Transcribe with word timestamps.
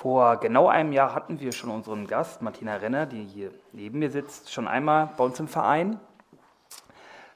Vor 0.00 0.36
genau 0.36 0.68
einem 0.68 0.92
Jahr 0.92 1.12
hatten 1.12 1.40
wir 1.40 1.50
schon 1.50 1.70
unseren 1.70 2.06
Gast, 2.06 2.40
Martina 2.40 2.76
Renner, 2.76 3.04
die 3.04 3.24
hier 3.24 3.50
neben 3.72 3.98
mir 3.98 4.10
sitzt, 4.10 4.52
schon 4.52 4.68
einmal 4.68 5.10
bei 5.16 5.24
uns 5.24 5.40
im 5.40 5.48
Verein. 5.48 5.98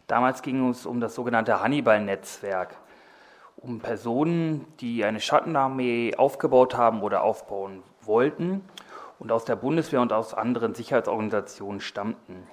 Damals 0.06 0.42
ging 0.42 0.70
es 0.70 0.86
um 0.86 1.00
das 1.00 1.17
sogenannte 1.17 1.60
Hannibal-Netzwerk, 1.60 2.76
um 3.56 3.80
Personen, 3.80 4.64
die 4.78 5.04
eine 5.04 5.18
Schattenarmee 5.18 6.14
aufgebaut 6.14 6.76
haben 6.76 7.02
oder 7.02 7.25
aufbauen 7.25 7.83
wollten 8.00 8.63
und 9.19 9.33
aus 9.33 9.45
der 9.45 9.57
Bundeswehr 9.57 10.01
und 10.01 10.13
aus 10.13 10.33
anderen 10.33 10.77
Sicherheitsorganisationen 10.77 11.81
stammten. 11.81 12.47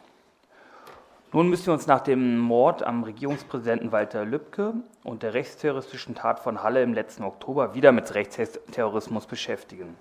Nun 1.32 1.48
müssen 1.48 1.68
wir 1.68 1.74
uns 1.74 1.86
nach 1.86 2.00
dem 2.00 2.40
Mord 2.40 2.82
am 2.82 3.04
Regierungspräsidenten 3.04 3.92
Walter 3.92 4.26
Lübcke 4.26 4.74
und 5.04 5.22
der 5.22 5.36
rechtsterroristischen 5.36 6.16
Tat 6.16 6.40
von 6.40 6.64
Halle 6.64 6.82
im 6.82 6.96
letzten 6.96 7.24
Oktober 7.24 7.76
wieder 7.76 7.92
mit 7.92 8.16
Rechtsterrorismus 8.16 9.28
beschäftigen. 9.28 9.96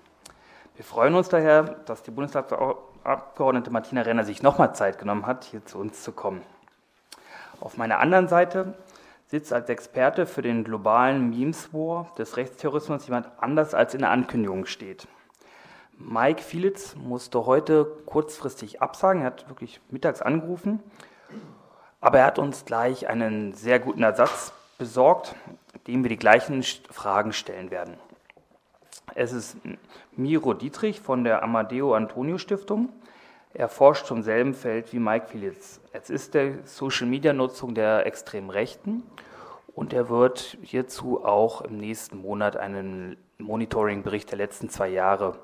Wir 0.75 0.83
freuen 0.83 1.13
uns 1.13 1.29
daher, 1.29 1.61
dass 1.85 2.01
die 2.01 2.09
Bundestagsabgeordnete 2.09 3.69
Martina 3.69 4.01
Renner 4.01 4.23
sich 4.23 4.41
nochmal 4.41 4.73
Zeit 4.73 4.97
genommen 4.97 5.27
hat, 5.27 5.43
hier 5.43 5.63
zu 5.63 5.77
uns 5.77 6.01
zu 6.01 6.13
kommen. 6.13 6.41
Auf 7.59 7.77
meiner 7.77 7.99
anderen 7.99 8.27
Seite 8.27 8.73
sitzt 9.27 9.53
als 9.53 9.69
Experte 9.69 10.25
für 10.25 10.41
den 10.41 10.63
globalen 10.63 11.29
Memes 11.29 11.71
War 11.71 12.11
des 12.17 12.37
Rechtsterrorismus 12.37 13.05
jemand 13.05 13.27
anders 13.37 13.75
als 13.75 13.93
in 13.93 13.99
der 13.99 14.09
Ankündigung 14.09 14.65
steht. 14.65 15.07
Mike 15.95 16.41
Fielitz 16.41 16.95
musste 16.95 17.45
heute 17.45 17.85
kurzfristig 18.07 18.81
absagen. 18.81 19.21
Er 19.21 19.27
hat 19.27 19.47
wirklich 19.47 19.79
mittags 19.91 20.23
angerufen 20.23 20.81
aber 22.01 22.19
er 22.19 22.25
hat 22.25 22.39
uns 22.39 22.65
gleich 22.65 23.07
einen 23.07 23.53
sehr 23.53 23.79
guten 23.79 24.03
Ersatz 24.03 24.53
besorgt, 24.77 25.35
dem 25.87 26.03
wir 26.03 26.09
die 26.09 26.17
gleichen 26.17 26.63
Fragen 26.63 27.33
stellen 27.33 27.71
werden. 27.71 27.97
Es 29.15 29.33
ist 29.33 29.57
Miro 30.15 30.53
Dietrich 30.53 31.01
von 31.01 31.23
der 31.23 31.43
Amadeo 31.43 31.93
Antonio 31.93 32.37
Stiftung. 32.37 32.89
Er 33.53 33.67
forscht 33.67 34.05
zum 34.05 34.21
selben 34.21 34.53
Feld 34.53 34.93
wie 34.93 34.99
Mike 34.99 35.27
Phillips. 35.27 35.81
Es 35.91 36.09
ist 36.09 36.35
der 36.35 36.65
Social-Media-Nutzung 36.65 37.73
der 37.73 38.05
extremen 38.05 38.51
Rechten 38.51 39.03
und 39.73 39.91
er 39.91 40.09
wird 40.09 40.57
hierzu 40.61 41.25
auch 41.25 41.61
im 41.61 41.77
nächsten 41.77 42.21
Monat 42.21 42.55
einen 42.55 43.17
Monitoring-Bericht 43.39 44.29
der 44.29 44.37
letzten 44.37 44.69
zwei 44.69 44.89
Jahre 44.89 45.39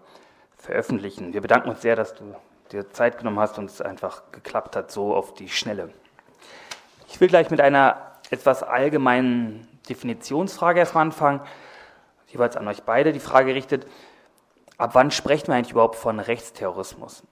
veröffentlichen. 0.56 1.33
Wir 1.33 1.42
bedanken 1.42 1.70
uns 1.70 1.81
sehr, 1.81 1.95
dass 1.95 2.14
du 2.14 2.36
dir 2.72 2.89
Zeit 2.92 3.17
genommen 3.17 3.39
hast 3.39 3.58
und 3.58 3.66
es 3.66 3.81
einfach 3.81 4.31
geklappt 4.31 4.76
hat, 4.76 4.92
so 4.92 5.16
auf 5.16 5.33
die 5.33 5.50
Schnelle. 5.50 5.89
Ich 7.16 7.21
will 7.21 7.30
gleich 7.30 7.49
mit 7.49 7.61
einer 7.61 7.95
etwas 8.30 8.61
allgemeinen 8.61 9.66
Definitionsfrage 9.88 10.80
erstmal 10.80 11.03
anfangen, 11.03 11.39
jeweils 12.27 12.58
an 12.58 12.67
euch 12.67 12.83
beide 12.83 13.13
die 13.13 13.21
Frage 13.21 13.55
richtet, 13.55 13.88
ab 14.77 14.89
wann 14.95 15.11
sprechen 15.11 15.47
wir 15.47 15.55
eigentlich 15.55 15.71
überhaupt 15.71 15.95
von 15.95 16.19
Rechtsterrorismus? 16.19 17.23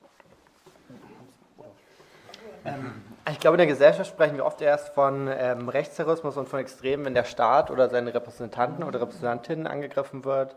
Ähm, 2.63 3.01
ich 3.29 3.39
glaube, 3.41 3.55
in 3.55 3.57
der 3.57 3.67
Gesellschaft 3.67 4.09
sprechen 4.09 4.37
wir 4.37 4.45
oft 4.45 4.61
erst 4.61 4.93
von 4.93 5.27
ähm, 5.29 5.67
Rechtsterrorismus 5.67 6.37
und 6.37 6.47
von 6.47 6.61
Extremen, 6.61 7.03
wenn 7.03 7.13
der 7.13 7.25
Staat 7.25 7.69
oder 7.69 7.89
seine 7.89 8.13
Repräsentanten 8.13 8.85
oder 8.85 9.01
Repräsentantinnen 9.01 9.67
angegriffen 9.67 10.23
wird. 10.23 10.55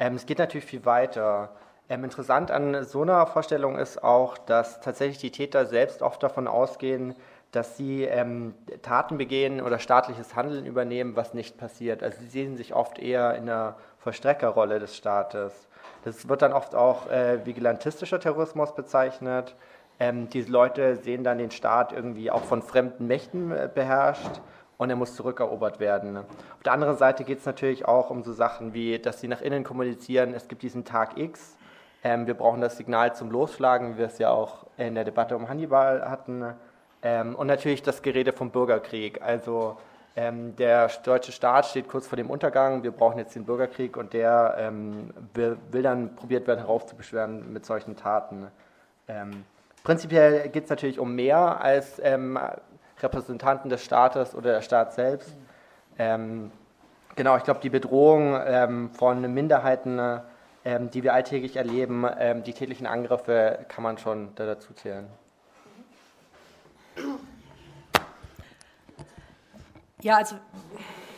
Ähm, 0.00 0.16
es 0.16 0.26
geht 0.26 0.40
natürlich 0.40 0.66
viel 0.66 0.84
weiter. 0.84 1.50
Ähm, 1.88 2.02
interessant 2.02 2.50
an 2.50 2.82
so 2.82 3.02
einer 3.02 3.28
Vorstellung 3.28 3.78
ist 3.78 4.02
auch, 4.02 4.36
dass 4.36 4.80
tatsächlich 4.80 5.18
die 5.18 5.30
Täter 5.30 5.66
selbst 5.66 6.02
oft 6.02 6.20
davon 6.20 6.48
ausgehen, 6.48 7.14
dass 7.56 7.76
sie 7.76 8.04
ähm, 8.04 8.54
Taten 8.82 9.16
begehen 9.16 9.62
oder 9.62 9.78
staatliches 9.78 10.36
Handeln 10.36 10.66
übernehmen, 10.66 11.16
was 11.16 11.32
nicht 11.32 11.56
passiert. 11.56 12.02
Also 12.02 12.18
sie 12.20 12.28
sehen 12.28 12.56
sich 12.56 12.74
oft 12.74 12.98
eher 12.98 13.34
in 13.34 13.46
der 13.46 13.76
Vollstreckerrolle 13.98 14.78
des 14.78 14.94
Staates. 14.94 15.66
Das 16.04 16.28
wird 16.28 16.42
dann 16.42 16.52
oft 16.52 16.74
auch 16.74 17.10
äh, 17.10 17.44
vigilantistischer 17.46 18.20
Terrorismus 18.20 18.74
bezeichnet. 18.74 19.54
Ähm, 19.98 20.28
diese 20.28 20.52
Leute 20.52 20.96
sehen 20.96 21.24
dann 21.24 21.38
den 21.38 21.50
Staat 21.50 21.92
irgendwie 21.92 22.30
auch 22.30 22.44
von 22.44 22.60
fremden 22.60 23.06
Mächten 23.06 23.50
äh, 23.50 23.70
beherrscht 23.74 24.42
und 24.76 24.90
er 24.90 24.96
muss 24.96 25.16
zurückerobert 25.16 25.80
werden. 25.80 26.18
Auf 26.18 26.62
der 26.64 26.74
anderen 26.74 26.98
Seite 26.98 27.24
geht 27.24 27.38
es 27.38 27.46
natürlich 27.46 27.86
auch 27.86 28.10
um 28.10 28.22
so 28.22 28.34
Sachen 28.34 28.74
wie, 28.74 28.98
dass 28.98 29.20
sie 29.20 29.28
nach 29.28 29.40
innen 29.40 29.64
kommunizieren, 29.64 30.34
es 30.34 30.48
gibt 30.48 30.62
diesen 30.62 30.84
Tag 30.84 31.16
X, 31.16 31.56
ähm, 32.04 32.26
wir 32.26 32.34
brauchen 32.34 32.60
das 32.60 32.76
Signal 32.76 33.16
zum 33.16 33.30
Losschlagen, 33.30 33.94
wie 33.94 33.98
wir 33.98 34.06
es 34.06 34.18
ja 34.18 34.30
auch 34.30 34.66
in 34.76 34.94
der 34.94 35.04
Debatte 35.04 35.34
um 35.34 35.48
Hannibal 35.48 36.08
hatten. 36.08 36.54
Ähm, 37.06 37.36
und 37.36 37.46
natürlich 37.46 37.84
das 37.84 38.02
Gerede 38.02 38.32
vom 38.32 38.50
Bürgerkrieg. 38.50 39.22
Also 39.22 39.76
ähm, 40.16 40.56
der 40.56 40.90
deutsche 41.04 41.30
Staat 41.30 41.66
steht 41.66 41.86
kurz 41.86 42.08
vor 42.08 42.16
dem 42.16 42.30
Untergang, 42.30 42.82
wir 42.82 42.90
brauchen 42.90 43.18
jetzt 43.18 43.36
den 43.36 43.44
Bürgerkrieg 43.44 43.96
und 43.96 44.12
der 44.12 44.56
ähm, 44.58 45.10
will, 45.32 45.56
will, 45.70 45.82
dann 45.82 46.16
probiert 46.16 46.48
werden 46.48 46.58
heraufzubeschweren 46.58 47.52
mit 47.52 47.64
solchen 47.64 47.94
Taten. 47.94 48.48
Ähm, 49.06 49.44
prinzipiell 49.84 50.48
geht 50.48 50.64
es 50.64 50.70
natürlich 50.70 50.98
um 50.98 51.14
mehr 51.14 51.60
als 51.60 52.00
ähm, 52.02 52.40
Repräsentanten 53.00 53.70
des 53.70 53.84
Staates 53.84 54.34
oder 54.34 54.54
der 54.54 54.62
Staat 54.62 54.94
selbst. 54.94 55.32
Ähm, 56.00 56.50
genau, 57.14 57.36
ich 57.36 57.44
glaube, 57.44 57.60
die 57.60 57.70
Bedrohung 57.70 58.90
von 58.92 59.32
Minderheiten 59.32 60.20
die 60.92 61.04
wir 61.04 61.14
alltäglich 61.14 61.54
erleben, 61.54 62.04
die 62.44 62.52
täglichen 62.52 62.88
Angriffe 62.88 63.60
kann 63.68 63.84
man 63.84 63.98
schon 63.98 64.34
da 64.34 64.46
dazu 64.46 64.74
zählen. 64.74 65.06
Ja, 70.06 70.18
also 70.18 70.36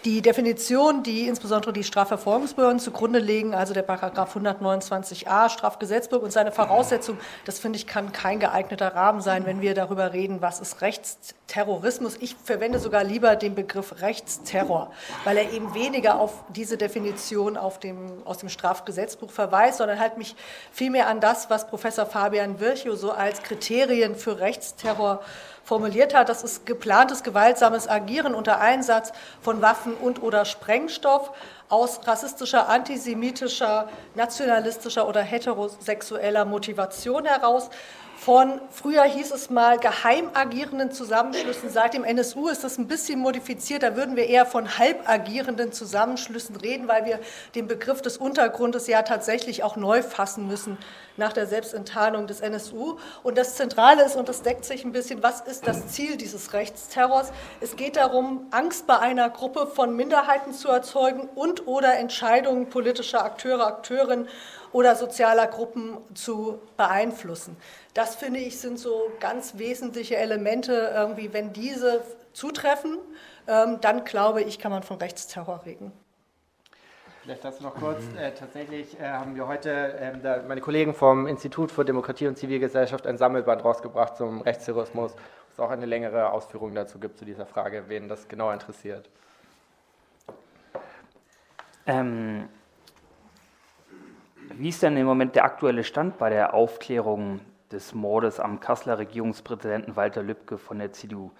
die 0.07 0.23
Definition, 0.23 1.03
die 1.03 1.29
insbesondere 1.29 1.75
die 1.75 1.85
Strafverfolgungsbehörden 1.85 2.79
zugrunde 2.79 3.19
legen, 3.19 3.55
also 3.55 3.75
der 3.75 3.83
Paragraph 3.83 4.35
129a 4.35 5.51
Strafgesetzbuch 5.51 6.23
und 6.23 6.33
seine 6.33 6.53
Voraussetzung, 6.53 7.19
das 7.45 7.59
finde 7.59 7.77
ich, 7.77 7.87
kann 7.87 8.13
kein 8.13 8.41
geeigneter 8.41 8.95
Rahmen 8.95 9.21
sein, 9.21 9.45
wenn 9.45 9.61
wir 9.61 9.75
darüber 9.75 10.15
reden, 10.15 10.41
was 10.41 10.61
ist 10.61 10.81
Rechtsterrorismus. 10.81 12.17
Ich 12.21 12.35
verwende 12.43 12.79
sogar 12.79 13.05
lieber 13.05 13.37
den 13.37 13.55
Begriff 13.55 14.01
Rechtsterror, 14.01 14.91
weil 15.25 15.37
er 15.37 15.53
eben 15.53 15.75
weniger 15.75 16.19
auf 16.19 16.33
diese 16.49 16.79
Definition 16.79 17.59
auf 17.59 17.79
dem, 17.79 18.23
aus 18.25 18.39
dem 18.39 18.49
Strafgesetzbuch 18.49 19.31
verweist, 19.31 19.77
sondern 19.77 20.01
halt 20.01 20.17
mich 20.17 20.35
vielmehr 20.73 21.09
an 21.09 21.21
das, 21.21 21.51
was 21.51 21.67
Professor 21.69 22.07
Fabian 22.07 22.59
Virchow 22.59 22.97
so 22.97 23.13
als 23.13 23.43
Kriterien 23.43 24.17
für 24.17 24.41
Rechtsterror 24.41 25.21
formuliert 25.69 26.15
hat. 26.15 26.31
Das 26.31 26.43
ist 26.43 26.65
geplantes 26.65 27.23
gewaltsames 27.23 27.89
Agieren 27.89 28.35
unter 28.35 28.59
Einsatz 28.59 29.13
von 29.43 29.61
Waffen 29.61 29.95
und 29.95 30.23
oder 30.23 30.47
Sprengstoff 30.47 31.31
aus 31.69 32.01
rassistischer, 32.07 32.69
antisemitischer, 32.69 33.89
nationalistischer 34.15 35.07
oder 35.07 35.21
heterosexueller 35.21 36.47
Motivation 36.47 37.27
heraus 37.27 37.69
von, 38.19 38.61
früher 38.71 39.05
hieß 39.05 39.31
es 39.31 39.49
mal, 39.49 39.79
geheim 39.79 40.31
agierenden 40.35 40.91
Zusammenschlüssen. 40.91 41.71
Seit 41.71 41.95
dem 41.95 42.03
NSU 42.03 42.49
ist 42.49 42.65
das 42.65 42.77
ein 42.77 42.89
bisschen 42.89 43.21
modifiziert. 43.21 43.85
Da 43.85 43.95
würden 43.95 44.17
wir 44.17 44.27
eher 44.27 44.45
von 44.45 44.77
halb 44.77 45.09
agierenden 45.09 45.73
Zusammenschlüssen 45.73 46.57
reden, 46.57 46.89
weil 46.89 47.05
wir 47.05 47.21
den 47.55 47.69
Begriff 47.69 48.03
des 48.03 48.19
Untergrundes 48.19 48.89
ja 48.89 49.03
tatsächlich 49.03 49.63
auch 49.63 49.77
neu 49.77 50.03
fassen 50.03 50.49
müssen 50.49 50.79
nach 51.17 51.33
der 51.33 51.47
Selbstenttarnung 51.47 52.27
des 52.27 52.41
NSU. 52.41 52.99
Und 53.23 53.39
das 53.39 53.55
Zentrale 53.55 54.05
ist, 54.05 54.17
und 54.17 54.29
das 54.29 54.43
deckt 54.43 54.65
sich 54.65 54.85
ein 54.85 54.93
bisschen, 54.93 55.23
was 55.23 55.41
ist 55.41 55.69
das 55.69 55.87
Ziel 55.87 56.17
dieses 56.17 56.53
Rechtsterrors? 56.53 57.31
Es 57.61 57.77
geht 57.77 57.97
darum, 57.97 58.47
Angst 58.51 58.89
bei 58.89 58.99
einer 58.99 59.31
Gruppe 59.31 59.69
von 59.69 59.95
Minderheiten 59.95 60.53
zu 60.53 60.69
erzeugen 60.69 61.29
und 61.37 61.69
oder 61.69 61.97
Entscheidungen 61.97 62.69
politischer 62.69 63.25
Akteure, 63.25 63.67
Akteurinnen 63.67 64.29
oder 64.73 64.95
sozialer 64.97 65.47
Gruppen 65.47 65.99
zu 66.15 66.59
beeinflussen. 66.77 67.57
Das 67.95 68.17
finde 68.17 68.41
ich 68.41 68.61
sind 68.61 68.79
so 68.79 69.11
ganz 69.21 69.59
wesentliche 69.59 70.17
Elemente. 70.17 70.93
Irgendwie, 70.95 71.33
wenn 71.33 71.53
diese 71.53 72.03
zutreffen, 72.33 72.99
ähm, 73.47 73.79
dann 73.81 74.05
glaube 74.05 74.43
ich, 74.43 74.59
kann 74.59 74.71
man 74.71 74.83
von 74.83 74.99
Rechtsterror 74.99 75.63
reden. 75.65 75.93
Vielleicht 77.23 77.45
dazu 77.45 77.63
noch 77.63 77.75
kurz. 77.75 78.03
Äh, 78.19 78.33
tatsächlich 78.33 78.99
äh, 78.99 79.05
haben 79.07 79.35
wir 79.35 79.47
heute, 79.47 79.71
äh, 79.71 80.19
da, 80.23 80.43
meine 80.49 80.61
Kollegen 80.61 80.95
vom 80.95 81.27
Institut 81.27 81.71
für 81.71 81.85
Demokratie 81.85 82.27
und 82.27 82.39
Zivilgesellschaft 82.39 83.07
ein 83.07 83.19
Sammelband 83.19 83.65
rausgebracht 83.65 84.17
zum 84.17 84.41
Rechtsterrorismus, 84.41 85.13
wo 85.13 85.19
es 85.53 85.61
auch 85.61 85.71
eine 85.71 85.85
längere 85.85 86.31
Ausführung 86.31 86.75
dazu 86.75 86.99
gibt, 86.99 87.19
zu 87.19 87.27
dieser 87.27 87.45
Frage, 87.45 87.85
wen 87.89 88.09
das 88.09 88.29
genau 88.29 88.51
interessiert. 88.51 89.11
Ähm, 91.87 92.49
wie 94.59 94.71
ist 94.71 94.83
denn 94.83 94.97
im 94.97 95.07
Moment 95.07 95.37
der 95.37 95.45
aktuelle 95.45 95.85
Stand 95.85 96.19
bei 96.19 96.31
der 96.31 96.53
Aufklärung 96.53 97.41
des 97.71 97.95
Mordes 97.95 98.41
am 98.41 98.59
Kasseler 98.59 98.99
Regierungspräsidenten 98.99 99.95
Walter 99.95 100.23
Lübcke 100.23 100.59
von 100.59 100.81
der 100.81 100.93
CDU? 100.93 101.31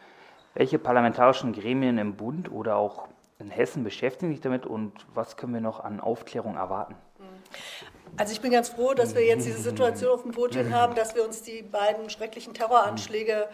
Welche 0.55 0.79
parlamentarischen 0.79 1.53
Gremien 1.53 1.99
im 1.99 2.15
Bund 2.15 2.51
oder 2.51 2.77
auch 2.77 3.09
in 3.41 3.51
Hessen 3.51 3.83
beschäftigen 3.83 4.33
sich 4.33 4.41
damit 4.41 4.67
und 4.67 4.93
was 5.15 5.37
können 5.37 5.53
wir 5.55 5.61
noch 5.61 5.81
an 5.81 6.01
Aufklärung 6.01 6.57
erwarten? 6.57 6.95
Also 8.17 8.33
ich 8.33 8.41
bin 8.41 8.53
ganz 8.53 8.69
froh, 8.69 8.95
dass 8.95 9.15
wir 9.15 9.25
jetzt 9.25 9.47
diese 9.47 9.59
Situation 9.59 10.13
auf 10.13 10.23
dem 10.23 10.31
Podium 10.31 10.73
haben, 10.73 10.95
dass 10.95 11.15
wir 11.17 11.25
uns 11.25 11.43
die 11.43 11.63
beiden 11.63 12.11
schrecklichen 12.11 12.55
Terroranschläge 12.55 13.49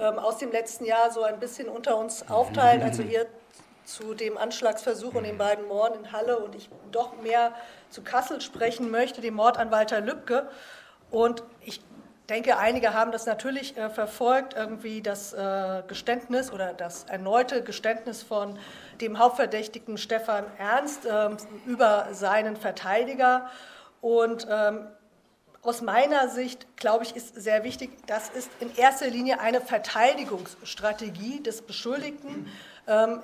ähm, 0.00 0.18
aus 0.18 0.38
dem 0.38 0.52
letzten 0.52 0.84
Jahr 0.84 1.10
so 1.10 1.22
ein 1.22 1.40
bisschen 1.40 1.68
unter 1.68 1.98
uns 1.98 2.28
aufteilen. 2.30 2.82
Also 2.82 3.02
ihr 3.02 3.26
zu 3.84 4.14
dem 4.14 4.36
Anschlagsversuch 4.36 5.14
und 5.14 5.24
den 5.24 5.38
beiden 5.38 5.66
Morden 5.66 6.04
in 6.04 6.12
Halle 6.12 6.38
und 6.38 6.54
ich 6.54 6.68
doch 6.90 7.20
mehr 7.22 7.54
zu 7.90 8.02
Kassel 8.02 8.40
sprechen 8.40 8.90
möchte, 8.90 9.20
dem 9.20 9.34
Mord 9.34 9.58
an 9.58 9.70
Walter 9.70 10.00
Lübcke. 10.00 10.48
Und 11.10 11.42
ich 11.60 11.82
denke, 12.28 12.56
einige 12.56 12.94
haben 12.94 13.12
das 13.12 13.26
natürlich 13.26 13.76
äh, 13.76 13.90
verfolgt, 13.90 14.54
irgendwie 14.54 15.02
das 15.02 15.32
äh, 15.32 15.82
Geständnis 15.86 16.52
oder 16.52 16.72
das 16.72 17.04
erneute 17.04 17.62
Geständnis 17.62 18.22
von 18.22 18.58
dem 19.00 19.18
Hauptverdächtigen 19.18 19.98
Stefan 19.98 20.44
Ernst 20.58 21.04
äh, 21.04 21.30
über 21.66 22.08
seinen 22.12 22.56
Verteidiger. 22.56 23.50
Und 24.00 24.46
ähm, 24.50 24.86
aus 25.62 25.80
meiner 25.80 26.28
Sicht, 26.28 26.66
glaube 26.76 27.04
ich, 27.04 27.14
ist 27.14 27.34
sehr 27.36 27.62
wichtig, 27.62 27.90
das 28.06 28.30
ist 28.30 28.50
in 28.60 28.74
erster 28.76 29.08
Linie 29.08 29.40
eine 29.40 29.60
Verteidigungsstrategie 29.60 31.40
des 31.42 31.62
Beschuldigten. 31.62 32.28
Ähm, 32.28 32.46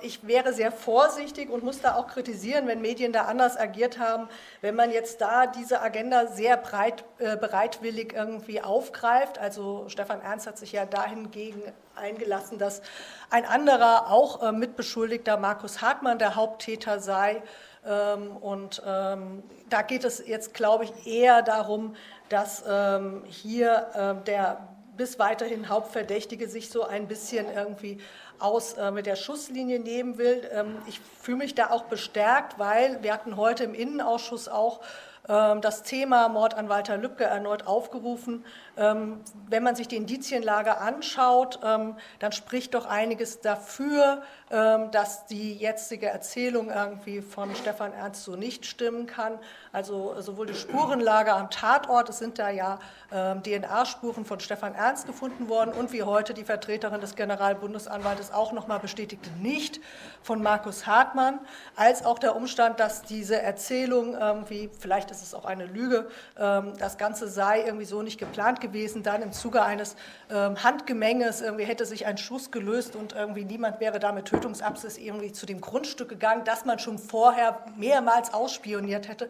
ich 0.01 0.25
wäre 0.25 0.53
sehr 0.53 0.71
vorsichtig 0.71 1.49
und 1.49 1.63
muss 1.63 1.81
da 1.81 1.95
auch 1.95 2.07
kritisieren, 2.07 2.65
wenn 2.67 2.81
Medien 2.81 3.11
da 3.11 3.23
anders 3.23 3.57
agiert 3.57 3.99
haben, 3.99 4.29
wenn 4.61 4.73
man 4.73 4.89
jetzt 4.89 5.19
da 5.19 5.47
diese 5.47 5.81
Agenda 5.81 6.27
sehr 6.27 6.55
breit, 6.55 7.03
äh, 7.17 7.35
bereitwillig 7.35 8.13
irgendwie 8.13 8.61
aufgreift. 8.61 9.37
Also 9.37 9.89
Stefan 9.89 10.21
Ernst 10.21 10.47
hat 10.47 10.57
sich 10.57 10.71
ja 10.71 10.85
dahingegen 10.85 11.61
eingelassen, 11.95 12.57
dass 12.57 12.81
ein 13.29 13.45
anderer, 13.45 14.09
auch 14.09 14.41
äh, 14.41 14.53
Mitbeschuldigter, 14.53 15.35
Markus 15.35 15.81
Hartmann, 15.81 16.19
der 16.19 16.35
Haupttäter 16.35 17.01
sei. 17.01 17.43
Ähm, 17.85 18.37
und 18.37 18.81
ähm, 18.85 19.43
da 19.69 19.81
geht 19.81 20.05
es 20.05 20.25
jetzt, 20.25 20.53
glaube 20.53 20.85
ich, 20.85 21.05
eher 21.05 21.41
darum, 21.41 21.95
dass 22.29 22.63
ähm, 22.67 23.23
hier 23.25 23.89
äh, 23.93 24.25
der 24.25 24.69
bis 24.99 25.17
weiterhin 25.17 25.69
Hauptverdächtige 25.69 26.49
sich 26.49 26.69
so 26.69 26.83
ein 26.83 27.07
bisschen 27.07 27.45
irgendwie 27.49 27.99
aus 28.39 28.73
äh, 28.73 28.91
mit 28.91 29.05
der 29.05 29.15
Schusslinie 29.15 29.79
nehmen 29.79 30.17
will. 30.17 30.49
Ähm, 30.51 30.77
ich 30.87 30.99
fühle 31.21 31.37
mich 31.37 31.55
da 31.55 31.69
auch 31.69 31.83
bestärkt, 31.83 32.59
weil 32.59 33.01
wir 33.03 33.13
hatten 33.13 33.37
heute 33.37 33.63
im 33.63 33.73
Innenausschuss 33.73 34.47
auch 34.47 34.81
ähm, 35.27 35.61
das 35.61 35.83
Thema 35.83 36.27
Mord 36.29 36.55
an 36.55 36.69
Walter 36.69 36.97
Lübcke 36.97 37.23
erneut 37.23 37.67
aufgerufen. 37.67 38.45
Ähm, 38.79 39.19
wenn 39.49 39.61
man 39.61 39.75
sich 39.75 39.89
die 39.89 39.97
Indizienlage 39.97 40.77
anschaut, 40.77 41.59
ähm, 41.63 41.97
dann 42.19 42.31
spricht 42.31 42.73
doch 42.73 42.85
einiges 42.85 43.41
dafür, 43.41 44.21
dass 44.49 45.27
die 45.27 45.53
jetzige 45.53 46.07
Erzählung 46.07 46.71
irgendwie 46.71 47.21
von 47.21 47.53
Stefan 47.53 47.93
Ernst 47.93 48.23
so 48.23 48.35
nicht 48.35 48.65
stimmen 48.65 49.05
kann. 49.05 49.37
Also 49.71 50.19
sowohl 50.21 50.47
die 50.47 50.55
Spurenlage 50.55 51.33
am 51.33 51.51
Tatort, 51.51 52.09
es 52.09 52.17
sind 52.17 52.39
da 52.39 52.49
ja 52.49 52.79
DNA-Spuren 53.11 54.25
von 54.25 54.39
Stefan 54.39 54.73
Ernst 54.73 55.05
gefunden 55.05 55.49
worden 55.49 55.71
und 55.71 55.91
wie 55.93 56.01
heute 56.01 56.33
die 56.33 56.43
Vertreterin 56.43 56.99
des 56.99 57.15
Generalbundesanwaltes 57.15 58.33
auch 58.33 58.51
nochmal 58.51 58.79
bestätigte, 58.79 59.29
nicht 59.39 59.81
von 60.23 60.41
Markus 60.41 60.87
Hartmann, 60.87 61.39
als 61.75 62.03
auch 62.03 62.17
der 62.17 62.35
Umstand, 62.35 62.79
dass 62.79 63.03
diese 63.03 63.39
Erzählung 63.39 64.15
irgendwie, 64.15 64.71
vielleicht 64.79 65.11
ist 65.11 65.21
es 65.21 65.35
auch 65.35 65.45
eine 65.45 65.67
Lüge, 65.67 66.07
das 66.35 66.97
Ganze 66.97 67.27
sei 67.27 67.61
irgendwie 67.61 67.85
so 67.85 68.01
nicht 68.01 68.19
geplant 68.19 68.61
gewesen 68.61 68.68
gewesen. 68.69 69.03
Dann 69.03 69.21
im 69.21 69.31
Zuge 69.31 69.61
eines 69.61 69.95
ähm, 70.31 70.63
Handgemenges 70.63 71.41
irgendwie 71.41 71.65
hätte 71.65 71.85
sich 71.85 72.05
ein 72.05 72.17
Schuss 72.17 72.51
gelöst 72.51 72.95
und 72.95 73.13
irgendwie 73.13 73.45
niemand 73.45 73.79
wäre 73.79 73.99
da 73.99 74.11
mit 74.11 74.25
Tötungsabsicht 74.25 74.97
irgendwie 74.97 75.31
zu 75.31 75.45
dem 75.45 75.61
Grundstück 75.61 76.09
gegangen, 76.09 76.43
das 76.45 76.65
man 76.65 76.79
schon 76.79 76.97
vorher 76.97 77.59
mehrmals 77.75 78.33
ausspioniert 78.33 79.07
hätte. 79.07 79.29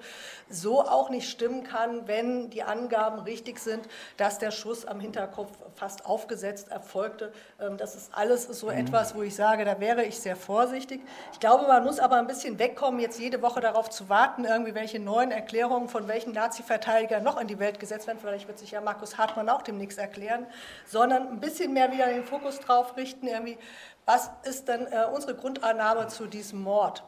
So 0.49 0.81
auch 0.81 1.09
nicht 1.09 1.29
stimmen 1.29 1.63
kann, 1.63 2.07
wenn 2.07 2.49
die 2.49 2.63
Angaben 2.63 3.19
richtig 3.19 3.59
sind, 3.59 3.87
dass 4.17 4.39
der 4.39 4.51
Schuss 4.51 4.85
am 4.85 4.99
Hinterkopf 4.99 5.51
fast 5.75 6.05
aufgesetzt 6.05 6.69
erfolgte. 6.69 7.31
Ähm, 7.61 7.77
das 7.77 7.95
ist 7.95 8.13
alles 8.13 8.43
so 8.43 8.67
mhm. 8.67 8.73
etwas, 8.73 9.15
wo 9.15 9.21
ich 9.23 9.35
sage, 9.35 9.65
da 9.65 9.79
wäre 9.79 10.03
ich 10.03 10.19
sehr 10.19 10.35
vorsichtig. 10.35 11.01
Ich 11.31 11.39
glaube, 11.39 11.67
man 11.67 11.83
muss 11.83 11.99
aber 11.99 12.17
ein 12.17 12.27
bisschen 12.27 12.59
wegkommen, 12.59 12.99
jetzt 12.99 13.19
jede 13.19 13.41
Woche 13.41 13.61
darauf 13.61 13.89
zu 13.89 14.09
warten, 14.09 14.45
irgendwie 14.45 14.75
welche 14.75 14.99
neuen 14.99 15.31
Erklärungen 15.31 15.87
von 15.87 16.07
welchen 16.07 16.33
Nazi-Verteidigern 16.33 17.23
noch 17.23 17.39
in 17.39 17.47
die 17.47 17.59
Welt 17.59 17.79
gesetzt 17.79 18.07
werden. 18.07 18.19
Vielleicht 18.19 18.47
wird 18.47 18.59
sich 18.59 18.71
ja 18.71 18.81
Markus 18.81 19.17
Hartmann 19.19 19.39
man 19.39 19.55
auch 19.55 19.61
demnächst 19.61 19.97
erklären, 19.97 20.45
sondern 20.85 21.27
ein 21.27 21.39
bisschen 21.39 21.73
mehr 21.73 21.91
wieder 21.91 22.07
den 22.07 22.23
Fokus 22.23 22.59
drauf 22.59 22.97
richten, 22.97 23.27
irgendwie, 23.27 23.57
was 24.05 24.31
ist 24.43 24.67
denn 24.67 24.87
äh, 24.87 25.05
unsere 25.13 25.35
Grundannahme 25.35 26.07
zu 26.07 26.25
diesem 26.25 26.61
Mord? 26.61 27.03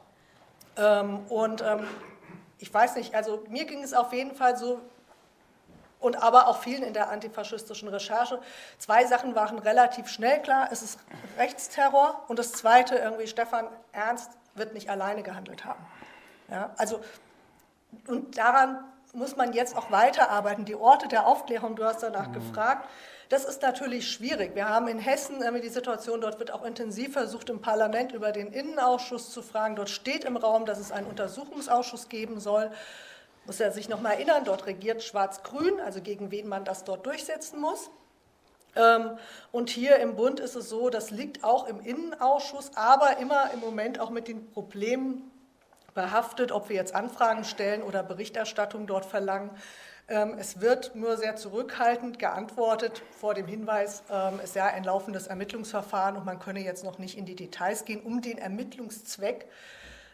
Ähm, 0.77 1.19
und 1.29 1.61
ähm, 1.61 1.87
ich 2.59 2.73
weiß 2.73 2.95
nicht, 2.95 3.15
also 3.15 3.43
mir 3.49 3.65
ging 3.65 3.83
es 3.83 3.93
auf 3.93 4.13
jeden 4.13 4.35
Fall 4.35 4.55
so, 4.55 4.79
und 5.99 6.21
aber 6.21 6.47
auch 6.47 6.57
vielen 6.57 6.83
in 6.83 6.93
der 6.93 7.11
antifaschistischen 7.11 7.87
Recherche. 7.87 8.39
Zwei 8.79 9.05
Sachen 9.05 9.35
waren 9.35 9.59
relativ 9.59 10.07
schnell 10.07 10.41
klar. 10.41 10.69
Es 10.71 10.81
ist 10.81 10.99
Rechtsterror 11.37 12.23
und 12.27 12.39
das 12.39 12.53
Zweite, 12.53 12.95
irgendwie 12.95 13.27
Stefan 13.27 13.67
Ernst 13.91 14.31
wird 14.55 14.73
nicht 14.73 14.89
alleine 14.89 15.21
gehandelt 15.21 15.63
haben. 15.63 15.85
Ja, 16.49 16.71
also, 16.77 17.01
und 18.07 18.37
daran 18.37 18.83
muss 19.13 19.35
man 19.35 19.53
jetzt 19.53 19.75
auch 19.75 19.91
weiterarbeiten. 19.91 20.65
Die 20.65 20.75
Orte 20.75 21.07
der 21.07 21.27
Aufklärung, 21.27 21.75
du 21.75 21.83
hast 21.83 22.03
danach 22.03 22.27
mhm. 22.29 22.33
gefragt, 22.33 22.87
das 23.29 23.45
ist 23.45 23.61
natürlich 23.61 24.11
schwierig. 24.11 24.55
Wir 24.55 24.67
haben 24.67 24.89
in 24.89 24.99
Hessen 24.99 25.41
die 25.61 25.69
Situation, 25.69 26.19
dort 26.19 26.39
wird 26.39 26.51
auch 26.51 26.65
intensiv 26.65 27.13
versucht, 27.13 27.49
im 27.49 27.61
Parlament 27.61 28.11
über 28.11 28.33
den 28.33 28.51
Innenausschuss 28.51 29.31
zu 29.31 29.41
fragen. 29.41 29.77
Dort 29.77 29.89
steht 29.89 30.25
im 30.25 30.35
Raum, 30.35 30.65
dass 30.65 30.79
es 30.79 30.91
einen 30.91 31.07
Untersuchungsausschuss 31.07 32.09
geben 32.09 32.41
soll. 32.41 32.71
Muss 33.45 33.61
er 33.61 33.71
sich 33.71 33.87
noch 33.87 34.01
mal 34.01 34.11
erinnern, 34.11 34.43
dort 34.43 34.65
regiert 34.65 35.01
Schwarz-Grün, 35.01 35.79
also 35.79 36.01
gegen 36.01 36.29
wen 36.29 36.47
man 36.47 36.65
das 36.65 36.83
dort 36.83 37.05
durchsetzen 37.05 37.61
muss. 37.61 37.89
Ähm, 38.75 39.17
und 39.53 39.69
hier 39.69 39.95
im 39.97 40.17
Bund 40.17 40.41
ist 40.41 40.55
es 40.55 40.67
so, 40.67 40.89
das 40.89 41.09
liegt 41.09 41.43
auch 41.43 41.67
im 41.67 41.79
Innenausschuss, 41.79 42.71
aber 42.75 43.17
immer 43.17 43.51
im 43.53 43.61
Moment 43.61 43.99
auch 44.01 44.09
mit 44.09 44.27
den 44.27 44.51
Problemen 44.51 45.30
behaftet, 45.93 46.51
ob 46.51 46.69
wir 46.69 46.75
jetzt 46.75 46.95
Anfragen 46.95 47.43
stellen 47.43 47.83
oder 47.83 48.03
Berichterstattung 48.03 48.87
dort 48.87 49.05
verlangen. 49.05 49.51
Ähm, 50.07 50.35
es 50.37 50.59
wird 50.59 50.95
nur 50.95 51.17
sehr 51.17 51.35
zurückhaltend 51.35 52.19
geantwortet 52.19 53.01
vor 53.19 53.33
dem 53.33 53.47
Hinweis, 53.47 54.03
ähm, 54.11 54.39
es 54.43 54.53
sei 54.53 54.63
ein 54.63 54.83
laufendes 54.83 55.27
Ermittlungsverfahren 55.27 56.17
und 56.17 56.25
man 56.25 56.39
könne 56.39 56.59
jetzt 56.59 56.83
noch 56.83 56.97
nicht 56.97 57.17
in 57.17 57.25
die 57.25 57.35
Details 57.35 57.85
gehen, 57.85 58.01
um 58.01 58.21
den 58.21 58.37
Ermittlungszweck 58.37 59.47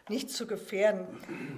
nicht 0.08 0.30
zu 0.30 0.46
gefährden. 0.46 1.06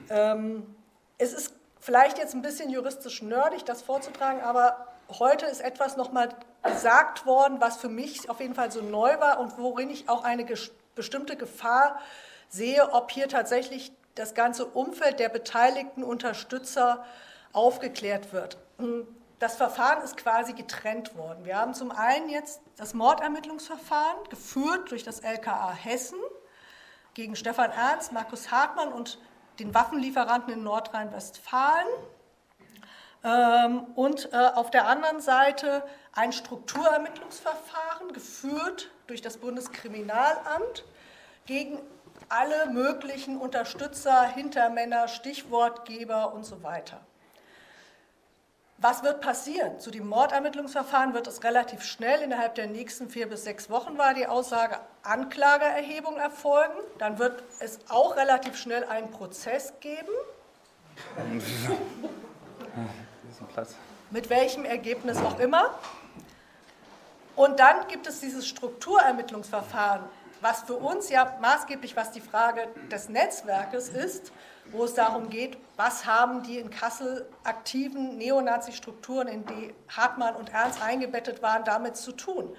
Ähm, 0.08 0.74
es 1.18 1.32
ist 1.32 1.54
vielleicht 1.80 2.18
jetzt 2.18 2.34
ein 2.34 2.42
bisschen 2.42 2.70
juristisch 2.70 3.22
nerdig, 3.22 3.64
das 3.64 3.82
vorzutragen, 3.82 4.40
aber 4.40 4.88
heute 5.18 5.46
ist 5.46 5.60
etwas 5.60 5.96
nochmal 5.96 6.30
gesagt 6.62 7.26
worden, 7.26 7.60
was 7.60 7.76
für 7.76 7.88
mich 7.88 8.30
auf 8.30 8.40
jeden 8.40 8.54
Fall 8.54 8.70
so 8.70 8.80
neu 8.80 9.18
war 9.18 9.40
und 9.40 9.58
worin 9.58 9.90
ich 9.90 10.08
auch 10.08 10.24
eine 10.24 10.46
bestimmte 10.94 11.36
Gefahr 11.36 11.98
sehe, 12.48 12.92
ob 12.92 13.10
hier 13.10 13.28
tatsächlich 13.28 13.92
das 14.14 14.34
ganze 14.34 14.66
Umfeld 14.66 15.18
der 15.18 15.28
beteiligten 15.28 16.02
Unterstützer 16.02 17.04
aufgeklärt 17.52 18.32
wird. 18.32 18.58
Das 19.38 19.56
Verfahren 19.56 20.02
ist 20.02 20.16
quasi 20.16 20.52
getrennt 20.52 21.16
worden. 21.16 21.44
Wir 21.44 21.56
haben 21.56 21.74
zum 21.74 21.90
einen 21.90 22.28
jetzt 22.28 22.60
das 22.76 22.92
Mordermittlungsverfahren 22.94 24.28
geführt 24.28 24.90
durch 24.90 25.02
das 25.02 25.20
LKA 25.20 25.72
Hessen 25.72 26.18
gegen 27.14 27.36
Stefan 27.36 27.70
Ernst, 27.70 28.12
Markus 28.12 28.50
Hartmann 28.50 28.92
und 28.92 29.18
den 29.58 29.74
Waffenlieferanten 29.74 30.52
in 30.52 30.62
Nordrhein-Westfalen. 30.62 31.86
Ähm, 33.22 33.84
und 33.94 34.32
äh, 34.32 34.36
auf 34.36 34.70
der 34.70 34.86
anderen 34.86 35.20
Seite 35.20 35.84
ein 36.12 36.32
Strukturermittlungsverfahren 36.32 38.12
geführt 38.12 38.90
durch 39.06 39.20
das 39.20 39.38
Bundeskriminalamt 39.38 40.84
gegen 41.46 41.78
alle 42.30 42.70
möglichen 42.70 43.36
Unterstützer, 43.36 44.22
Hintermänner, 44.22 45.08
Stichwortgeber 45.08 46.32
und 46.32 46.44
so 46.44 46.62
weiter. 46.62 47.00
Was 48.78 49.02
wird 49.02 49.20
passieren? 49.20 49.78
Zu 49.78 49.90
dem 49.90 50.08
Mordermittlungsverfahren 50.08 51.12
wird 51.12 51.26
es 51.26 51.44
relativ 51.44 51.82
schnell, 51.82 52.22
innerhalb 52.22 52.54
der 52.54 52.66
nächsten 52.66 53.10
vier 53.10 53.28
bis 53.28 53.44
sechs 53.44 53.68
Wochen 53.68 53.98
war 53.98 54.14
die 54.14 54.26
Aussage, 54.26 54.78
Anklageerhebung 55.02 56.16
erfolgen. 56.16 56.78
Dann 56.98 57.18
wird 57.18 57.42
es 57.58 57.80
auch 57.90 58.16
relativ 58.16 58.56
schnell 58.56 58.84
einen 58.84 59.10
Prozess 59.10 59.74
geben. 59.80 60.12
Mit 64.10 64.30
welchem 64.30 64.64
Ergebnis 64.64 65.18
auch 65.18 65.38
immer. 65.40 65.74
Und 67.36 67.60
dann 67.60 67.86
gibt 67.88 68.06
es 68.06 68.20
dieses 68.20 68.46
Strukturermittlungsverfahren, 68.46 70.04
was 70.40 70.62
für 70.62 70.74
uns 70.74 71.10
ja 71.10 71.36
maßgeblich, 71.40 71.96
was 71.96 72.10
die 72.10 72.20
Frage 72.20 72.68
des 72.90 73.08
Netzwerkes 73.08 73.88
ist, 73.88 74.32
wo 74.72 74.84
es 74.84 74.94
darum 74.94 75.28
geht, 75.28 75.58
was 75.76 76.06
haben 76.06 76.42
die 76.42 76.58
in 76.58 76.70
Kassel 76.70 77.28
aktiven 77.44 78.16
Neonazi-Strukturen, 78.18 79.28
in 79.28 79.44
die 79.46 79.74
Hartmann 79.88 80.36
und 80.36 80.52
Ernst 80.52 80.82
eingebettet 80.82 81.42
waren, 81.42 81.64
damit 81.64 81.96
zu 81.96 82.12
tun. 82.12 82.54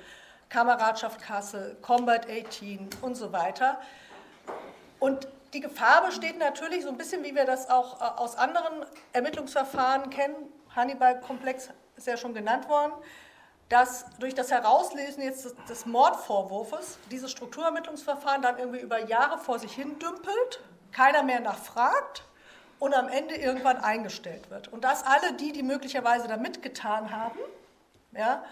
Kameradschaft 0.49 1.21
Kassel, 1.21 1.77
Combat 1.81 2.27
18 2.29 2.89
und 3.01 3.15
so 3.15 3.31
weiter. 3.31 3.79
Und 4.99 5.27
die 5.53 5.61
Gefahr 5.61 6.05
besteht 6.05 6.37
natürlich 6.37 6.83
so 6.83 6.89
ein 6.89 6.97
bisschen, 6.97 7.23
wie 7.23 7.35
wir 7.35 7.45
das 7.45 7.69
auch 7.69 8.01
äh, 8.01 8.19
aus 8.19 8.35
anderen 8.35 8.85
Ermittlungsverfahren 9.13 10.09
kennen. 10.09 10.35
Hannibal-Komplex 10.75 11.69
ist 11.95 12.07
ja 12.07 12.17
schon 12.17 12.33
genannt 12.33 12.67
worden 12.69 12.93
dass 13.71 14.05
durch 14.19 14.35
das 14.35 14.51
Herauslesen 14.51 15.23
jetzt 15.23 15.45
des, 15.45 15.55
des 15.69 15.85
Mordvorwurfs 15.85 16.99
dieses 17.09 17.31
Strukturermittlungsverfahren 17.31 18.41
dann 18.41 18.59
irgendwie 18.59 18.81
über 18.81 18.99
Jahre 19.07 19.37
vor 19.37 19.59
sich 19.59 19.71
hin 19.73 19.97
dümpelt, 19.97 20.61
keiner 20.91 21.23
mehr 21.23 21.39
nachfragt 21.39 22.25
und 22.79 22.93
am 22.93 23.07
Ende 23.07 23.35
irgendwann 23.35 23.77
eingestellt 23.77 24.49
wird. 24.49 24.67
Und 24.67 24.83
dass 24.83 25.05
alle 25.05 25.33
die, 25.33 25.53
die 25.53 25.63
möglicherweise 25.63 26.27
da 26.27 26.35
mitgetan 26.35 27.11
haben, 27.11 27.39
ja, 28.11 28.43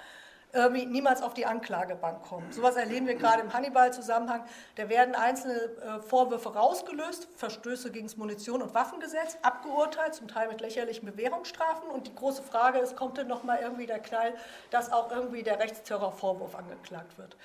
irgendwie 0.51 0.85
niemals 0.85 1.21
auf 1.21 1.33
die 1.33 1.45
Anklagebank 1.45 2.23
kommen. 2.23 2.51
Sowas 2.51 2.75
erleben 2.75 3.05
wir 3.05 3.15
gerade 3.15 3.41
im 3.41 3.53
Hannibal-Zusammenhang. 3.53 4.43
Da 4.75 4.89
werden 4.89 5.13
einzelne 5.13 5.53
äh, 5.55 6.01
Vorwürfe 6.01 6.53
rausgelöst, 6.53 7.27
Verstöße 7.35 7.91
gegen 7.91 8.07
das 8.07 8.17
Munition- 8.17 8.61
und 8.61 8.73
Waffengesetz, 8.73 9.37
abgeurteilt, 9.43 10.15
zum 10.15 10.27
Teil 10.27 10.47
mit 10.47 10.61
lächerlichen 10.61 11.05
Bewährungsstrafen. 11.05 11.89
Und 11.89 12.07
die 12.07 12.15
große 12.15 12.41
Frage 12.41 12.79
ist, 12.79 12.95
kommt 12.95 13.17
denn 13.17 13.27
nochmal 13.27 13.59
irgendwie 13.61 13.85
der 13.85 13.99
Knall, 13.99 14.33
dass 14.71 14.91
auch 14.91 15.11
irgendwie 15.11 15.43
der 15.43 15.59
Rechtsterrorvorwurf 15.59 16.55
angeklagt 16.55 17.17
wird? 17.17 17.35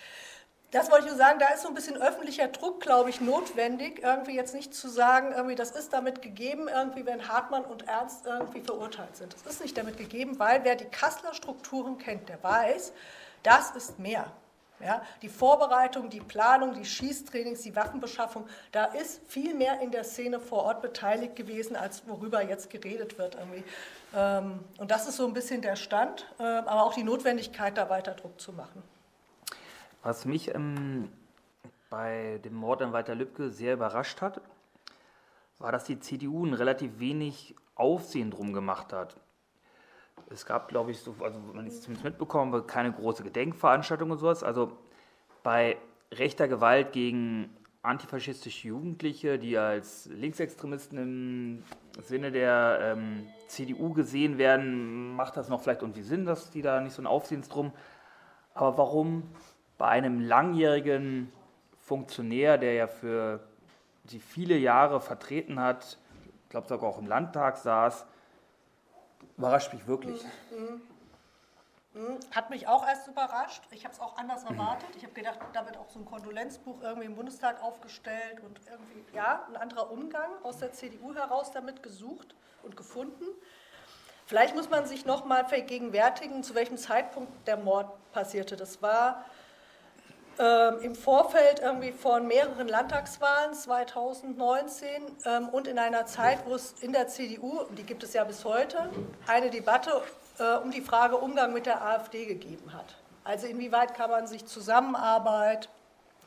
Das 0.70 0.90
wollte 0.90 1.04
ich 1.04 1.10
nur 1.10 1.18
sagen, 1.18 1.38
da 1.38 1.48
ist 1.48 1.62
so 1.62 1.68
ein 1.68 1.74
bisschen 1.74 1.96
öffentlicher 1.96 2.48
Druck, 2.48 2.80
glaube 2.80 3.08
ich, 3.08 3.20
notwendig, 3.20 4.02
irgendwie 4.02 4.34
jetzt 4.34 4.54
nicht 4.54 4.74
zu 4.74 4.88
sagen, 4.88 5.32
irgendwie 5.32 5.54
das 5.54 5.70
ist 5.70 5.92
damit 5.92 6.20
gegeben, 6.20 6.68
irgendwie 6.68 7.06
wenn 7.06 7.28
Hartmann 7.28 7.64
und 7.64 7.86
Ernst 7.86 8.26
irgendwie 8.26 8.60
verurteilt 8.60 9.16
sind. 9.16 9.34
Das 9.34 9.46
ist 9.46 9.62
nicht 9.62 9.78
damit 9.78 9.98
gegeben, 9.98 10.38
weil 10.40 10.64
wer 10.64 10.74
die 10.74 10.86
Kasseler 10.86 11.32
Strukturen 11.32 11.98
kennt, 11.98 12.28
der 12.28 12.42
weiß, 12.42 12.92
das 13.44 13.70
ist 13.70 14.00
mehr. 14.00 14.26
Ja, 14.80 15.02
die 15.22 15.28
Vorbereitung, 15.28 16.10
die 16.10 16.20
Planung, 16.20 16.74
die 16.74 16.84
Schießtrainings, 16.84 17.62
die 17.62 17.76
Waffenbeschaffung, 17.76 18.46
da 18.72 18.86
ist 18.86 19.20
viel 19.28 19.54
mehr 19.54 19.80
in 19.80 19.92
der 19.92 20.02
Szene 20.02 20.40
vor 20.40 20.64
Ort 20.64 20.82
beteiligt 20.82 21.36
gewesen, 21.36 21.76
als 21.76 22.06
worüber 22.08 22.42
jetzt 22.42 22.68
geredet 22.70 23.16
wird. 23.16 23.36
Irgendwie. 23.36 23.64
Ähm, 24.14 24.64
und 24.78 24.90
das 24.90 25.06
ist 25.06 25.16
so 25.16 25.26
ein 25.26 25.32
bisschen 25.32 25.62
der 25.62 25.76
Stand, 25.76 26.26
äh, 26.40 26.42
aber 26.42 26.82
auch 26.82 26.94
die 26.94 27.04
Notwendigkeit, 27.04 27.78
da 27.78 27.88
weiter 27.88 28.12
Druck 28.12 28.40
zu 28.40 28.52
machen. 28.52 28.82
Was 30.04 30.26
mich 30.26 30.54
ähm, 30.54 31.08
bei 31.88 32.38
dem 32.44 32.54
Mord 32.54 32.82
an 32.82 32.92
Walter 32.92 33.14
Lübcke 33.14 33.48
sehr 33.48 33.72
überrascht 33.72 34.20
hat, 34.20 34.42
war, 35.58 35.72
dass 35.72 35.84
die 35.84 35.98
CDU 35.98 36.44
ein 36.44 36.52
relativ 36.52 37.00
wenig 37.00 37.56
Aufsehen 37.74 38.30
drum 38.30 38.52
gemacht 38.52 38.92
hat. 38.92 39.16
Es 40.28 40.44
gab, 40.44 40.68
glaube 40.68 40.90
ich, 40.90 40.98
so, 40.98 41.14
also 41.20 41.40
ich 41.62 41.68
es 41.68 41.80
zumindest 41.80 42.04
mitbekommen 42.04 42.66
keine 42.66 42.92
große 42.92 43.22
Gedenkveranstaltung 43.22 44.10
und 44.10 44.18
sowas. 44.18 44.42
Also 44.42 44.76
bei 45.42 45.78
rechter 46.12 46.48
Gewalt 46.48 46.92
gegen 46.92 47.48
antifaschistische 47.80 48.68
Jugendliche, 48.68 49.38
die 49.38 49.56
als 49.56 50.04
Linksextremisten 50.06 50.98
im 50.98 51.64
Sinne 52.02 52.30
der 52.30 52.78
ähm, 52.82 53.26
CDU 53.48 53.94
gesehen 53.94 54.36
werden, 54.36 55.16
macht 55.16 55.38
das 55.38 55.48
noch 55.48 55.62
vielleicht 55.62 55.80
irgendwie 55.80 56.02
Sinn, 56.02 56.26
dass 56.26 56.50
die 56.50 56.60
da 56.60 56.82
nicht 56.82 56.92
so 56.92 57.00
ein 57.00 57.06
Aufsehens 57.06 57.48
drum. 57.48 57.72
Aber 58.52 58.76
warum 58.76 59.22
bei 59.84 59.90
einem 59.90 60.18
langjährigen 60.18 61.30
Funktionär, 61.78 62.56
der 62.56 62.72
ja 62.72 62.86
für 62.86 63.40
sie 64.06 64.18
viele 64.18 64.56
Jahre 64.56 64.98
vertreten 64.98 65.60
hat, 65.60 65.98
ich 66.44 66.48
glaube 66.48 66.68
sogar 66.68 66.88
auch 66.88 66.96
im 66.96 67.06
Landtag 67.06 67.58
saß, 67.58 68.06
überrascht 69.36 69.74
mich 69.74 69.86
wirklich. 69.86 70.24
Mhm. 70.50 70.80
Mhm. 72.00 72.18
Hat 72.34 72.48
mich 72.48 72.66
auch 72.66 72.88
erst 72.88 73.08
überrascht. 73.08 73.62
Ich 73.72 73.84
habe 73.84 73.92
es 73.92 74.00
auch 74.00 74.16
anders 74.16 74.44
erwartet. 74.50 74.88
Ich 74.96 75.02
habe 75.02 75.12
gedacht, 75.12 75.38
da 75.52 75.66
wird 75.66 75.76
auch 75.76 75.90
so 75.90 75.98
ein 75.98 76.06
Kondolenzbuch 76.06 76.80
irgendwie 76.80 77.04
im 77.04 77.16
Bundestag 77.16 77.62
aufgestellt 77.62 78.40
und 78.40 78.58
irgendwie, 78.66 79.04
ja, 79.14 79.44
ein 79.50 79.56
anderer 79.56 79.90
Umgang 79.90 80.30
aus 80.44 80.56
der 80.56 80.72
CDU 80.72 81.14
heraus 81.14 81.50
damit 81.52 81.82
gesucht 81.82 82.34
und 82.62 82.74
gefunden. 82.74 83.26
Vielleicht 84.24 84.56
muss 84.56 84.70
man 84.70 84.86
sich 84.86 85.04
noch 85.04 85.26
mal 85.26 85.44
vergegenwärtigen, 85.44 86.42
zu 86.42 86.54
welchem 86.54 86.78
Zeitpunkt 86.78 87.46
der 87.46 87.58
Mord 87.58 87.90
passierte. 88.12 88.56
Das 88.56 88.80
war 88.80 89.26
ähm, 90.38 90.78
im 90.82 90.94
Vorfeld 90.94 91.60
irgendwie 91.60 91.92
von 91.92 92.26
mehreren 92.26 92.66
Landtagswahlen 92.66 93.54
2019 93.54 94.88
ähm, 95.24 95.48
und 95.50 95.68
in 95.68 95.78
einer 95.78 96.06
Zeit, 96.06 96.40
wo 96.46 96.54
es 96.54 96.74
in 96.80 96.92
der 96.92 97.08
CDU, 97.08 97.60
die 97.76 97.84
gibt 97.84 98.02
es 98.02 98.14
ja 98.14 98.24
bis 98.24 98.44
heute, 98.44 98.90
eine 99.26 99.50
Debatte 99.50 100.02
äh, 100.38 100.56
um 100.56 100.70
die 100.70 100.80
Frage 100.80 101.16
Umgang 101.16 101.52
mit 101.52 101.66
der 101.66 101.84
AfD 101.84 102.26
gegeben 102.26 102.72
hat. 102.72 102.96
Also 103.22 103.46
inwieweit 103.46 103.94
kann 103.94 104.10
man 104.10 104.26
sich 104.26 104.44
Zusammenarbeit, 104.44 105.68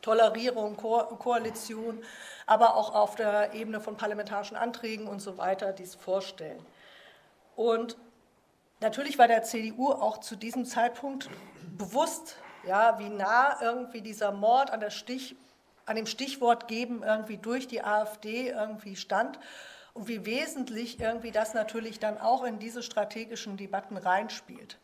Tolerierung, 0.01 0.77
Ko 0.77 0.99
Koalition, 1.19 2.01
aber 2.45 2.75
auch 2.75 2.95
auf 2.95 3.15
der 3.15 3.53
Ebene 3.53 3.81
von 3.81 3.97
parlamentarischen 3.97 4.55
Anträgen 4.55 5.07
und 5.07 5.19
so 5.21 5.37
weiter 5.37 5.73
dies 5.73 5.95
vorstellen. 5.95 6.65
Und 7.57 7.97
natürlich 8.79 9.19
war 9.19 9.27
der 9.27 9.43
CDU 9.43 9.91
auch 9.91 10.19
zu 10.19 10.37
diesem 10.37 10.63
Zeitpunkt 10.63 11.29
bewusst, 11.77 12.37
ja, 12.67 13.00
wie 13.00 13.09
nah 13.09 13.57
irgendwie 13.62 14.01
dieser 14.01 14.31
Mord 14.31 14.71
an, 14.71 14.89
Stich, 14.91 15.36
an 15.86 15.95
dem 15.95 16.05
Stichwort 16.05 16.67
geben 16.67 17.03
irgendwie 17.03 17.38
durch 17.38 17.67
die 17.67 17.83
AfD 17.83 18.50
irgendwie 18.50 18.95
stand 18.95 19.39
und 19.93 20.07
wie 20.07 20.25
wesentlich 20.25 21.00
irgendwie 21.00 21.31
das 21.31 21.53
natürlich 21.53 22.00
dann 22.00 22.19
auch 22.19 22.43
in 22.43 22.59
diese 22.59 22.83
strategischen 22.83 23.57
Debatten 23.57 23.97
reinspielt. 23.97 24.77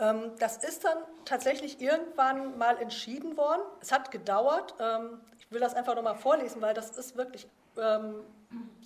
Ähm, 0.00 0.32
das 0.38 0.56
ist 0.56 0.84
dann 0.84 0.98
tatsächlich 1.24 1.80
irgendwann 1.80 2.58
mal 2.58 2.78
entschieden 2.78 3.36
worden. 3.36 3.62
Es 3.80 3.92
hat 3.92 4.10
gedauert. 4.10 4.74
Ähm, 4.80 5.20
ich 5.38 5.50
will 5.50 5.60
das 5.60 5.74
einfach 5.74 5.94
nochmal 5.94 6.16
vorlesen, 6.16 6.60
weil 6.62 6.74
das 6.74 6.90
ist 6.96 7.16
wirklich, 7.16 7.46
ähm, 7.78 8.24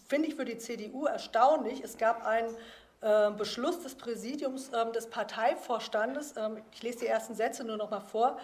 finde 0.07 0.29
ich, 0.29 0.35
für 0.35 0.45
die 0.45 0.59
CDU 0.59 1.07
erstaunlich. 1.07 1.83
Es 1.83 1.97
gab 1.97 2.27
einen 2.27 2.55
Beschluss 3.01 3.81
des 3.81 3.95
Präsidiums 3.95 4.71
ähm, 4.75 4.93
des 4.93 5.09
Parteivorstandes, 5.09 6.35
ähm, 6.37 6.61
ich 6.73 6.83
lese 6.83 6.99
die 7.01 7.07
ersten 7.07 7.35
Sätze 7.37 7.63
nur 7.63 7.77
noch 7.77 7.91
mal 7.91 8.01
vor, 8.01 8.39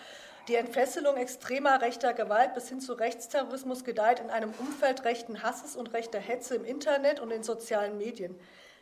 die 0.47 0.55
Entfesselung 0.55 1.17
extremer 1.17 1.81
rechter 1.81 2.13
Gewalt 2.15 2.55
bis 2.55 2.69
hin 2.69 2.81
zu 2.81 2.93
Rechtsterrorismus 2.93 3.83
gedeiht 3.83 4.21
in 4.21 4.31
einem 4.31 4.53
Umfeld 4.61 5.05
rechten 5.05 5.43
Hasses 5.43 5.75
und 5.75 5.93
rechter 5.93 6.21
Hetze 6.21 6.55
im 6.55 6.65
Internet 6.65 7.19
und 7.19 7.33
in 7.33 7.43
sozialen 7.43 7.99
Medien. 7.99 8.39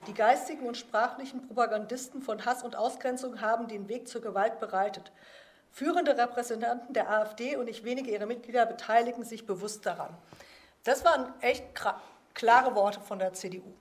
Die 0.09 0.15
geistigen 0.15 0.67
und 0.67 0.77
sprachlichen 0.77 1.47
Propagandisten 1.47 2.21
von 2.21 2.45
Hass 2.45 2.65
und 2.65 2.77
Ausgrenzung 2.77 3.41
haben 3.41 3.69
den 3.69 3.89
Weg 3.89 4.09
zur 4.09 4.21
Gewalt 4.21 4.59
bereitet. 4.59 5.13
Führende 5.71 6.19
Repräsentanten 6.19 6.93
der 6.93 7.09
AfD 7.09 7.57
und 7.57 7.67
nicht 7.67 7.85
wenige 7.85 8.11
ihrer 8.11 8.27
Mitglieder 8.27 8.67
beteiligen 8.67 9.25
sich 9.25 9.47
bewusst 9.47 9.87
daran. 9.87 10.15
Das 10.85 11.05
waren 11.05 11.33
echt 11.41 11.65
klare 12.35 12.75
Worte 12.75 13.01
von 13.01 13.21
der 13.21 13.33
CDU. 13.33 13.73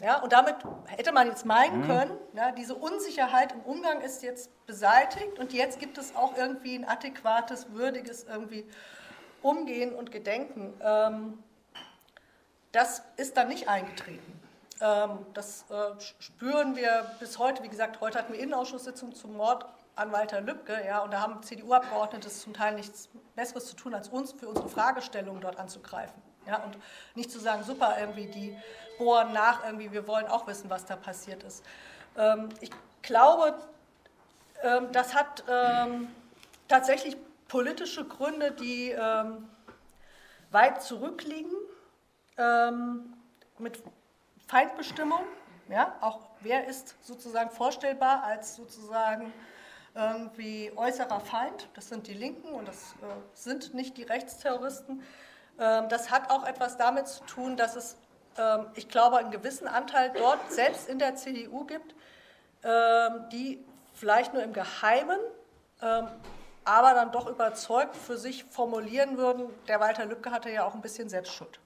Ja, 0.00 0.20
und 0.22 0.32
damit 0.32 0.56
hätte 0.86 1.12
man 1.12 1.26
jetzt 1.26 1.44
meinen 1.44 1.80
mhm. 1.80 1.86
können, 1.86 2.18
ja, 2.34 2.52
diese 2.52 2.74
Unsicherheit 2.74 3.52
im 3.52 3.60
Umgang 3.62 4.00
ist 4.00 4.22
jetzt 4.22 4.50
beseitigt 4.66 5.38
und 5.38 5.52
jetzt 5.52 5.80
gibt 5.80 5.98
es 5.98 6.14
auch 6.14 6.36
irgendwie 6.36 6.76
ein 6.76 6.86
adäquates, 6.86 7.72
würdiges 7.72 8.24
irgendwie 8.24 8.64
Umgehen 9.42 9.94
und 9.94 10.12
Gedenken. 10.12 10.74
Ähm, 10.80 11.42
das 12.72 13.02
ist 13.16 13.36
dann 13.36 13.48
nicht 13.48 13.68
eingetreten. 13.68 14.40
Ähm, 14.80 15.26
das 15.34 15.64
äh, 15.70 16.00
spüren 16.20 16.76
wir 16.76 17.10
bis 17.18 17.38
heute. 17.38 17.62
Wie 17.62 17.68
gesagt, 17.68 18.00
heute 18.00 18.18
hatten 18.18 18.32
wir 18.32 18.40
Innenausschusssitzung 18.40 19.14
zum 19.14 19.36
Mord 19.36 19.66
an 19.96 20.12
Walter 20.12 20.40
Lübcke, 20.40 20.80
ja, 20.86 21.00
und 21.00 21.12
da 21.12 21.20
haben 21.20 21.42
CDU-Abgeordnete 21.42 22.28
zum 22.28 22.54
Teil 22.54 22.74
nichts 22.74 23.08
Besseres 23.34 23.66
zu 23.66 23.74
tun, 23.74 23.94
als 23.94 24.08
uns 24.08 24.30
für 24.32 24.48
unsere 24.48 24.68
Fragestellungen 24.68 25.40
dort 25.40 25.58
anzugreifen. 25.58 26.22
Ja, 26.48 26.62
und 26.64 26.78
nicht 27.14 27.30
zu 27.30 27.38
sagen, 27.38 27.62
super, 27.62 27.96
irgendwie 28.00 28.26
die 28.26 28.56
bohren 28.98 29.32
nach, 29.32 29.64
irgendwie, 29.64 29.92
wir 29.92 30.06
wollen 30.06 30.26
auch 30.26 30.46
wissen, 30.46 30.70
was 30.70 30.86
da 30.86 30.96
passiert 30.96 31.42
ist. 31.42 31.64
Ähm, 32.16 32.48
ich 32.60 32.70
glaube, 33.02 33.54
ähm, 34.62 34.90
das 34.92 35.14
hat 35.14 35.44
ähm, 35.48 36.08
tatsächlich 36.66 37.16
politische 37.46 38.04
Gründe, 38.04 38.50
die 38.52 38.90
ähm, 38.90 39.48
weit 40.50 40.82
zurückliegen, 40.82 41.52
ähm, 42.36 43.14
mit 43.58 43.82
Feindbestimmung. 44.46 45.20
Ja, 45.68 45.96
auch 46.00 46.20
wer 46.40 46.66
ist 46.66 46.96
sozusagen 47.02 47.50
vorstellbar 47.50 48.24
als 48.24 48.56
sozusagen 48.56 49.32
irgendwie 49.94 50.72
äußerer 50.74 51.20
Feind? 51.20 51.68
Das 51.74 51.88
sind 51.88 52.06
die 52.06 52.14
Linken 52.14 52.48
und 52.48 52.68
das 52.68 52.94
äh, 53.02 53.06
sind 53.34 53.74
nicht 53.74 53.96
die 53.98 54.04
Rechtsterroristen. 54.04 55.02
Ähm, 55.58 55.88
das 55.88 56.10
hat 56.10 56.30
auch 56.30 56.44
etwas 56.44 56.76
damit 56.76 57.08
zu 57.08 57.24
tun, 57.24 57.56
dass 57.56 57.76
es 57.76 57.96
ähm, 58.38 58.66
ich 58.74 58.88
glaube, 58.88 59.18
einen 59.18 59.30
gewissen 59.30 59.68
Anteil 59.68 60.12
dort 60.16 60.52
selbst 60.52 60.88
in 60.88 60.98
der 60.98 61.16
CDU 61.16 61.64
gibt, 61.64 61.94
ähm, 62.62 63.28
die 63.32 63.64
vielleicht 63.94 64.32
nur 64.32 64.42
im 64.42 64.52
Geheimen, 64.52 65.18
aber 66.64 66.92
dann 66.92 67.12
doch 67.12 67.28
überzeugt 67.28 67.94
für 67.94 68.18
sich 68.18 68.44
formulieren 68.44 69.16
würden, 69.16 69.46
der 69.68 69.78
Walter 69.78 70.06
Lübcke 70.06 70.32
hatte 70.32 70.50
ja 70.50 70.64
auch 70.64 70.74
ein 70.74 70.80
bisschen 70.80 71.08
Selbstschuld. 71.08 71.60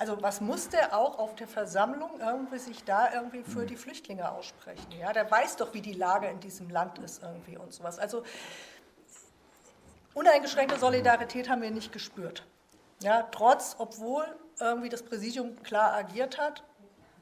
Also 0.00 0.22
was 0.22 0.40
muss 0.40 0.70
der 0.70 0.96
auch 0.96 1.18
auf 1.18 1.34
der 1.34 1.46
Versammlung 1.46 2.20
irgendwie 2.20 2.58
sich 2.58 2.84
da 2.84 3.12
irgendwie 3.12 3.42
für 3.42 3.66
die 3.66 3.76
Flüchtlinge 3.76 4.30
aussprechen? 4.30 4.86
Ja, 4.98 5.12
der 5.12 5.30
weiß 5.30 5.56
doch, 5.56 5.74
wie 5.74 5.82
die 5.82 5.92
Lage 5.92 6.26
in 6.26 6.40
diesem 6.40 6.70
Land 6.70 6.98
ist 7.00 7.22
irgendwie 7.22 7.58
und 7.58 7.72
sowas. 7.74 7.98
Also 7.98 8.22
uneingeschränkte 10.14 10.78
Solidarität 10.78 11.50
haben 11.50 11.60
wir 11.60 11.70
nicht 11.70 11.92
gespürt. 11.92 12.46
Ja, 13.02 13.26
trotz, 13.30 13.76
obwohl 13.78 14.24
irgendwie 14.60 14.88
das 14.88 15.02
Präsidium 15.02 15.62
klar 15.62 15.94
agiert 15.94 16.38
hat, 16.38 16.62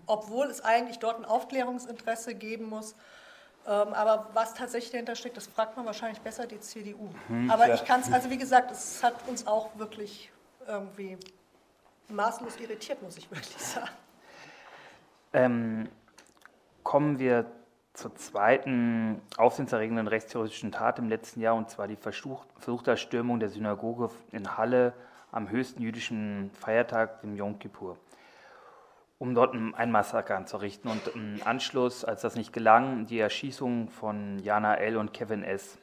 obwohl 0.06 0.46
es 0.48 0.60
eigentlich 0.60 0.98
dort 0.98 1.18
ein 1.18 1.24
Aufklärungsinteresse 1.24 2.34
geben 2.34 2.68
muss. 2.68 2.94
Ähm, 3.66 3.92
aber 3.92 4.28
was 4.32 4.54
tatsächlich 4.54 4.90
dahinter 4.90 5.14
steckt, 5.14 5.36
das 5.36 5.46
fragt 5.46 5.76
man 5.76 5.86
wahrscheinlich 5.86 6.20
besser 6.20 6.46
die 6.46 6.58
CDU. 6.58 7.10
Hm, 7.28 7.50
aber 7.50 7.68
ja. 7.68 7.74
ich 7.74 7.84
kann 7.84 8.00
es, 8.00 8.12
also 8.12 8.30
wie 8.30 8.38
gesagt, 8.38 8.70
es 8.70 9.02
hat 9.02 9.14
uns 9.28 9.46
auch 9.46 9.76
wirklich 9.78 10.32
irgendwie 10.66 11.16
maßlos 12.08 12.58
irritiert, 12.60 13.02
muss 13.02 13.16
ich 13.16 13.30
wirklich 13.30 13.56
sagen. 13.58 13.90
Ähm, 15.32 15.88
kommen 16.82 17.18
wir 17.18 17.44
zur 17.92 18.14
zweiten 18.16 19.20
aufsehenserregenden 19.36 20.06
rechtsterroristischen 20.06 20.72
Tat 20.72 20.98
im 20.98 21.08
letzten 21.08 21.40
Jahr, 21.40 21.54
und 21.54 21.68
zwar 21.68 21.88
die 21.88 21.96
versuchte 21.96 22.96
Stürmung 22.96 23.40
der 23.40 23.50
Synagoge 23.50 24.10
in 24.32 24.56
Halle 24.56 24.94
am 25.32 25.50
höchsten 25.50 25.82
jüdischen 25.82 26.50
Feiertag, 26.52 27.20
dem 27.20 27.36
Yom 27.36 27.58
Kippur, 27.58 27.96
um 29.18 29.34
dort 29.34 29.54
ein 29.54 29.90
Massaker 29.90 30.36
anzurichten. 30.36 30.90
Und 30.90 31.08
im 31.08 31.40
Anschluss, 31.44 32.04
als 32.04 32.22
das 32.22 32.34
nicht 32.34 32.52
gelang, 32.52 33.06
die 33.06 33.18
Erschießung 33.18 33.88
von 33.88 34.38
Jana 34.38 34.76
L. 34.76 34.96
und 34.96 35.12
Kevin 35.12 35.42
S. 35.42 35.78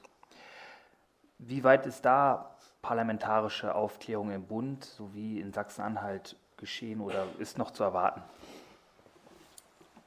Wie 1.38 1.64
weit 1.64 1.86
ist 1.86 2.06
da 2.06 2.56
parlamentarische 2.82 3.76
Aufklärung 3.76 4.32
im 4.32 4.46
Bund 4.46 4.84
sowie 4.84 5.40
in 5.40 5.52
Sachsen-Anhalt 5.52 6.36
geschehen 6.58 7.02
oder 7.02 7.26
ist 7.40 7.58
noch 7.58 7.72
zu 7.72 7.84
erwarten? 7.84 8.22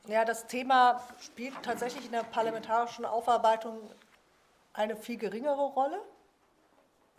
Ja, 0.07 0.25
das 0.25 0.47
Thema 0.47 1.02
spielt 1.21 1.52
tatsächlich 1.62 2.07
in 2.07 2.12
der 2.12 2.23
parlamentarischen 2.23 3.04
Aufarbeitung 3.04 3.78
eine 4.73 4.97
viel 4.97 5.18
geringere 5.18 5.61
Rolle, 5.61 6.00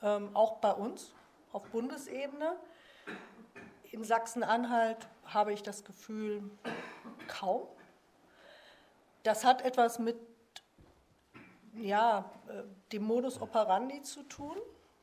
ähm, 0.02 0.30
auch 0.34 0.58
bei 0.58 0.72
uns 0.72 1.14
auf 1.52 1.64
Bundesebene. 1.70 2.58
In 3.92 4.04
Sachsen-Anhalt 4.04 5.08
habe 5.26 5.54
ich 5.54 5.64
das 5.64 5.84
Gefühl 5.84 6.50
kaum. 7.28 7.68
Das 9.24 9.44
hat 9.44 9.64
etwas 9.64 10.00
mit 10.00 10.18
ja, 11.76 12.32
äh, 12.48 12.64
dem 12.92 13.04
Modus 13.04 13.42
operandi 13.42 14.02
zu 14.02 14.24
tun, 14.24 14.58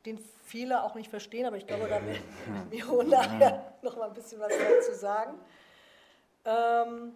den 0.04 0.18
viele 0.44 0.82
auch 0.82 0.94
nicht 0.94 1.10
verstehen, 1.10 1.46
aber 1.46 1.56
ich 1.56 1.66
glaube, 1.66 1.84
da 1.84 1.90
werden 1.90 2.70
wir 2.70 3.02
nachher 3.04 3.74
noch 3.82 3.96
mal 3.96 4.08
ein 4.08 4.14
bisschen 4.14 4.40
was 4.40 4.52
dazu 4.56 4.94
sagen. 4.94 5.38
Ähm, 6.44 7.14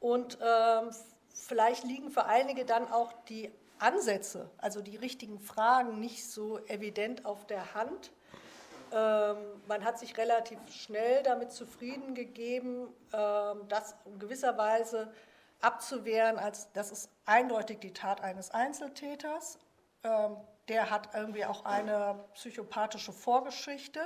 und 0.00 0.38
ähm, 0.42 0.90
vielleicht 1.32 1.84
liegen 1.84 2.10
für 2.10 2.24
einige 2.26 2.64
dann 2.64 2.90
auch 2.90 3.12
die 3.28 3.52
Ansätze, 3.80 4.50
also 4.58 4.80
die 4.82 4.96
richtigen 4.96 5.40
Fragen, 5.40 6.00
nicht 6.00 6.30
so 6.30 6.58
evident 6.66 7.24
auf 7.24 7.46
der 7.46 7.74
Hand. 7.74 8.12
Ähm, 8.92 9.36
man 9.68 9.84
hat 9.84 9.98
sich 9.98 10.16
relativ 10.16 10.58
schnell 10.68 11.22
damit 11.22 11.52
zufrieden 11.52 12.14
gegeben, 12.14 12.88
ähm, 13.12 13.68
das 13.68 13.94
in 14.04 14.18
gewisser 14.18 14.58
Weise 14.58 15.12
abzuwehren, 15.60 16.38
als 16.38 16.72
das 16.72 16.90
ist 16.90 17.10
eindeutig 17.24 17.78
die 17.78 17.92
Tat 17.92 18.22
eines 18.22 18.50
Einzeltäters. 18.50 19.58
Ähm, 20.02 20.36
der 20.68 20.90
hat 20.90 21.14
irgendwie 21.14 21.44
auch 21.44 21.64
eine 21.64 22.24
psychopathische 22.34 23.12
Vorgeschichte. 23.12 24.00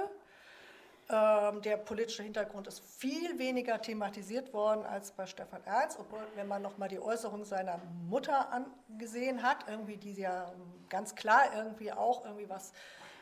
Ähm, 1.11 1.61
der 1.61 1.76
politische 1.76 2.23
Hintergrund 2.23 2.66
ist 2.66 2.80
viel 2.80 3.38
weniger 3.38 3.80
thematisiert 3.80 4.52
worden 4.54 4.87
als 4.87 5.12
bei 5.12 5.26
Stefan 5.26 5.62
Ernst, 5.64 5.99
obwohl, 6.00 6.20
wenn 6.34 6.49
man 6.49 6.62
nochmal 6.62 6.88
die 6.88 6.99
Äußerung 6.99 7.44
seiner 7.44 7.78
Mutter 8.08 8.49
angesehen 8.50 9.42
hat, 9.42 9.68
irgendwie 9.68 9.99
die 9.99 10.14
ja 10.14 10.50
ganz 10.88 11.14
klar 11.14 11.42
irgendwie 11.54 11.92
auch 11.92 12.25
irgendwie 12.25 12.49
was 12.49 12.73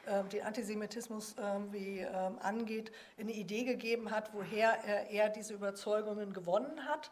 ähm, 0.07 0.29
den 0.29 0.43
Antisemitismus 0.43 1.37
irgendwie 1.39 2.01
ähm, 2.01 2.39
angeht, 2.41 2.93
eine 3.19 3.33
Idee 3.33 3.65
gegeben 3.65 4.11
hat, 4.11 4.33
woher 4.33 4.79
er, 4.85 5.11
er 5.11 5.29
diese 5.29 5.55
Überzeugungen 5.55 6.33
gewonnen 6.33 6.89
hat. 6.89 7.11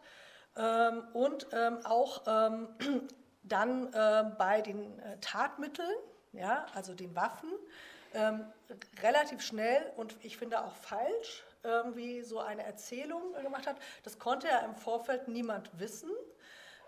Ähm, 0.57 1.03
und 1.13 1.47
ähm, 1.53 1.79
auch 1.85 2.23
ähm, 2.27 2.69
dann 3.43 3.93
äh, 3.93 4.25
bei 4.37 4.61
den 4.61 4.99
äh, 4.99 5.19
Tatmitteln, 5.21 5.95
ja, 6.33 6.67
also 6.75 6.95
den 6.95 7.15
Waffen, 7.15 7.51
ähm, 8.15 8.45
relativ 9.03 9.41
schnell 9.43 9.93
und 9.97 10.17
ich 10.23 10.37
finde 10.37 10.65
auch 10.65 10.75
falsch 10.75 11.45
irgendwie 11.63 12.23
so 12.23 12.41
eine 12.41 12.65
Erzählung 12.65 13.35
gemacht 13.43 13.67
hat. 13.67 13.77
Das 14.03 14.19
konnte 14.19 14.49
ja 14.49 14.61
im 14.61 14.75
Vorfeld 14.75 15.29
niemand 15.29 15.71
wissen, 15.79 16.11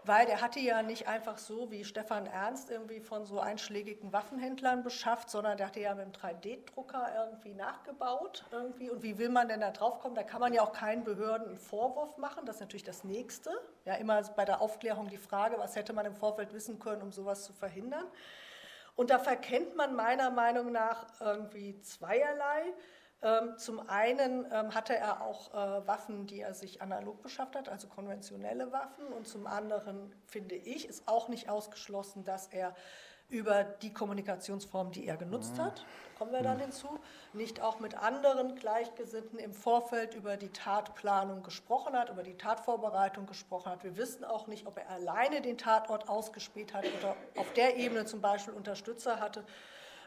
weil 0.05 0.27
der 0.27 0.41
hatte 0.41 0.59
ja 0.59 0.83
nicht 0.83 1.07
einfach 1.07 1.39
so 1.39 1.71
wie 1.71 1.85
Stefan 1.85 2.27
Ernst 2.27 2.71
irgendwie 2.71 3.01
von 3.01 3.25
so 3.25 3.39
einschlägigen 3.39 4.13
Waffenhändlern 4.13 4.83
beschafft, 4.83 5.31
sondern 5.31 5.57
der 5.57 5.69
hatte 5.69 5.81
ja 5.81 5.95
mit 5.95 6.05
einem 6.05 6.13
3D-Drucker 6.13 7.13
irgendwie 7.17 7.55
nachgebaut 7.55 8.45
irgendwie. 8.51 8.91
Und 8.91 9.03
wie 9.03 9.19
will 9.19 9.29
man 9.29 9.49
denn 9.49 9.61
da 9.61 9.71
drauf 9.71 10.01
kommen? 10.01 10.15
Da 10.15 10.25
kann 10.25 10.41
man 10.41 10.53
ja 10.53 10.63
auch 10.63 10.73
keinen 10.73 11.05
Behörden 11.05 11.49
einen 11.49 11.59
Vorwurf 11.59 12.17
machen. 12.17 12.47
Das 12.47 12.57
ist 12.57 12.61
natürlich 12.61 12.83
das 12.83 13.05
Nächste. 13.05 13.51
Ja, 13.85 13.95
immer 13.95 14.23
bei 14.23 14.45
der 14.45 14.61
Aufklärung 14.61 15.09
die 15.09 15.19
Frage, 15.19 15.57
was 15.59 15.77
hätte 15.77 15.93
man 15.93 16.07
im 16.07 16.17
Vorfeld 16.17 16.53
wissen 16.53 16.81
können, 16.81 17.03
um 17.03 17.13
sowas 17.13 17.45
zu 17.45 17.53
verhindern. 17.53 18.07
Und 19.03 19.11
da 19.11 19.19
verkennt 19.19 19.75
man 19.75 19.97
meiner 19.97 20.31
Meinung 20.31 20.71
nach 20.71 21.07
irgendwie 21.21 21.81
zweierlei. 21.81 22.73
Ähm, 23.21 23.59
zum 23.59 23.81
einen 23.89 24.47
ähm, 24.53 24.77
hatte 24.77 24.95
er 24.95 25.23
auch 25.23 25.53
äh, 25.53 25.85
Waffen, 25.89 26.29
die 26.29 26.41
er 26.41 26.55
sich 26.55 26.83
analog 26.83 27.21
beschafft 27.21 27.57
hat, 27.57 27.69
also 27.69 27.89
konventionelle 27.89 28.71
Waffen. 28.71 29.07
Und 29.07 29.27
zum 29.27 29.49
anderen 29.49 30.15
finde 30.27 30.55
ich, 30.55 30.89
ist 30.89 31.09
auch 31.09 31.27
nicht 31.27 31.49
ausgeschlossen, 31.49 32.23
dass 32.23 32.47
er 32.47 32.77
über 33.33 33.65
die 33.65 33.93
Kommunikationsform, 33.93 34.93
die 34.93 35.07
er 35.07 35.17
genutzt 35.17 35.57
mhm. 35.57 35.63
hat, 35.63 35.85
kommen 36.19 36.33
wir 36.33 36.43
dann 36.43 36.59
mhm. 36.59 36.63
hinzu, 36.63 37.01
nicht 37.33 37.61
auch 37.61 37.81
mit 37.81 37.97
anderen 37.97 38.55
Gleichgesinnten 38.55 39.39
im 39.39 39.53
Vorfeld 39.53 40.15
über 40.15 40.37
die 40.37 40.51
Tatplanung 40.51 41.43
gesprochen 41.43 41.95
hat, 41.95 42.11
über 42.11 42.23
die 42.23 42.37
Tatvorbereitung 42.37 43.27
gesprochen 43.27 43.73
hat. 43.73 43.83
Wir 43.83 43.97
wissen 43.97 44.25
auch 44.25 44.47
nicht, 44.47 44.67
ob 44.67 44.79
er 44.79 44.89
alleine 44.91 45.41
den 45.41 45.59
Tatort 45.59 46.09
ausgespäht 46.09 46.75
hat 46.75 46.85
oder 47.01 47.17
auf 47.37 47.53
der 47.55 47.77
Ebene 47.77 48.05
zum 48.05 48.21
Beispiel 48.21 48.55
Unterstützer 48.55 49.19
hatte. 49.19 49.45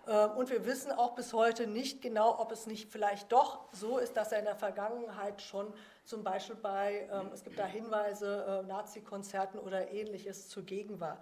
Ähm, 0.08 0.32
und 0.32 0.50
wir 0.50 0.66
wissen 0.66 0.92
auch 0.92 1.16
bis 1.16 1.34
heute 1.34 1.68
nicht 1.68 2.02
genau, 2.02 2.40
ob 2.40 2.52
es 2.52 2.68
nicht 2.68 2.92
vielleicht 2.92 3.32
doch 3.32 3.66
so 3.72 3.98
ist, 3.98 4.16
dass 4.16 4.32
er 4.32 4.40
in 4.40 4.46
der 4.46 4.56
Vergangenheit 4.56 5.42
schon 5.42 5.74
zum 6.06 6.24
Beispiel 6.24 6.56
bei, 6.56 7.10
ähm, 7.12 7.32
es 7.34 7.44
gibt 7.44 7.58
da 7.58 7.66
Hinweise, 7.66 8.64
äh, 8.64 8.68
Nazi-Konzerten 8.68 9.58
oder 9.58 9.92
ähnliches 9.92 10.48
zugegen 10.48 11.00
war. 11.00 11.20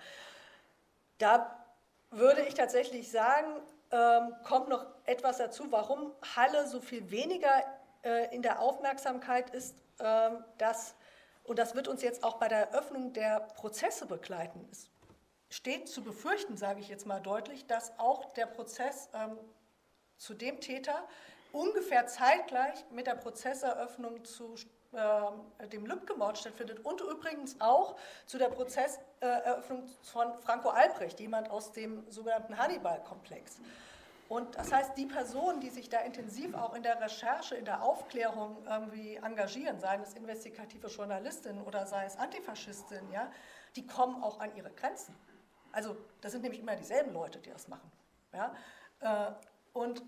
Da 1.17 1.62
würde 2.17 2.41
ich 2.41 2.53
tatsächlich 2.53 3.11
sagen, 3.11 3.61
ähm, 3.91 4.35
kommt 4.43 4.69
noch 4.69 4.85
etwas 5.05 5.37
dazu, 5.37 5.71
warum 5.71 6.11
Halle 6.35 6.67
so 6.67 6.79
viel 6.79 7.11
weniger 7.11 7.63
äh, 8.03 8.33
in 8.33 8.41
der 8.41 8.59
Aufmerksamkeit 8.59 9.49
ist, 9.51 9.75
ähm, 9.99 10.43
dass, 10.57 10.95
und 11.43 11.59
das 11.59 11.75
wird 11.75 11.87
uns 11.87 12.01
jetzt 12.01 12.23
auch 12.23 12.37
bei 12.37 12.47
der 12.47 12.69
Eröffnung 12.69 13.13
der 13.13 13.39
Prozesse 13.39 14.05
begleiten. 14.05 14.67
Es 14.71 14.89
steht 15.49 15.89
zu 15.89 16.03
befürchten, 16.03 16.57
sage 16.57 16.79
ich 16.79 16.87
jetzt 16.87 17.05
mal 17.05 17.21
deutlich, 17.21 17.67
dass 17.67 17.97
auch 17.99 18.33
der 18.33 18.47
Prozess 18.47 19.09
ähm, 19.13 19.37
zu 20.17 20.33
dem 20.33 20.59
Täter 20.59 21.07
ungefähr 21.51 22.07
zeitgleich 22.07 22.83
mit 22.89 23.05
der 23.07 23.15
Prozesseröffnung 23.15 24.25
zu 24.25 24.55
äh, 24.93 25.67
dem 25.67 25.85
Lübcke-Mord 25.85 26.37
stattfindet 26.37 26.85
und 26.85 27.01
übrigens 27.01 27.59
auch 27.59 27.95
zu 28.25 28.37
der 28.37 28.49
Prozesseröffnung 28.49 29.87
von 30.01 30.33
Franco 30.39 30.69
Albrecht, 30.69 31.19
jemand 31.19 31.49
aus 31.49 31.71
dem 31.71 32.09
sogenannten 32.09 32.57
Hannibal-Komplex. 32.57 33.59
Und 34.29 34.55
das 34.55 34.71
heißt, 34.71 34.97
die 34.97 35.05
Personen, 35.05 35.59
die 35.59 35.69
sich 35.69 35.89
da 35.89 35.99
intensiv 35.99 36.55
auch 36.55 36.73
in 36.73 36.83
der 36.83 36.99
Recherche, 37.01 37.55
in 37.55 37.65
der 37.65 37.83
Aufklärung 37.83 38.57
irgendwie 38.65 39.15
engagieren, 39.17 39.79
seien 39.79 40.01
es 40.01 40.13
investigative 40.13 40.87
Journalistinnen 40.87 41.63
oder 41.63 41.85
sei 41.85 42.05
es 42.05 42.17
Antifaschistinnen, 42.17 43.11
ja, 43.11 43.31
die 43.75 43.85
kommen 43.85 44.23
auch 44.23 44.39
an 44.39 44.55
ihre 44.55 44.71
Grenzen. 44.71 45.15
Also 45.71 45.97
das 46.21 46.31
sind 46.31 46.41
nämlich 46.41 46.61
immer 46.61 46.75
dieselben 46.75 47.13
Leute, 47.13 47.39
die 47.39 47.49
das 47.49 47.67
machen. 47.67 47.91
Ja? 48.33 48.55
Äh, 49.01 49.33
und 49.73 50.03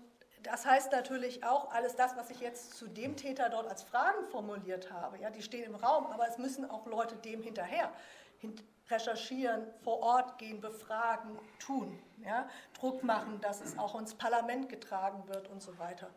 das 0.46 0.64
heißt 0.64 0.92
natürlich 0.92 1.44
auch, 1.44 1.70
alles 1.72 1.96
das, 1.96 2.16
was 2.16 2.30
ich 2.30 2.40
jetzt 2.40 2.74
zu 2.74 2.86
dem 2.86 3.16
Täter 3.16 3.48
dort 3.48 3.68
als 3.68 3.82
Fragen 3.82 4.26
formuliert 4.30 4.90
habe, 4.90 5.18
ja, 5.18 5.30
die 5.30 5.42
stehen 5.42 5.64
im 5.64 5.74
Raum, 5.74 6.06
aber 6.06 6.28
es 6.28 6.38
müssen 6.38 6.68
auch 6.70 6.86
Leute 6.86 7.16
dem 7.16 7.42
hinterher 7.42 7.92
recherchieren, 8.88 9.66
vor 9.82 10.00
Ort 10.00 10.38
gehen, 10.38 10.60
befragen, 10.60 11.38
tun, 11.58 11.98
ja, 12.24 12.48
Druck 12.78 13.02
machen, 13.02 13.40
dass 13.40 13.60
es 13.60 13.78
auch 13.78 13.98
ins 13.98 14.14
Parlament 14.14 14.68
getragen 14.68 15.26
wird 15.28 15.48
und 15.48 15.60
so 15.60 15.78
weiter. 15.78 16.10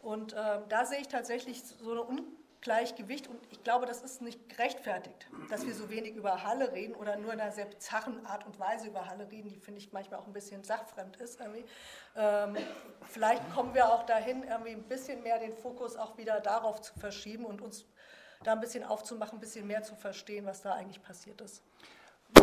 Und 0.00 0.32
äh, 0.32 0.60
da 0.68 0.84
sehe 0.84 1.00
ich 1.00 1.08
tatsächlich 1.08 1.62
so 1.62 1.92
eine 2.08 2.22
Gleichgewicht. 2.66 3.28
Und 3.28 3.38
ich 3.52 3.62
glaube, 3.62 3.86
das 3.86 4.02
ist 4.02 4.20
nicht 4.22 4.48
gerechtfertigt, 4.48 5.28
dass 5.50 5.64
wir 5.64 5.72
so 5.72 5.88
wenig 5.88 6.16
über 6.16 6.42
Halle 6.42 6.72
reden 6.72 6.96
oder 6.96 7.16
nur 7.16 7.32
in 7.32 7.40
einer 7.40 7.52
sehr 7.52 7.66
bizarren 7.66 8.26
Art 8.26 8.44
und 8.44 8.58
Weise 8.58 8.88
über 8.88 9.06
Halle 9.06 9.30
reden, 9.30 9.48
die 9.48 9.60
finde 9.60 9.78
ich 9.78 9.92
manchmal 9.92 10.18
auch 10.18 10.26
ein 10.26 10.32
bisschen 10.32 10.64
sachfremd 10.64 11.16
ist. 11.18 11.38
Ähm, 12.16 12.56
vielleicht 13.02 13.48
kommen 13.54 13.72
wir 13.72 13.86
auch 13.86 14.02
dahin, 14.04 14.42
irgendwie 14.42 14.72
ein 14.72 14.82
bisschen 14.82 15.22
mehr 15.22 15.38
den 15.38 15.54
Fokus 15.54 15.94
auch 15.96 16.18
wieder 16.18 16.40
darauf 16.40 16.80
zu 16.80 16.92
verschieben 16.98 17.44
und 17.44 17.62
uns 17.62 17.86
da 18.42 18.52
ein 18.52 18.60
bisschen 18.60 18.82
aufzumachen, 18.82 19.38
ein 19.38 19.40
bisschen 19.40 19.68
mehr 19.68 19.84
zu 19.84 19.94
verstehen, 19.94 20.44
was 20.44 20.62
da 20.62 20.72
eigentlich 20.72 21.00
passiert 21.00 21.40
ist. 21.42 21.62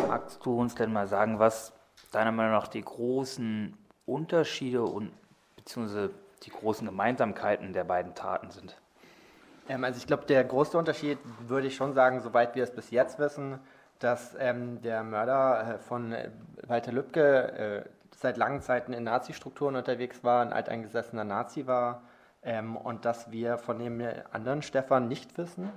Magst 0.07 0.45
du 0.45 0.57
uns 0.57 0.73
denn 0.73 0.93
mal 0.93 1.09
sagen, 1.09 1.37
was 1.37 1.73
deiner 2.13 2.31
Meinung 2.31 2.53
nach 2.53 2.69
die 2.69 2.81
großen 2.81 3.77
Unterschiede 4.05 4.83
und 4.83 5.11
beziehungsweise 5.57 6.11
die 6.43 6.49
großen 6.51 6.85
Gemeinsamkeiten 6.87 7.73
der 7.73 7.83
beiden 7.83 8.15
Taten 8.15 8.49
sind? 8.51 8.81
Ähm, 9.69 9.83
also 9.83 9.97
ich 9.97 10.07
glaube, 10.07 10.25
der 10.25 10.43
große 10.43 10.77
Unterschied 10.77 11.17
würde 11.47 11.67
ich 11.67 11.75
schon 11.75 11.93
sagen, 11.93 12.21
soweit 12.21 12.55
wir 12.55 12.63
es 12.63 12.71
bis 12.71 12.91
jetzt 12.91 13.19
wissen, 13.19 13.59
dass 13.99 14.35
ähm, 14.39 14.81
der 14.81 15.03
Mörder 15.03 15.75
äh, 15.75 15.77
von 15.79 16.11
äh, 16.11 16.29
Walter 16.67 16.91
Lübcke 16.91 17.83
äh, 17.85 17.89
seit 18.15 18.37
langen 18.37 18.61
Zeiten 18.61 18.93
in 18.93 19.03
Nazi-Strukturen 19.03 19.75
unterwegs 19.75 20.23
war, 20.23 20.41
ein 20.41 20.53
alteingesessener 20.53 21.23
Nazi 21.23 21.67
war 21.67 22.03
ähm, 22.43 22.75
und 22.75 23.05
dass 23.05 23.31
wir 23.31 23.57
von 23.57 23.79
dem 23.79 24.03
anderen 24.31 24.61
Stefan 24.61 25.07
nicht 25.07 25.37
wissen, 25.37 25.69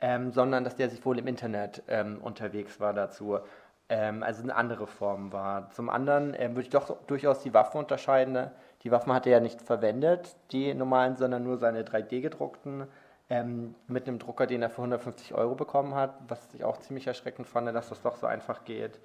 ähm, 0.00 0.32
sondern 0.32 0.64
dass 0.64 0.76
der 0.76 0.90
sich 0.90 1.04
wohl 1.04 1.18
im 1.18 1.26
Internet 1.26 1.82
ähm, 1.88 2.18
unterwegs 2.20 2.80
war 2.80 2.92
dazu. 2.92 3.38
Ähm, 3.88 4.22
also 4.22 4.42
eine 4.42 4.54
andere 4.54 4.86
Form 4.86 5.32
war. 5.32 5.70
Zum 5.70 5.88
anderen 5.88 6.32
würde 6.32 6.62
ich 6.62 6.70
doch 6.70 6.96
durchaus 7.06 7.42
die 7.42 7.54
Waffen 7.54 7.78
unterscheiden. 7.78 8.50
Die 8.86 8.92
Waffen 8.92 9.12
hat 9.12 9.26
er 9.26 9.32
ja 9.32 9.40
nicht 9.40 9.62
verwendet, 9.62 10.36
die 10.52 10.72
normalen, 10.72 11.16
sondern 11.16 11.42
nur 11.42 11.58
seine 11.58 11.82
3D-gedruckten 11.82 12.86
ähm, 13.28 13.74
mit 13.88 14.06
einem 14.06 14.20
Drucker, 14.20 14.46
den 14.46 14.62
er 14.62 14.70
für 14.70 14.76
150 14.76 15.34
Euro 15.34 15.56
bekommen 15.56 15.96
hat, 15.96 16.14
was 16.28 16.54
ich 16.54 16.62
auch 16.62 16.76
ziemlich 16.76 17.08
erschreckend 17.08 17.48
fand, 17.48 17.66
dass 17.74 17.88
das 17.88 18.00
doch 18.02 18.14
so 18.14 18.28
einfach 18.28 18.64
geht. 18.64 19.00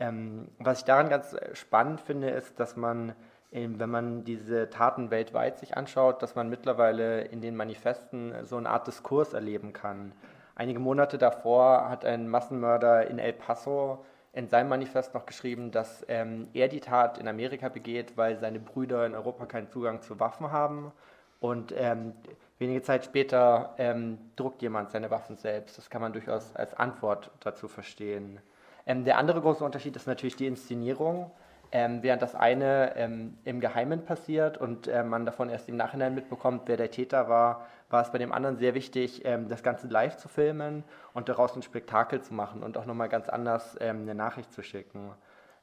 Ähm, 0.00 0.48
was 0.58 0.78
ich 0.78 0.84
daran 0.86 1.10
ganz 1.10 1.36
spannend 1.52 2.00
finde, 2.00 2.30
ist, 2.30 2.58
dass 2.58 2.76
man, 2.76 3.12
ähm, 3.52 3.78
wenn 3.78 3.90
man 3.90 4.24
diese 4.24 4.70
Taten 4.70 5.10
weltweit 5.10 5.58
sich 5.58 5.76
anschaut, 5.76 6.22
dass 6.22 6.34
man 6.34 6.48
mittlerweile 6.48 7.20
in 7.24 7.42
den 7.42 7.56
Manifesten 7.56 8.32
so 8.44 8.56
eine 8.56 8.70
Art 8.70 8.86
Diskurs 8.86 9.34
erleben 9.34 9.74
kann. 9.74 10.12
Einige 10.54 10.78
Monate 10.78 11.18
davor 11.18 11.90
hat 11.90 12.06
ein 12.06 12.26
Massenmörder 12.26 13.06
in 13.10 13.18
El 13.18 13.34
Paso 13.34 14.02
in 14.36 14.48
seinem 14.48 14.68
Manifest 14.68 15.14
noch 15.14 15.24
geschrieben, 15.24 15.70
dass 15.70 16.04
ähm, 16.08 16.48
er 16.52 16.68
die 16.68 16.80
Tat 16.80 17.16
in 17.16 17.26
Amerika 17.26 17.70
begeht, 17.70 18.18
weil 18.18 18.38
seine 18.38 18.60
Brüder 18.60 19.06
in 19.06 19.14
Europa 19.14 19.46
keinen 19.46 19.66
Zugang 19.70 20.02
zu 20.02 20.20
Waffen 20.20 20.52
haben. 20.52 20.92
Und 21.40 21.72
ähm, 21.74 22.12
wenige 22.58 22.82
Zeit 22.82 23.06
später 23.06 23.74
ähm, 23.78 24.18
druckt 24.36 24.60
jemand 24.60 24.90
seine 24.90 25.10
Waffen 25.10 25.38
selbst. 25.38 25.78
Das 25.78 25.88
kann 25.88 26.02
man 26.02 26.12
durchaus 26.12 26.54
als 26.54 26.74
Antwort 26.74 27.30
dazu 27.40 27.66
verstehen. 27.66 28.38
Ähm, 28.84 29.06
der 29.06 29.16
andere 29.16 29.40
große 29.40 29.64
Unterschied 29.64 29.96
ist 29.96 30.06
natürlich 30.06 30.36
die 30.36 30.46
Inszenierung. 30.46 31.30
Ähm, 31.72 32.02
während 32.02 32.20
das 32.20 32.34
eine 32.34 32.94
ähm, 32.96 33.38
im 33.44 33.60
Geheimen 33.60 34.04
passiert 34.04 34.58
und 34.58 34.86
äh, 34.86 35.02
man 35.02 35.24
davon 35.24 35.48
erst 35.48 35.68
im 35.68 35.76
Nachhinein 35.76 36.14
mitbekommt, 36.14 36.62
wer 36.66 36.76
der 36.76 36.90
Täter 36.90 37.28
war, 37.30 37.66
war 37.88 38.02
es 38.02 38.10
bei 38.10 38.18
dem 38.18 38.32
anderen 38.32 38.56
sehr 38.56 38.74
wichtig, 38.74 39.24
ähm, 39.24 39.48
das 39.48 39.62
Ganze 39.62 39.86
live 39.86 40.16
zu 40.16 40.28
filmen 40.28 40.84
und 41.14 41.28
daraus 41.28 41.54
ein 41.56 41.62
Spektakel 41.62 42.20
zu 42.20 42.34
machen 42.34 42.62
und 42.62 42.76
auch 42.76 42.86
nochmal 42.86 43.08
ganz 43.08 43.28
anders 43.28 43.76
ähm, 43.80 44.02
eine 44.02 44.14
Nachricht 44.14 44.52
zu 44.52 44.62
schicken. 44.62 45.12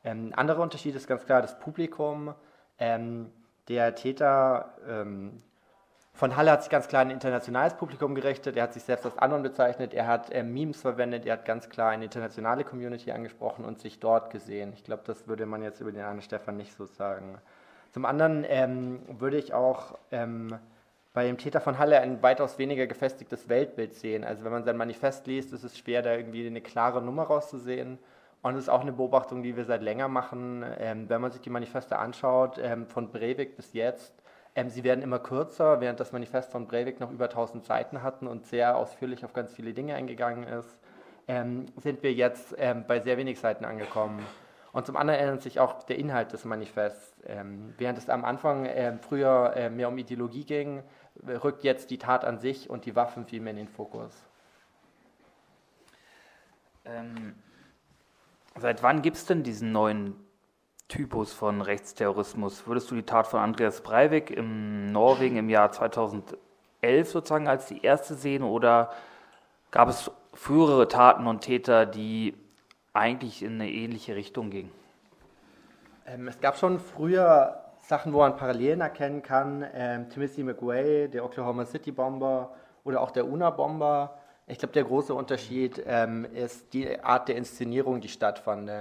Ein 0.04 0.28
ähm, 0.28 0.34
anderer 0.36 0.62
Unterschied 0.62 0.96
ist 0.96 1.08
ganz 1.08 1.26
klar 1.26 1.42
das 1.42 1.60
Publikum. 1.60 2.34
Der 3.70 3.96
Täter 3.96 4.74
von 6.16 6.38
Halle 6.38 6.52
hat 6.52 6.62
sich 6.62 6.70
ganz 6.70 6.88
klar 6.88 7.02
ein 7.02 7.10
internationales 7.10 7.74
Publikum 7.74 8.14
gerichtet. 8.14 8.56
Er 8.56 8.64
hat 8.64 8.74
sich 8.74 8.84
selbst 8.84 9.06
als 9.06 9.18
Anon 9.18 9.42
bezeichnet. 9.42 9.96
Er 9.96 10.06
hat 10.06 10.32
äh, 10.32 10.44
Memes 10.44 10.82
verwendet. 10.82 11.26
Er 11.26 11.34
hat 11.34 11.46
ganz 11.46 11.70
klar 11.70 11.90
eine 11.90 12.06
internationale 12.06 12.64
Community 12.64 13.12
angesprochen 13.12 13.66
und 13.66 13.80
sich 13.80 14.00
dort 14.00 14.30
gesehen. 14.30 14.74
Ich 14.74 14.84
glaube, 14.84 15.02
das 15.08 15.28
würde 15.28 15.48
man 15.48 15.64
jetzt 15.64 15.82
über 15.82 15.92
den 15.92 16.04
Arne 16.04 16.22
Stefan 16.22 16.58
nicht 16.58 16.76
so 16.78 16.86
sagen. 16.86 17.40
Zum 17.92 18.06
anderen 18.06 18.46
ähm, 18.48 19.00
würde 19.08 19.38
ich 19.38 19.54
auch 19.54 19.98
ähm, 20.12 20.60
bei 21.14 21.28
dem 21.28 21.38
Täter 21.38 21.62
von 21.62 21.78
Halle 21.78 22.02
ein 22.02 22.24
weitaus 22.24 22.58
weniger 22.58 22.88
gefestigtes 22.88 23.48
Weltbild 23.48 23.94
sehen. 23.94 24.24
Also 24.24 24.44
wenn 24.44 24.52
man 24.52 24.64
sein 24.64 24.78
Manifest 24.78 25.28
liest, 25.28 25.54
ist 25.54 25.64
es 25.64 25.78
schwer, 25.78 26.02
da 26.02 26.16
irgendwie 26.16 26.46
eine 26.46 26.62
klare 26.62 27.02
Nummer 27.02 27.24
rauszusehen. 27.24 28.00
Und 28.42 28.56
es 28.56 28.64
ist 28.64 28.70
auch 28.70 28.82
eine 28.82 28.92
Beobachtung, 28.92 29.44
die 29.44 29.56
wir 29.56 29.64
seit 29.64 29.84
länger 29.84 30.08
machen. 30.08 30.66
Ähm, 30.80 31.08
wenn 31.08 31.22
man 31.22 31.32
sich 31.32 31.42
die 31.42 31.52
Manifeste 31.52 31.98
anschaut, 31.98 32.60
ähm, 32.62 32.88
von 32.88 33.12
Breivik 33.12 33.56
bis 33.56 33.74
jetzt, 33.74 34.14
ähm, 34.56 34.70
sie 34.70 34.84
werden 34.84 35.02
immer 35.02 35.20
kürzer, 35.20 35.80
während 35.82 36.00
das 36.00 36.12
Manifest 36.12 36.52
von 36.52 36.68
Breivik 36.68 37.00
noch 37.00 37.12
über 37.12 37.30
1000 37.30 37.64
Seiten 37.64 38.04
hatten 38.04 38.28
und 38.28 38.46
sehr 38.46 38.76
ausführlich 38.76 39.24
auf 39.24 39.34
ganz 39.34 39.54
viele 39.54 39.74
Dinge 39.74 39.96
eingegangen 39.96 40.44
ist, 40.44 40.80
ähm, 41.28 41.68
sind 41.78 42.04
wir 42.04 42.12
jetzt 42.12 42.56
ähm, 42.58 42.86
bei 42.88 43.00
sehr 43.00 43.18
wenig 43.18 43.40
Seiten 43.40 43.66
angekommen. 43.66 44.26
Und 44.74 44.88
zum 44.88 44.98
anderen 44.98 45.20
ändert 45.20 45.44
sich 45.44 45.60
auch 45.60 45.84
der 45.84 46.00
Inhalt 46.00 46.34
des 46.34 46.46
Manifests. 46.46 47.16
Ähm, 47.26 47.76
während 47.78 47.98
es 48.00 48.10
am 48.10 48.26
Anfang 48.26 48.68
früher 49.08 49.54
äh, 49.56 49.70
mehr 49.70 49.88
um 49.88 49.98
Ideologie 50.00 50.46
ging, 50.46 50.82
rückt 51.26 51.64
jetzt 51.64 51.92
die 51.92 51.98
Tat 51.98 52.26
an 52.26 52.40
sich 52.40 52.70
und 52.70 52.86
die 52.86 52.96
Waffen 52.96 53.26
viel 53.26 53.42
mehr 53.42 53.52
in 53.52 53.58
den 53.58 53.68
Fokus. 53.68 54.12
Ähm, 56.86 57.36
seit 58.60 58.84
wann 58.84 59.02
gibt 59.02 59.18
es 59.18 59.26
denn 59.26 59.44
diesen 59.44 59.72
neuen 59.72 60.16
Typus 60.88 61.34
von 61.34 61.62
Rechtsterrorismus. 61.62 62.68
Würdest 62.68 62.92
du 62.92 62.96
die 62.96 63.04
Tat 63.04 63.28
von 63.28 63.40
Andreas 63.40 63.82
Breivik 63.82 64.30
in 64.30 64.92
Norwegen 64.92 65.38
im 65.38 65.50
Jahr 65.50 65.72
2011 65.72 66.38
sozusagen 67.10 67.48
als 67.48 67.68
die 67.68 67.82
erste 67.82 68.16
sehen 68.16 68.44
oder 68.44 68.92
gab 69.72 69.90
es 69.90 70.12
frühere 70.34 70.88
Taten 70.88 71.26
und 71.26 71.42
Täter, 71.42 71.86
die 71.86 72.36
eigentlich 72.92 73.42
in 73.42 73.54
eine 73.56 73.72
ähnliche 73.72 74.16
Richtung 74.16 74.50
gingen? 74.50 74.72
Ähm, 76.06 76.28
es 76.28 76.40
gab 76.42 76.58
schon 76.58 76.80
früher 76.80 77.63
Sachen, 77.84 78.14
wo 78.14 78.20
man 78.20 78.38
Parallelen 78.38 78.80
erkennen 78.80 79.22
kann. 79.22 79.66
Ähm, 79.74 80.10
Timothy 80.10 80.44
McWay, 80.44 81.10
der 81.10 81.26
Oklahoma 81.26 81.66
City 81.66 81.92
Bomber 81.92 82.54
oder 82.86 83.02
auch 83.02 83.12
der 83.12 83.28
UNA-Bomber. 83.28 84.18
Ich 84.48 84.58
glaube, 84.58 84.74
der 84.74 84.86
große 84.86 85.14
Unterschied 85.14 85.84
ähm, 85.86 86.26
ist 86.34 86.74
die 86.74 87.00
Art 87.04 87.28
der 87.28 87.36
Inszenierung, 87.36 88.00
die 88.00 88.08
stattfand. 88.08 88.72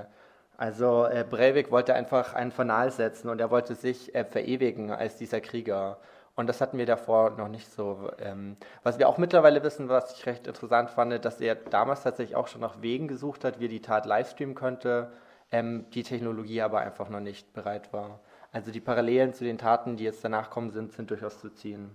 Also 0.57 1.07
äh, 1.07 1.25
Breivik 1.29 1.73
wollte 1.73 1.95
einfach 1.95 2.35
ein 2.35 2.53
Fanal 2.53 2.93
setzen 2.93 3.29
und 3.29 3.41
er 3.41 3.51
wollte 3.51 3.75
sich 3.75 4.15
äh, 4.15 4.25
verewigen 4.25 4.93
als 4.93 5.17
dieser 5.17 5.41
Krieger. 5.41 5.99
Und 6.37 6.47
das 6.47 6.61
hatten 6.61 6.79
wir 6.79 6.87
davor 6.87 7.31
noch 7.31 7.49
nicht 7.49 7.71
so. 7.73 8.11
Ähm, 8.21 8.57
was 8.85 8.99
wir 9.01 9.09
auch 9.09 9.19
mittlerweile 9.19 9.65
wissen, 9.65 9.89
was 9.89 10.17
ich 10.17 10.27
recht 10.27 10.47
interessant 10.47 10.91
fand, 10.91 11.25
dass 11.25 11.41
er 11.41 11.57
damals 11.57 12.05
tatsächlich 12.05 12.37
auch 12.37 12.47
schon 12.47 12.61
nach 12.61 12.81
Wegen 12.83 13.09
gesucht 13.09 13.45
hat, 13.45 13.59
wie 13.59 13.67
er 13.67 13.69
die 13.69 13.83
Tat 13.83 14.07
livestreamen 14.07 14.55
könnte, 14.55 15.11
ähm, 15.51 15.87
die 15.91 16.05
Technologie 16.05 16.63
aber 16.63 16.81
einfach 16.81 17.09
noch 17.09 17.21
nicht 17.21 17.53
bereit 17.53 17.93
war. 17.93 18.21
Also 18.53 18.71
die 18.71 18.81
Parallelen 18.81 19.33
zu 19.33 19.45
den 19.45 19.57
Taten, 19.57 19.97
die 19.97 20.05
jetzt 20.05 20.23
danach 20.23 20.51
kommen 20.51 20.71
sind, 20.71 20.93
sind 20.93 21.11
durchaus 21.11 21.41
zu 21.41 21.49
ziehen. 21.49 21.91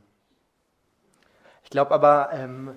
Ich 1.64 1.70
glaube 1.70 1.92
aber, 1.92 2.32
ähm, 2.34 2.72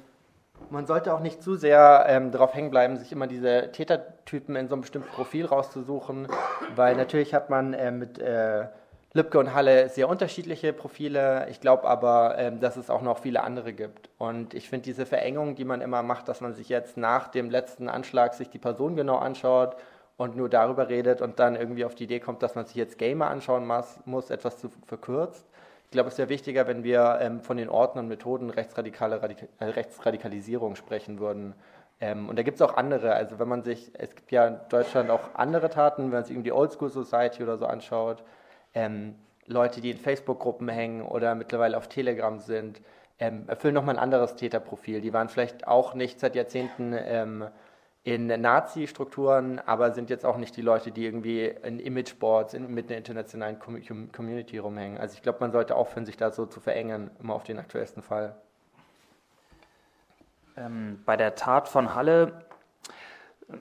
man 0.69 0.87
sollte 0.87 1.15
auch 1.15 1.21
nicht 1.21 1.43
zu 1.43 1.57
sehr 1.57 2.05
ähm, 2.07 2.31
darauf 2.31 2.53
hängen 2.53 2.71
bleiben, 2.71 2.99
sich 2.99 3.11
immer 3.13 3.27
diese 3.27 3.73
Tätertypen 3.73 4.55
in 4.57 4.69
so 4.69 4.75
einem 4.75 4.83
bestimmten 4.83 5.09
Profil 5.09 5.47
rauszusuchen, 5.47 6.29
weil 6.77 6.95
natürlich 6.97 7.33
hat 7.33 7.49
man 7.49 7.73
äh, 7.73 7.91
mit 7.91 8.19
äh, 8.19 8.67
Lübcke 9.15 9.39
und 9.39 9.55
Halle 9.55 9.89
sehr 9.89 10.09
unterschiedliche 10.09 10.75
Profile. 10.75 11.49
Ich 11.49 11.61
glaube 11.61 11.89
aber, 11.89 12.37
ähm, 12.37 12.61
dass 12.61 12.77
es 12.77 12.91
auch 12.91 13.01
noch 13.01 13.19
viele 13.19 13.43
andere 13.43 13.73
gibt. 13.73 14.11
Und 14.19 14.53
ich 14.53 14.69
finde 14.69 14.85
diese 14.85 15.07
Verengung, 15.07 15.55
die 15.55 15.65
man 15.65 15.81
immer 15.81 16.03
macht, 16.03 16.29
dass 16.29 16.43
man 16.43 16.53
sich 16.53 16.69
jetzt 16.69 16.99
nach 16.99 17.29
dem 17.29 17.49
letzten 17.49 17.89
Anschlag 17.89 18.35
sich 18.35 18.51
die 18.51 18.59
Person 18.59 18.95
genau 18.95 19.17
anschaut 19.17 19.77
und 20.21 20.37
nur 20.37 20.51
darüber 20.51 20.91
redet 20.91 21.23
und 21.23 21.39
dann 21.39 21.57
irgendwie 21.57 21.87
auf 21.87 21.95
die 21.95 22.05
Idee 22.05 22.21
kommt, 22.21 22.43
dass 22.43 22.55
man 22.55 22.67
sich 22.67 22.77
jetzt 22.77 22.99
Gamer 22.99 23.29
anschauen 23.31 23.67
muss, 24.05 24.29
etwas 24.29 24.59
zu 24.59 24.69
verkürzt. 24.85 25.49
Ich 25.85 25.93
glaube, 25.93 26.11
es 26.11 26.19
wäre 26.19 26.29
wichtiger, 26.29 26.67
wenn 26.67 26.85
wir 26.85 27.19
ähm, 27.23 27.41
von 27.41 27.57
den 27.57 27.71
Orten 27.71 27.99
und 27.99 28.07
Methoden 28.07 28.51
rechtsradikale 28.51 29.23
Radika 29.23 29.47
äh, 29.61 29.65
Rechtsradikalisierung 29.65 30.77
sprechen 30.77 31.21
würden. 31.21 31.55
Ähm, 32.03 32.29
und 32.29 32.39
da 32.39 32.43
gibt 32.43 32.57
es 32.57 32.63
auch 32.63 32.75
andere. 32.77 33.15
Also 33.15 33.39
wenn 33.39 33.49
man 33.49 33.63
sich, 33.63 33.93
es 33.95 34.15
gibt 34.15 34.31
ja 34.31 34.47
in 34.47 34.61
Deutschland 34.69 35.09
auch 35.09 35.23
andere 35.33 35.71
Taten, 35.71 36.03
wenn 36.03 36.11
man 36.11 36.25
sich 36.25 36.33
irgendwie 36.33 36.51
die 36.51 36.53
Oldschool 36.53 36.91
Society 36.91 37.43
oder 37.43 37.57
so 37.57 37.65
anschaut, 37.65 38.23
ähm, 38.75 39.15
Leute, 39.47 39.81
die 39.81 39.91
in 39.91 39.97
Facebook-Gruppen 39.97 40.69
hängen 40.69 41.01
oder 41.01 41.35
mittlerweile 41.35 41.79
auf 41.79 41.89
Telegram 41.89 42.39
sind, 42.41 42.83
ähm, 43.19 43.45
erfüllen 43.47 43.73
nochmal 43.73 43.97
ein 43.97 44.03
anderes 44.03 44.37
Täterprofil. 44.37 45.01
Die 45.01 45.15
waren 45.15 45.31
vielleicht 45.31 45.67
auch 45.67 45.95
nicht 45.95 46.21
seit 46.21 46.35
Jahrzehnten 46.35 46.95
ähm, 46.95 47.47
in 48.03 48.29
Nazi-Strukturen, 48.29 49.59
aber 49.59 49.93
sind 49.93 50.09
jetzt 50.09 50.25
auch 50.25 50.39
nicht 50.39 50.57
die 50.57 50.63
Leute, 50.63 50.91
die 50.91 51.05
irgendwie 51.05 51.45
in 51.45 51.79
Imageboards 51.79 52.55
in, 52.55 52.73
mit 52.73 52.89
einer 52.89 52.97
internationalen 52.97 53.59
Community 53.59 54.59
rumhängen. 54.59 54.99
Also 54.99 55.15
ich 55.15 55.23
glaube, 55.23 55.41
man 55.41 55.53
sollte 55.53 55.75
aufhören, 55.75 56.07
sich 56.07 56.17
da 56.17 56.31
so 56.31 56.47
zu 56.47 56.61
verengen, 56.61 57.11
immer 57.21 57.35
auf 57.35 57.45
den 57.45 57.59
aktuellsten 57.59 58.03
Fall. 58.03 58.37
Ähm, 60.57 61.03
bei 61.05 61.17
der 61.17 61.35
Tat 61.35 61.69
von 61.69 61.95
Halle, 61.95 62.47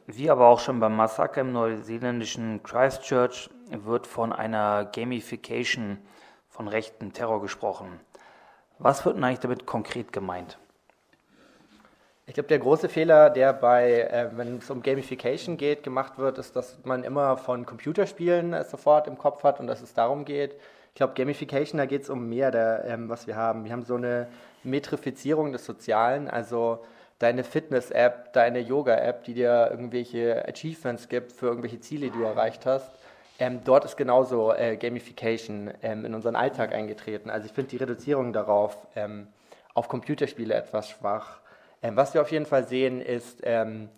wie 0.08 0.30
aber 0.30 0.47
auch 0.47 0.60
schon 0.60 0.80
beim 0.80 0.95
Massaker 0.95 1.41
im 1.41 1.52
neuseeländischen 1.52 2.63
Christchurch, 2.63 3.49
wird 3.69 4.08
von 4.08 4.32
einer 4.32 4.86
Gamification 4.86 5.97
von 6.47 6.69
rechten 6.69 7.12
Terror 7.12 7.41
gesprochen. 7.41 7.99
Was 8.78 9.06
wird 9.06 9.17
denn 9.17 9.23
eigentlich 9.25 9.39
damit 9.39 9.65
konkret 9.65 10.13
gemeint? 10.13 10.58
Ich 12.30 12.36
glaube, 12.36 12.48
der 12.48 12.60
große 12.60 12.89
Fehler, 12.89 13.32
der 13.32 13.54
bei, 13.54 14.02
äh, 14.02 14.30
wenn 14.36 14.58
es 14.58 14.70
um 14.70 14.84
Gamification 14.84 15.58
geht, 15.58 15.82
gemacht 15.82 16.20
wird, 16.20 16.38
ist, 16.38 16.56
dass 16.56 16.78
man 16.84 17.04
immer 17.04 17.38
von 17.38 17.65
Computerspielen 17.65 18.56
sofort 18.65 19.08
im 19.08 19.18
Kopf 19.18 19.44
hat 19.44 19.60
und 19.60 19.65
dass 19.65 19.82
es 19.82 19.96
darum 19.96 20.26
geht. 20.26 20.54
Ich 20.89 20.94
glaube, 20.94 21.15
Gamification, 21.15 21.80
da 21.80 21.88
geht 21.88 22.04
es 22.04 22.10
um 22.12 22.30
mehr, 22.30 22.52
der, 22.52 22.86
ähm, 22.86 23.10
was 23.10 23.26
wir 23.26 23.36
haben. 23.36 23.65
Wir 23.65 23.72
haben 23.72 23.84
so 23.84 23.96
eine 23.96 24.28
Metrifizierung 24.63 25.54
des 25.54 25.65
Sozialen, 25.65 26.30
also 26.30 26.86
deine 27.18 27.44
Fitness-App, 27.44 28.32
deine 28.34 28.60
Yoga-App, 28.60 29.24
die 29.24 29.34
dir 29.34 29.70
irgendwelche 29.72 30.48
Achievements 30.48 31.10
gibt 31.10 31.32
für 31.32 31.48
irgendwelche 31.48 31.80
Ziele, 31.80 32.12
die 32.12 32.18
du 32.20 32.26
erreicht 32.26 32.68
hast. 32.68 32.92
Ähm, 33.39 33.62
dort 33.65 33.86
ist 33.86 33.98
genauso 33.98 34.54
äh, 34.54 34.78
Gamification 34.78 35.72
ähm, 35.82 36.06
in 36.06 36.13
unseren 36.13 36.36
Alltag 36.36 36.76
eingetreten. 36.76 37.32
Also 37.32 37.48
ich 37.48 37.54
finde 37.54 37.72
die 37.72 37.78
Reduzierung 37.78 38.34
darauf 38.34 38.78
ähm, 38.96 39.26
auf 39.74 39.88
Computerspiele 39.88 40.54
etwas 40.54 40.89
schwach. 40.89 41.39
Ähm, 41.82 41.96
was 41.96 42.13
wir 42.13 42.22
auf 42.22 42.32
jeden 42.32 42.46
Fall 42.46 42.68
sehen, 42.68 43.02
ist, 43.02 43.42
ähm, 43.44 43.89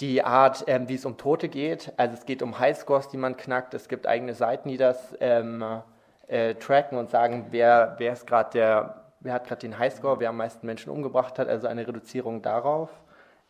die 0.00 0.22
Art, 0.22 0.64
ähm, 0.66 0.88
wie 0.88 0.94
es 0.94 1.04
um 1.04 1.16
Tote 1.16 1.48
geht. 1.48 1.92
Also 1.96 2.14
es 2.14 2.26
geht 2.26 2.42
um 2.42 2.58
Highscores, 2.58 3.08
die 3.08 3.16
man 3.16 3.36
knackt. 3.36 3.72
Es 3.72 3.88
gibt 3.88 4.06
eigene 4.06 4.34
Seiten, 4.34 4.68
die 4.68 4.76
das 4.76 5.14
äh, 5.14 6.54
tracken 6.56 6.98
und 6.98 7.10
sagen, 7.10 7.46
wer, 7.50 7.94
wer 7.98 8.12
ist 8.12 8.26
gerade 8.26 8.50
der, 8.50 9.04
wer 9.20 9.32
hat 9.32 9.46
gerade 9.46 9.60
den 9.60 9.78
Highscore, 9.78 10.20
wer 10.20 10.30
am 10.30 10.36
meisten 10.36 10.66
Menschen 10.66 10.90
umgebracht 10.90 11.38
hat. 11.38 11.48
Also 11.48 11.66
eine 11.66 11.86
Reduzierung 11.86 12.42
darauf. 12.42 12.90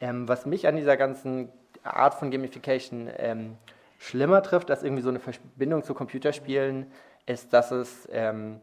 Ähm, 0.01 0.29
was 0.29 0.47
mich 0.47 0.69
an 0.69 0.77
dieser 0.77 0.97
ganzen 0.97 1.51
Art 1.83 2.15
von 2.15 2.31
Gamification 2.31 3.11
ähm, 3.17 3.57
schlimmer 3.99 4.43
trifft, 4.43 4.71
als 4.71 4.83
irgendwie 4.83 5.03
so 5.03 5.09
eine 5.09 5.21
Verbindung 5.21 5.83
zu 5.83 5.95
Computerspielen, 5.95 6.91
ist, 7.25 7.53
dass 7.53 7.71
es, 7.71 8.09
ähm, 8.13 8.61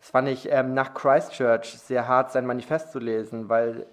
das 0.00 0.10
fand 0.10 0.28
ich 0.28 0.50
ähm, 0.50 0.74
nach 0.74 0.94
Christchurch 0.94 1.78
sehr 1.78 2.08
hart, 2.08 2.32
sein 2.32 2.46
Manifest 2.46 2.90
zu 2.90 2.98
lesen, 2.98 3.48
weil 3.48 3.86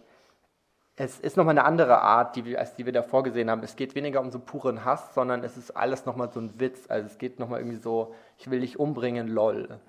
es 0.96 1.20
ist 1.20 1.38
nochmal 1.38 1.54
eine 1.54 1.66
andere 1.66 2.02
Art, 2.02 2.36
die 2.36 2.58
als 2.58 2.74
die 2.76 2.86
wir 2.86 2.94
da 2.94 3.04
vorgesehen 3.04 3.52
haben. 3.52 3.62
Es 3.62 3.76
geht 3.76 3.94
weniger 3.94 4.20
um 4.20 4.32
so 4.32 4.40
puren 4.40 4.84
Hass, 4.84 5.14
sondern 5.14 5.44
es 5.44 5.58
ist 5.58 5.72
alles 5.72 6.06
nochmal 6.06 6.32
so 6.32 6.40
ein 6.40 6.60
Witz. 6.60 6.90
Also 6.90 7.06
es 7.06 7.18
geht 7.20 7.40
nochmal 7.40 7.60
irgendwie 7.60 7.78
so, 7.78 8.16
ich 8.38 8.50
will 8.50 8.62
dich 8.62 8.80
umbringen, 8.80 9.28
lol. 9.28 9.80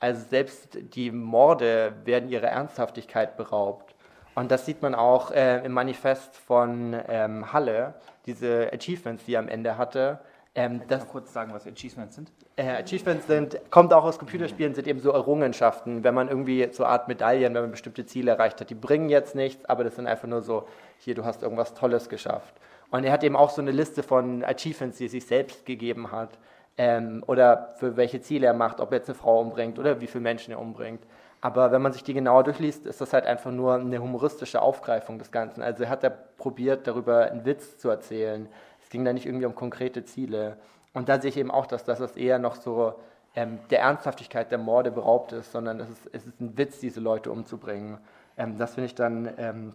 Also 0.00 0.22
selbst 0.28 0.78
die 0.94 1.10
Morde 1.12 1.94
werden 2.04 2.28
ihrer 2.28 2.48
Ernsthaftigkeit 2.48 3.36
beraubt. 3.36 3.94
Und 4.34 4.50
das 4.50 4.66
sieht 4.66 4.82
man 4.82 4.94
auch 4.94 5.30
äh, 5.30 5.64
im 5.64 5.72
Manifest 5.72 6.36
von 6.36 6.94
ähm, 7.08 7.52
Halle, 7.52 7.94
diese 8.26 8.70
Achievements, 8.72 9.24
die 9.24 9.34
er 9.34 9.40
am 9.40 9.48
Ende 9.48 9.78
hatte. 9.78 10.20
Ähm, 10.54 10.82
das, 10.88 11.04
mal 11.04 11.10
kurz 11.10 11.32
sagen, 11.32 11.52
was 11.52 11.66
Achievements 11.66 12.16
sind? 12.16 12.32
Äh, 12.56 12.82
Achievements 12.82 13.26
sind, 13.26 13.58
kommt 13.70 13.92
auch 13.92 14.04
aus 14.04 14.18
Computerspielen, 14.18 14.74
sind 14.74 14.86
eben 14.86 15.00
so 15.00 15.12
Errungenschaften, 15.12 16.04
wenn 16.04 16.14
man 16.14 16.28
irgendwie 16.28 16.68
so 16.72 16.84
Art 16.84 17.08
Medaillen, 17.08 17.54
wenn 17.54 17.62
man 17.62 17.70
bestimmte 17.70 18.04
Ziele 18.06 18.32
erreicht 18.32 18.60
hat. 18.60 18.70
Die 18.70 18.74
bringen 18.74 19.08
jetzt 19.08 19.34
nichts, 19.34 19.64
aber 19.64 19.84
das 19.84 19.96
sind 19.96 20.06
einfach 20.06 20.28
nur 20.28 20.42
so, 20.42 20.66
hier, 20.98 21.14
du 21.14 21.24
hast 21.24 21.42
irgendwas 21.42 21.74
Tolles 21.74 22.08
geschafft. 22.08 22.54
Und 22.90 23.04
er 23.04 23.12
hat 23.12 23.22
eben 23.24 23.36
auch 23.36 23.50
so 23.50 23.62
eine 23.62 23.70
Liste 23.70 24.02
von 24.02 24.44
Achievements, 24.44 24.98
die 24.98 25.06
er 25.06 25.10
sich 25.10 25.26
selbst 25.26 25.64
gegeben 25.64 26.12
hat. 26.12 26.30
Ähm, 26.76 27.22
oder 27.26 27.74
für 27.78 27.96
welche 27.96 28.20
Ziele 28.20 28.46
er 28.46 28.54
macht, 28.54 28.80
ob 28.80 28.92
er 28.92 28.98
jetzt 28.98 29.08
eine 29.08 29.16
Frau 29.16 29.40
umbringt 29.40 29.78
oder 29.78 30.00
wie 30.00 30.06
viele 30.06 30.22
Menschen 30.22 30.52
er 30.52 30.60
umbringt. 30.60 31.02
Aber 31.40 31.72
wenn 31.72 31.80
man 31.80 31.92
sich 31.92 32.04
die 32.04 32.14
genauer 32.14 32.44
durchliest, 32.44 32.86
ist 32.86 33.00
das 33.00 33.12
halt 33.12 33.26
einfach 33.26 33.50
nur 33.50 33.74
eine 33.74 34.00
humoristische 34.00 34.60
Aufgreifung 34.60 35.18
des 35.18 35.30
Ganzen. 35.30 35.62
Also 35.62 35.84
er 35.84 35.90
hat 35.90 36.04
da 36.04 36.10
probiert, 36.10 36.86
darüber 36.86 37.30
einen 37.30 37.44
Witz 37.44 37.78
zu 37.78 37.88
erzählen 37.88 38.48
ging 38.90 39.04
da 39.04 39.12
nicht 39.12 39.24
irgendwie 39.24 39.46
um 39.46 39.54
konkrete 39.54 40.04
Ziele. 40.04 40.56
Und 40.92 41.08
da 41.08 41.20
sehe 41.20 41.30
ich 41.30 41.36
eben 41.36 41.50
auch, 41.50 41.66
dass, 41.66 41.84
dass 41.84 41.98
das 41.98 42.16
eher 42.16 42.38
noch 42.38 42.56
so 42.56 42.94
ähm, 43.36 43.58
der 43.70 43.80
Ernsthaftigkeit 43.80 44.50
der 44.50 44.58
Morde 44.58 44.90
beraubt 44.90 45.32
ist, 45.32 45.52
sondern 45.52 45.80
es 45.80 45.88
ist, 45.88 46.10
es 46.12 46.26
ist 46.26 46.40
ein 46.40 46.58
Witz, 46.58 46.80
diese 46.80 47.00
Leute 47.00 47.30
umzubringen. 47.30 47.98
Ähm, 48.36 48.58
das 48.58 48.74
finde 48.74 48.86
ich 48.86 48.94
dann 48.94 49.32
ähm, 49.38 49.74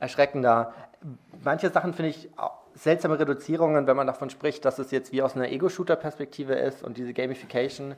erschreckender. 0.00 0.72
Manche 1.42 1.70
Sachen 1.70 1.92
finde 1.92 2.10
ich 2.10 2.30
seltsame 2.74 3.18
Reduzierungen, 3.18 3.86
wenn 3.86 3.96
man 3.96 4.06
davon 4.06 4.30
spricht, 4.30 4.64
dass 4.64 4.78
es 4.78 4.90
jetzt 4.90 5.12
wie 5.12 5.22
aus 5.22 5.36
einer 5.36 5.50
Ego-Shooter-Perspektive 5.50 6.54
ist 6.54 6.82
und 6.82 6.96
diese 6.96 7.12
Gamification. 7.12 7.94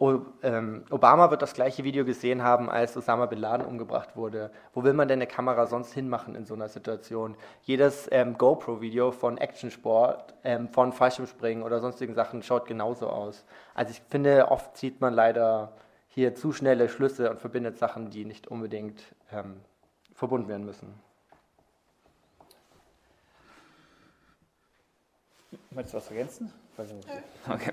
Ähm, 0.00 0.84
Obama 0.88 1.30
wird 1.30 1.42
das 1.42 1.52
gleiche 1.52 1.84
Video 1.84 2.06
gesehen 2.06 2.42
haben, 2.42 2.70
als 2.70 2.96
Osama 2.96 3.26
Bin 3.26 3.38
Laden 3.38 3.66
umgebracht 3.66 4.16
wurde. 4.16 4.50
Wo 4.72 4.82
will 4.82 4.94
man 4.94 5.08
denn 5.08 5.18
eine 5.18 5.26
Kamera 5.26 5.66
sonst 5.66 5.92
hinmachen 5.92 6.34
in 6.34 6.46
so 6.46 6.54
einer 6.54 6.70
Situation? 6.70 7.36
Jedes 7.62 8.08
ähm, 8.10 8.38
GoPro-Video 8.38 9.12
von 9.12 9.36
Actionsport, 9.36 10.32
ähm, 10.42 10.70
von 10.70 10.94
Fallschirmspringen 10.94 11.62
oder 11.62 11.80
sonstigen 11.80 12.14
Sachen 12.14 12.42
schaut 12.42 12.66
genauso 12.66 13.08
aus. 13.10 13.44
Also 13.74 13.90
ich 13.90 14.00
finde, 14.08 14.50
oft 14.50 14.74
zieht 14.74 15.02
man 15.02 15.12
leider 15.12 15.72
hier 16.08 16.34
zu 16.34 16.52
schnelle 16.52 16.88
Schlüsse 16.88 17.30
und 17.30 17.38
verbindet 17.38 17.76
Sachen, 17.76 18.08
die 18.08 18.24
nicht 18.24 18.48
unbedingt 18.48 19.02
ähm, 19.30 19.60
verbunden 20.14 20.48
werden 20.48 20.64
müssen. 20.64 20.94
Möchtest 25.70 25.92
du 25.92 25.98
was 25.98 26.10
ergänzen? 26.10 26.52
Okay. 27.48 27.72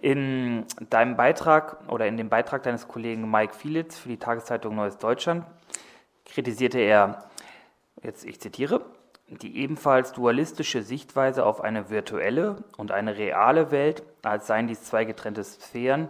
In 0.00 0.66
deinem 0.88 1.16
Beitrag 1.16 1.78
oder 1.88 2.06
in 2.06 2.16
dem 2.16 2.28
Beitrag 2.28 2.62
deines 2.62 2.88
Kollegen 2.88 3.30
Mike 3.30 3.54
Fielitz 3.54 3.98
für 3.98 4.08
die 4.08 4.18
Tageszeitung 4.18 4.74
Neues 4.74 4.98
Deutschland 4.98 5.44
kritisierte 6.24 6.78
er, 6.78 7.24
jetzt 8.02 8.24
ich 8.24 8.40
zitiere, 8.40 8.84
die 9.28 9.58
ebenfalls 9.58 10.12
dualistische 10.12 10.82
Sichtweise 10.82 11.44
auf 11.46 11.60
eine 11.60 11.90
virtuelle 11.90 12.56
und 12.76 12.90
eine 12.90 13.16
reale 13.16 13.70
Welt, 13.70 14.02
als 14.22 14.46
seien 14.46 14.66
dies 14.66 14.82
zwei 14.84 15.04
getrennte 15.04 15.44
Sphären, 15.44 16.08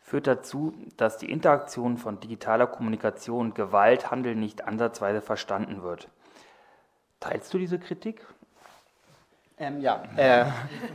führt 0.00 0.26
dazu, 0.26 0.74
dass 0.96 1.18
die 1.18 1.30
Interaktion 1.30 1.98
von 1.98 2.20
digitaler 2.20 2.66
Kommunikation 2.66 3.48
und 3.48 3.54
Gewalthandel 3.54 4.34
nicht 4.34 4.66
ansatzweise 4.66 5.20
verstanden 5.20 5.82
wird. 5.82 6.08
Teilst 7.20 7.52
du 7.52 7.58
diese 7.58 7.78
Kritik? 7.78 8.26
Ähm, 9.60 9.80
ja, 9.80 10.02
äh, 10.16 10.44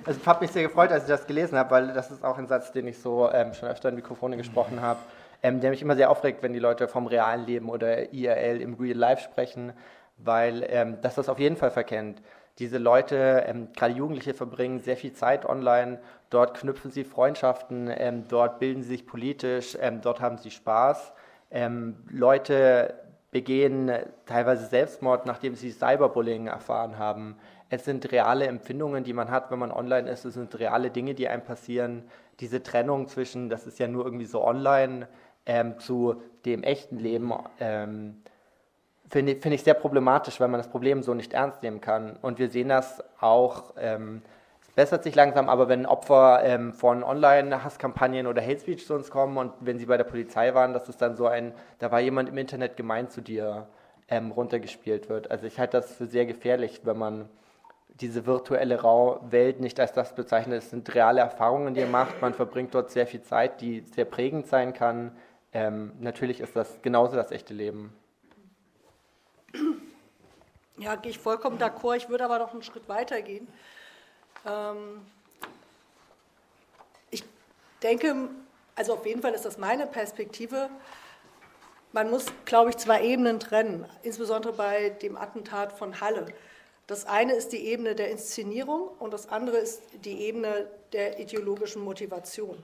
also 0.06 0.20
ich 0.22 0.28
habe 0.28 0.42
mich 0.42 0.52
sehr 0.52 0.64
gefreut, 0.64 0.92
als 0.92 1.04
ich 1.04 1.10
das 1.10 1.28
gelesen 1.28 1.58
habe, 1.58 1.72
weil 1.72 1.94
das 1.94 2.12
ist 2.12 2.24
auch 2.24 2.38
ein 2.38 2.48
Satz, 2.48 2.72
den 2.72 2.88
ich 2.88 2.98
so 2.98 3.30
ähm, 3.32 3.54
schon 3.54 3.68
öfter 3.68 3.90
in 3.90 3.96
Mikrofone 3.96 4.38
gesprochen 4.38 4.82
habe, 4.82 5.00
ähm, 5.42 5.60
der 5.60 5.70
mich 5.72 5.82
immer 5.82 5.96
sehr 5.96 6.10
aufregt, 6.10 6.42
wenn 6.44 6.54
die 6.54 6.60
Leute 6.60 6.88
vom 6.88 7.08
realen 7.08 7.46
Leben 7.46 7.70
oder 7.70 8.14
IRL 8.14 8.62
im 8.62 8.76
Real 8.76 8.98
Life 8.98 9.22
sprechen, 9.24 9.74
weil 10.18 10.66
ähm, 10.70 10.98
das 11.02 11.16
das 11.16 11.28
auf 11.28 11.40
jeden 11.40 11.58
Fall 11.58 11.72
verkennt. 11.72 12.22
Diese 12.60 12.78
Leute, 12.78 13.44
ähm, 13.48 13.68
gerade 13.76 13.96
Jugendliche, 13.96 14.34
verbringen 14.34 14.80
sehr 14.80 14.96
viel 14.96 15.12
Zeit 15.12 15.46
online, 15.46 16.00
dort 16.30 16.58
knüpfen 16.58 16.90
sie 16.90 17.04
Freundschaften, 17.04 17.92
ähm, 17.94 18.26
dort 18.30 18.60
bilden 18.60 18.82
sie 18.82 18.90
sich 18.90 19.06
politisch, 19.06 19.78
dort 20.02 20.22
haben 20.22 20.38
sie 20.38 20.52
Spaß. 20.52 21.14
Leute 22.10 22.96
begehen 23.30 23.92
teilweise 24.26 24.66
Selbstmord, 24.66 25.26
nachdem 25.26 25.56
sie 25.56 25.72
Cyberbullying 25.72 26.48
erfahren 26.48 26.98
haben. 26.98 27.36
Es 27.74 27.86
sind 27.86 28.12
reale 28.12 28.46
Empfindungen, 28.46 29.04
die 29.04 29.14
man 29.14 29.32
hat, 29.32 29.50
wenn 29.50 29.58
man 29.58 29.72
online 29.72 30.08
ist. 30.08 30.26
Es 30.26 30.36
sind 30.36 30.60
reale 30.60 30.92
Dinge, 30.92 31.16
die 31.16 31.28
einem 31.28 31.42
passieren. 31.42 32.04
Diese 32.40 32.62
Trennung 32.62 33.08
zwischen, 33.08 33.50
das 33.50 33.66
ist 33.66 33.80
ja 33.80 33.88
nur 33.88 34.06
irgendwie 34.06 34.28
so 34.28 34.46
online, 34.46 35.08
ähm, 35.48 35.80
zu 35.80 36.22
dem 36.46 36.62
echten 36.62 37.00
Leben, 37.00 37.34
ähm, 37.60 38.22
finde 39.10 39.38
find 39.38 39.56
ich 39.56 39.64
sehr 39.64 39.74
problematisch, 39.74 40.40
weil 40.40 40.50
man 40.50 40.60
das 40.60 40.70
Problem 40.70 41.02
so 41.02 41.16
nicht 41.16 41.34
ernst 41.34 41.64
nehmen 41.64 41.82
kann. 41.82 42.16
Und 42.22 42.38
wir 42.38 42.48
sehen 42.50 42.70
das 42.70 43.04
auch, 43.20 43.74
ähm, 43.80 44.22
es 44.62 44.70
bessert 44.76 45.02
sich 45.02 45.16
langsam, 45.16 45.50
aber 45.50 45.68
wenn 45.68 45.88
Opfer 45.88 46.44
ähm, 46.44 46.74
von 46.74 47.04
Online-Hasskampagnen 47.04 48.28
oder 48.28 48.44
Hate 48.44 48.60
Speech 48.60 48.86
zu 48.86 48.94
uns 48.94 49.10
kommen 49.10 49.36
und 49.36 49.52
wenn 49.62 49.80
sie 49.80 49.88
bei 49.88 49.98
der 49.98 50.04
Polizei 50.04 50.54
waren, 50.54 50.74
dass 50.74 50.90
es 50.90 50.98
dann 50.98 51.16
so 51.16 51.26
ein, 51.26 51.54
da 51.80 51.92
war 51.92 52.02
jemand 52.02 52.30
im 52.30 52.38
Internet 52.38 52.78
gemein 52.78 53.10
zu 53.10 53.22
dir, 53.22 53.66
ähm, 54.10 54.30
runtergespielt 54.30 55.10
wird. 55.10 55.32
Also 55.32 55.48
ich 55.48 55.58
halte 55.58 55.78
das 55.78 55.96
für 55.96 56.06
sehr 56.06 56.28
gefährlich, 56.28 56.82
wenn 56.84 57.00
man 57.00 57.30
diese 58.02 58.26
virtuelle 58.26 58.82
Welt 58.84 59.60
nicht 59.60 59.80
als 59.80 59.94
das 59.94 60.16
bezeichnet. 60.16 60.64
Es 60.64 60.70
sind 60.70 60.94
reale 60.94 61.22
Erfahrungen, 61.22 61.74
die 61.74 61.82
ihr 61.82 61.88
macht. 61.88 62.22
Man 62.22 62.34
verbringt 62.34 62.74
dort 62.74 62.92
sehr 62.92 63.06
viel 63.06 63.22
Zeit, 63.22 63.62
die 63.62 63.82
sehr 63.94 64.06
prägend 64.06 64.48
sein 64.48 64.74
kann. 64.74 65.16
Ähm, 65.52 65.94
natürlich 66.00 66.40
ist 66.40 66.56
das 66.56 66.82
genauso 66.82 67.16
das 67.16 67.32
echte 67.32 67.54
Leben. 67.54 67.94
Ja, 70.78 70.96
gehe 70.96 71.12
ich 71.12 71.20
vollkommen 71.20 71.60
d'accord. 71.60 71.98
Ich 71.98 72.10
würde 72.10 72.26
aber 72.26 72.40
noch 72.40 72.54
einen 72.54 72.64
Schritt 72.64 72.90
weiter 72.90 73.22
gehen. 73.22 73.48
Ähm, 74.48 75.02
ich 77.12 77.24
denke, 77.84 78.30
also 78.76 78.94
auf 78.94 79.06
jeden 79.06 79.22
Fall 79.22 79.34
ist 79.34 79.46
das 79.46 79.60
meine 79.60 79.86
Perspektive. 79.86 80.70
Man 81.92 82.10
muss, 82.10 82.26
glaube 82.46 82.72
ich, 82.72 82.78
zwei 82.78 83.04
Ebenen 83.04 83.40
trennen, 83.40 83.86
insbesondere 84.02 84.54
bei 84.54 84.90
dem 84.90 85.16
Attentat 85.16 85.74
von 85.74 86.02
Halle. 86.02 86.26
Das 86.88 87.06
eine 87.06 87.34
ist 87.34 87.52
die 87.54 87.66
Ebene 87.66 87.96
der 87.96 88.12
Inszenierung 88.12 88.90
und 89.00 89.14
das 89.14 89.30
andere 89.30 89.56
ist 89.58 89.82
die 90.04 90.20
Ebene 90.22 90.68
der 90.92 91.18
ideologischen 91.20 91.82
Motivation. 91.82 92.62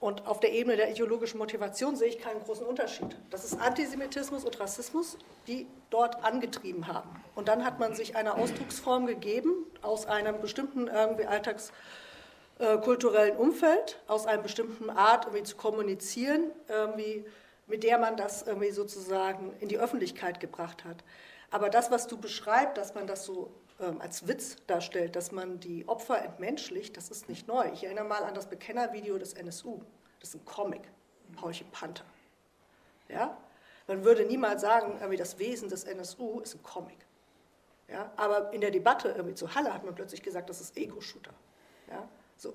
Und 0.00 0.26
auf 0.26 0.40
der 0.40 0.52
Ebene 0.52 0.76
der 0.76 0.90
ideologischen 0.90 1.38
Motivation 1.38 1.94
sehe 1.94 2.08
ich 2.08 2.18
keinen 2.18 2.42
großen 2.42 2.66
Unterschied. 2.66 3.14
Das 3.30 3.44
ist 3.44 3.60
Antisemitismus 3.60 4.44
und 4.44 4.58
Rassismus, 4.58 5.16
die 5.46 5.68
dort 5.90 6.24
angetrieben 6.24 6.88
haben. 6.88 7.08
Und 7.36 7.46
dann 7.46 7.64
hat 7.64 7.78
man 7.78 7.94
sich 7.94 8.16
eine 8.16 8.34
Ausdrucksform 8.34 9.06
gegeben 9.06 9.64
aus 9.80 10.06
einem 10.06 10.40
bestimmten 10.40 10.88
irgendwie 10.88 11.26
alltagskulturellen 11.26 13.36
Umfeld, 13.36 14.00
aus 14.08 14.26
einer 14.26 14.42
bestimmten 14.42 14.90
Art 14.90 15.26
irgendwie 15.26 15.44
zu 15.44 15.54
kommunizieren, 15.54 16.50
irgendwie, 16.68 17.24
mit 17.68 17.84
der 17.84 17.98
man 17.98 18.16
das 18.16 18.42
irgendwie 18.42 18.72
sozusagen 18.72 19.54
in 19.60 19.68
die 19.68 19.78
Öffentlichkeit 19.78 20.40
gebracht 20.40 20.84
hat. 20.84 20.96
Aber 21.52 21.68
das, 21.68 21.90
was 21.90 22.06
du 22.06 22.16
beschreibst, 22.16 22.78
dass 22.78 22.94
man 22.94 23.06
das 23.06 23.24
so 23.26 23.52
ähm, 23.78 24.00
als 24.00 24.26
Witz 24.26 24.56
darstellt, 24.66 25.14
dass 25.14 25.32
man 25.32 25.60
die 25.60 25.86
Opfer 25.86 26.22
entmenschlicht, 26.22 26.96
das 26.96 27.10
ist 27.10 27.28
nicht 27.28 27.46
neu. 27.46 27.68
Ich 27.72 27.84
erinnere 27.84 28.06
mal 28.06 28.24
an 28.24 28.34
das 28.34 28.48
Bekennervideo 28.48 29.18
des 29.18 29.34
NSU. 29.34 29.80
Das 30.18 30.30
ist 30.30 30.36
ein 30.36 30.44
Comic, 30.46 30.82
Paulchen 31.36 31.70
Panther. 31.70 32.06
Ja? 33.08 33.36
Man 33.86 34.02
würde 34.02 34.24
niemals 34.24 34.62
sagen, 34.62 34.94
irgendwie 34.94 35.18
das 35.18 35.38
Wesen 35.38 35.68
des 35.68 35.84
NSU 35.84 36.40
ist 36.40 36.54
ein 36.54 36.62
Comic. 36.62 36.98
Ja? 37.86 38.10
Aber 38.16 38.50
in 38.54 38.62
der 38.62 38.70
Debatte 38.70 39.08
irgendwie 39.08 39.34
zu 39.34 39.54
Halle 39.54 39.74
hat 39.74 39.84
man 39.84 39.94
plötzlich 39.94 40.22
gesagt, 40.22 40.48
das 40.48 40.62
ist 40.62 40.76
Ego-Shooter. 40.76 41.34
Ja? 41.90 42.08
So. 42.38 42.54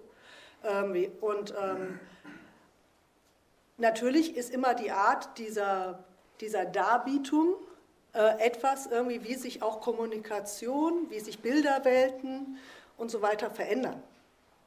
Und 1.21 1.53
ähm, 1.61 1.99
natürlich 3.77 4.35
ist 4.35 4.49
immer 4.49 4.73
die 4.73 4.89
Art 4.89 5.37
dieser, 5.37 6.03
dieser 6.41 6.65
Darbietung 6.65 7.57
etwas 8.13 8.87
irgendwie, 8.87 9.23
wie 9.23 9.35
sich 9.35 9.61
auch 9.61 9.79
Kommunikation, 9.81 11.09
wie 11.09 11.19
sich 11.19 11.39
Bilderwelten 11.39 12.57
und 12.97 13.11
so 13.11 13.21
weiter 13.21 13.51
verändern. 13.51 14.01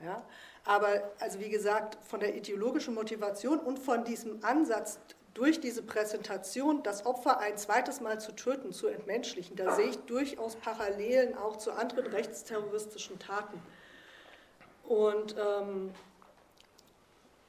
Ja? 0.04 0.22
Aber 0.64 1.10
also 1.18 1.40
wie 1.40 1.48
gesagt, 1.48 1.98
von 2.04 2.20
der 2.20 2.36
ideologischen 2.36 2.94
Motivation 2.94 3.58
und 3.58 3.78
von 3.78 4.04
diesem 4.04 4.44
Ansatz 4.44 4.98
durch 5.34 5.60
diese 5.60 5.82
Präsentation, 5.82 6.82
das 6.82 7.06
Opfer 7.06 7.38
ein 7.38 7.56
zweites 7.56 8.00
Mal 8.00 8.20
zu 8.20 8.32
töten, 8.32 8.72
zu 8.72 8.88
entmenschlichen, 8.88 9.56
da 9.56 9.74
sehe 9.74 9.86
ich 9.86 9.98
durchaus 10.00 10.56
Parallelen 10.56 11.36
auch 11.36 11.56
zu 11.56 11.72
anderen 11.72 12.06
rechtsterroristischen 12.08 13.18
Taten. 13.18 13.62
Und 14.84 15.36
ähm, 15.38 15.94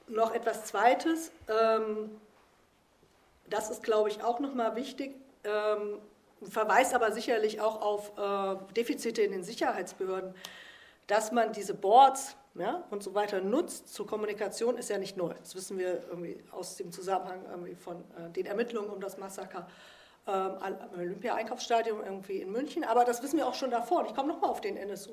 noch 0.06 0.32
etwas 0.32 0.66
Zweites, 0.66 1.32
ähm, 1.48 2.20
das 3.50 3.70
ist, 3.70 3.82
glaube 3.82 4.08
ich, 4.08 4.22
auch 4.22 4.38
nochmal 4.38 4.76
wichtig, 4.76 5.14
ähm, 5.44 5.98
verweist 6.48 6.94
aber 6.94 7.12
sicherlich 7.12 7.60
auch 7.60 7.80
auf 7.80 8.12
äh, 8.18 8.72
Defizite 8.74 9.22
in 9.22 9.32
den 9.32 9.44
Sicherheitsbehörden, 9.44 10.34
dass 11.06 11.32
man 11.32 11.52
diese 11.52 11.74
Boards 11.74 12.36
ja, 12.54 12.84
und 12.90 13.02
so 13.02 13.14
weiter 13.14 13.40
nutzt 13.40 13.92
zur 13.94 14.06
Kommunikation, 14.06 14.76
ist 14.76 14.90
ja 14.90 14.98
nicht 14.98 15.16
neu. 15.16 15.32
Das 15.40 15.54
wissen 15.54 15.78
wir 15.78 16.04
irgendwie 16.08 16.42
aus 16.50 16.76
dem 16.76 16.92
Zusammenhang 16.92 17.44
irgendwie 17.50 17.74
von 17.74 18.00
äh, 18.16 18.30
den 18.30 18.46
Ermittlungen 18.46 18.90
um 18.90 19.00
das 19.00 19.16
Massaker 19.16 19.66
ähm, 20.26 20.52
Olympia-Einkaufsstadion 20.96 22.00
irgendwie 22.04 22.38
in 22.42 22.52
München. 22.52 22.84
Aber 22.84 23.04
das 23.04 23.22
wissen 23.22 23.38
wir 23.38 23.46
auch 23.46 23.54
schon 23.54 23.70
davor. 23.70 24.00
Und 24.00 24.06
ich 24.06 24.14
komme 24.14 24.28
nochmal 24.28 24.50
auf 24.50 24.60
den 24.60 24.76
NSU. 24.76 25.12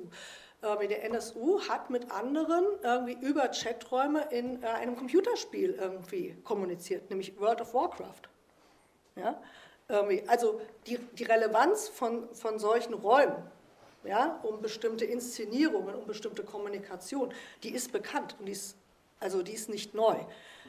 Äh, 0.62 0.88
der 0.88 1.04
NSU 1.06 1.62
hat 1.68 1.90
mit 1.90 2.12
anderen 2.12 2.66
irgendwie 2.84 3.18
über 3.26 3.48
Chaträume 3.50 4.28
in 4.32 4.62
äh, 4.62 4.68
einem 4.68 4.96
Computerspiel 4.96 5.72
irgendwie 5.80 6.36
kommuniziert, 6.44 7.10
nämlich 7.10 7.40
World 7.40 7.62
of 7.62 7.74
Warcraft. 7.74 8.30
Ja? 9.16 9.42
Also 10.28 10.62
die, 10.88 10.98
die 10.98 11.24
Relevanz 11.24 11.90
von, 11.90 12.34
von 12.34 12.60
solchen 12.60 12.94
Räumen 12.94 13.36
ja, 14.04 14.40
um 14.44 14.62
bestimmte 14.62 15.06
Inszenierungen, 15.06 15.96
um 15.96 16.06
bestimmte 16.06 16.44
Kommunikation, 16.44 17.34
die 17.64 17.74
ist 17.74 17.92
bekannt 17.92 18.36
und 18.40 18.46
die 18.46 18.54
ist, 18.54 18.78
also 19.20 19.42
die 19.42 19.54
ist 19.54 19.70
nicht 19.70 19.94
neu. 19.94 20.16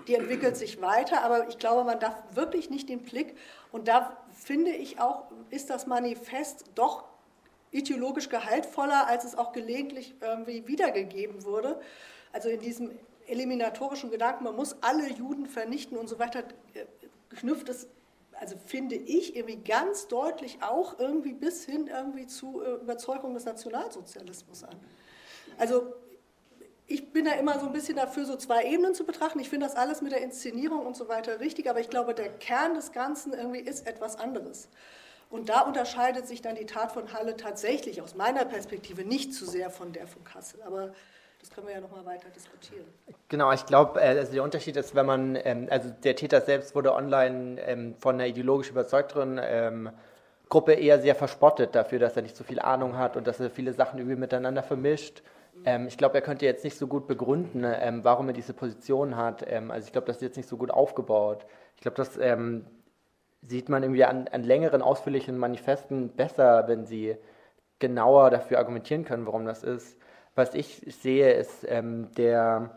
Die 0.08 0.14
entwickelt 0.14 0.56
sich 0.56 0.80
weiter, 0.80 1.22
aber 1.22 1.48
ich 1.48 1.58
glaube, 1.58 1.84
man 1.84 2.00
darf 2.00 2.16
wirklich 2.34 2.70
nicht 2.70 2.88
den 2.88 3.02
Blick, 3.02 3.36
und 3.70 3.86
da 3.86 4.16
finde 4.32 4.72
ich 4.72 4.98
auch, 5.00 5.24
ist 5.50 5.70
das 5.70 5.86
Manifest 5.86 6.64
doch 6.74 7.04
ideologisch 7.70 8.28
gehaltvoller, 8.28 9.06
als 9.06 9.24
es 9.24 9.36
auch 9.36 9.52
gelegentlich 9.52 10.14
irgendwie 10.20 10.66
wiedergegeben 10.66 11.44
wurde. 11.44 11.80
Also 12.32 12.48
in 12.48 12.58
diesem 12.58 12.90
eliminatorischen 13.28 14.10
Gedanken, 14.10 14.42
man 14.42 14.56
muss 14.56 14.74
alle 14.80 15.08
Juden 15.08 15.46
vernichten 15.46 15.96
und 15.96 16.08
so 16.08 16.18
weiter, 16.18 16.42
äh, 16.74 16.86
knüpft 17.36 17.68
es 17.68 17.86
also 18.40 18.56
finde 18.64 18.96
ich 18.96 19.36
irgendwie 19.36 19.58
ganz 19.58 20.08
deutlich 20.08 20.58
auch 20.62 20.98
irgendwie 20.98 21.34
bis 21.34 21.66
hin 21.66 21.88
irgendwie 21.88 22.26
zu 22.26 22.62
äh, 22.62 22.72
Überzeugung 22.76 23.34
des 23.34 23.44
Nationalsozialismus 23.44 24.64
an. 24.64 24.74
Also 25.58 25.92
ich 26.86 27.12
bin 27.12 27.26
da 27.26 27.32
immer 27.32 27.60
so 27.60 27.66
ein 27.66 27.72
bisschen 27.72 27.96
dafür, 27.96 28.24
so 28.24 28.36
zwei 28.36 28.64
Ebenen 28.64 28.94
zu 28.94 29.04
betrachten. 29.04 29.38
Ich 29.40 29.50
finde 29.50 29.66
das 29.66 29.76
alles 29.76 30.00
mit 30.00 30.12
der 30.12 30.22
Inszenierung 30.22 30.86
und 30.86 30.96
so 30.96 31.06
weiter 31.08 31.38
richtig, 31.38 31.68
aber 31.68 31.80
ich 31.80 31.90
glaube, 31.90 32.14
der 32.14 32.30
Kern 32.30 32.74
des 32.74 32.92
Ganzen 32.92 33.34
irgendwie 33.34 33.60
ist 33.60 33.86
etwas 33.86 34.16
anderes. 34.16 34.68
Und 35.28 35.50
da 35.50 35.60
unterscheidet 35.60 36.26
sich 36.26 36.40
dann 36.40 36.56
die 36.56 36.66
Tat 36.66 36.92
von 36.92 37.12
Halle 37.12 37.36
tatsächlich 37.36 38.00
aus 38.00 38.14
meiner 38.14 38.46
Perspektive 38.46 39.04
nicht 39.04 39.34
zu 39.34 39.44
sehr 39.44 39.70
von 39.70 39.92
der 39.92 40.08
von 40.08 40.24
Kassel. 40.24 40.62
Aber 40.62 40.94
das 41.40 41.50
können 41.50 41.66
wir 41.66 41.74
ja 41.74 41.80
nochmal 41.80 42.04
weiter 42.04 42.28
diskutieren. 42.34 42.84
Genau, 43.28 43.50
ich 43.52 43.64
glaube, 43.66 44.00
äh, 44.00 44.18
also 44.18 44.32
der 44.32 44.42
Unterschied 44.42 44.76
ist, 44.76 44.94
wenn 44.94 45.06
man, 45.06 45.38
ähm, 45.42 45.68
also 45.70 45.90
der 45.90 46.14
Täter 46.14 46.40
selbst 46.40 46.74
wurde 46.74 46.94
online 46.94 47.60
ähm, 47.62 47.94
von 47.98 48.16
einer 48.16 48.26
ideologisch 48.26 48.70
überzeugteren 48.70 49.40
ähm, 49.42 49.90
Gruppe 50.48 50.74
eher 50.74 51.00
sehr 51.00 51.14
verspottet 51.14 51.74
dafür, 51.74 51.98
dass 51.98 52.16
er 52.16 52.22
nicht 52.22 52.36
so 52.36 52.44
viel 52.44 52.60
Ahnung 52.60 52.98
hat 52.98 53.16
und 53.16 53.26
dass 53.26 53.40
er 53.40 53.50
viele 53.50 53.72
Sachen 53.72 53.98
irgendwie 53.98 54.16
miteinander 54.16 54.64
vermischt. 54.64 55.22
ich 55.86 55.96
glaube, 55.96 56.16
er 56.16 56.22
könnte 56.22 56.44
jetzt 56.44 56.64
nicht 56.64 56.76
so 56.76 56.88
gut 56.88 57.06
begründen, 57.06 57.62
warum 58.02 58.26
er 58.26 58.32
diese 58.32 58.52
Position 58.52 59.16
hat. 59.16 59.46
also 59.46 59.86
ich 59.86 59.92
glaube, 59.92 60.08
das 60.08 60.16
ist 60.16 60.22
jetzt 60.22 60.36
nicht 60.36 60.48
so 60.48 60.56
gut 60.56 60.72
aufgebaut. 60.72 61.46
Ich 61.76 61.82
glaube, 61.82 61.96
das 61.96 62.18
sieht 63.42 63.68
man 63.68 63.84
irgendwie 63.84 64.04
an, 64.04 64.26
an 64.26 64.42
längeren, 64.42 64.82
ausführlichen 64.82 65.38
Manifesten 65.38 66.08
besser, 66.16 66.66
wenn 66.66 66.84
sie 66.84 67.16
genauer 67.78 68.30
dafür 68.30 68.58
argumentieren 68.58 69.04
können, 69.04 69.26
warum 69.26 69.44
das 69.46 69.62
ist. 69.62 70.00
Was 70.34 70.54
ich 70.54 70.82
sehe, 70.86 71.32
ist 71.32 71.66
ähm, 71.68 72.08
der 72.16 72.70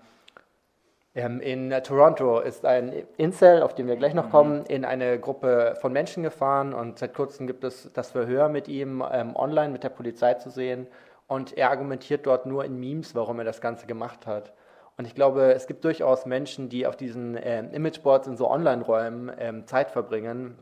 ähm, 1.16 1.40
in 1.42 1.70
Toronto 1.84 2.40
ist 2.40 2.66
ein 2.66 2.92
Incel, 3.18 3.62
auf 3.62 3.76
den 3.76 3.88
wir 3.88 3.96
gleich 3.96 4.16
noch 4.16 4.28
mhm. 4.28 4.32
kommen, 4.32 4.66
in 4.66 4.84
eine 4.84 5.20
Gruppe 5.20 5.76
von 5.80 5.94
Menschen 5.94 6.24
gefahren 6.24 6.74
und 6.74 6.98
seit 6.98 7.14
kurzem 7.14 7.46
gibt 7.46 7.64
es 7.64 7.92
das 7.94 8.12
Verhör 8.12 8.50
mit 8.50 8.68
ihm 8.68 9.04
ähm, 9.12 9.36
online 9.36 9.70
mit 9.70 9.84
der 9.84 9.90
Polizei 9.90 10.34
zu 10.36 10.50
sehen 10.50 10.88
und 11.28 11.56
er 11.58 11.70
argumentiert 11.70 12.26
dort 12.26 12.46
nur 12.46 12.66
in 12.66 12.80
Memes, 12.80 13.14
warum 13.14 13.40
er 13.40 13.46
das 13.46 13.62
Ganze 13.62 13.86
gemacht 13.86 14.26
hat. 14.26 14.54
Und 14.98 15.06
ich 15.06 15.16
glaube, 15.16 15.54
es 15.54 15.68
gibt 15.68 15.84
durchaus 15.84 16.26
Menschen, 16.26 16.70
die 16.70 16.86
auf 16.86 16.96
diesen 16.96 17.38
ähm, 17.42 17.72
Imageboards 17.72 18.28
in 18.28 18.38
so 18.38 18.50
Online-Räumen 18.50 19.32
ähm, 19.40 19.68
Zeit 19.68 19.90
verbringen, 19.92 20.58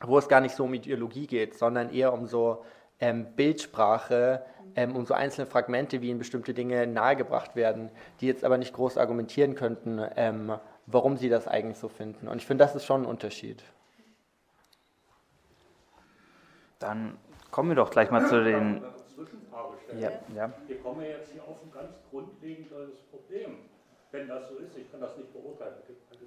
wo 0.00 0.18
es 0.18 0.28
gar 0.28 0.40
nicht 0.40 0.54
so 0.54 0.64
um 0.64 0.74
Ideologie 0.74 1.26
geht, 1.26 1.56
sondern 1.56 1.92
eher 1.92 2.12
um 2.12 2.26
so 2.26 2.64
ähm, 3.02 3.26
Bildsprache, 3.34 4.44
ähm, 4.76 4.94
um 4.94 5.04
so 5.04 5.12
einzelne 5.12 5.46
Fragmente, 5.46 6.00
wie 6.00 6.08
ihnen 6.08 6.20
bestimmte 6.20 6.54
Dinge 6.54 6.86
nahegebracht 6.86 7.56
werden, 7.56 7.90
die 8.20 8.28
jetzt 8.28 8.44
aber 8.44 8.58
nicht 8.58 8.72
groß 8.72 8.96
argumentieren 8.96 9.56
könnten, 9.56 10.00
ähm, 10.16 10.54
warum 10.86 11.16
sie 11.16 11.28
das 11.28 11.48
eigentlich 11.48 11.78
so 11.78 11.88
finden. 11.88 12.28
Und 12.28 12.38
ich 12.38 12.46
finde, 12.46 12.64
das 12.64 12.76
ist 12.76 12.84
schon 12.84 13.02
ein 13.02 13.06
Unterschied. 13.06 13.62
Dann 16.78 17.18
kommen 17.50 17.70
wir 17.70 17.76
doch 17.76 17.90
gleich 17.90 18.10
mal 18.10 18.26
zu 18.26 18.42
den. 18.42 18.82
Ja, 20.00 20.10
ja. 20.34 20.52
Wir 20.66 20.78
kommen 20.78 21.02
jetzt 21.02 21.32
hier 21.32 21.42
auf 21.42 21.58
ein 21.62 21.72
ganz 21.72 21.96
grundlegendes 22.08 23.02
Problem. 23.10 23.56
Wenn 24.12 24.28
das 24.28 24.48
so 24.48 24.56
ist, 24.56 24.76
ich 24.76 24.90
kann 24.90 25.00
das 25.00 25.16
nicht 25.16 25.32
beurteilen, 25.32 25.74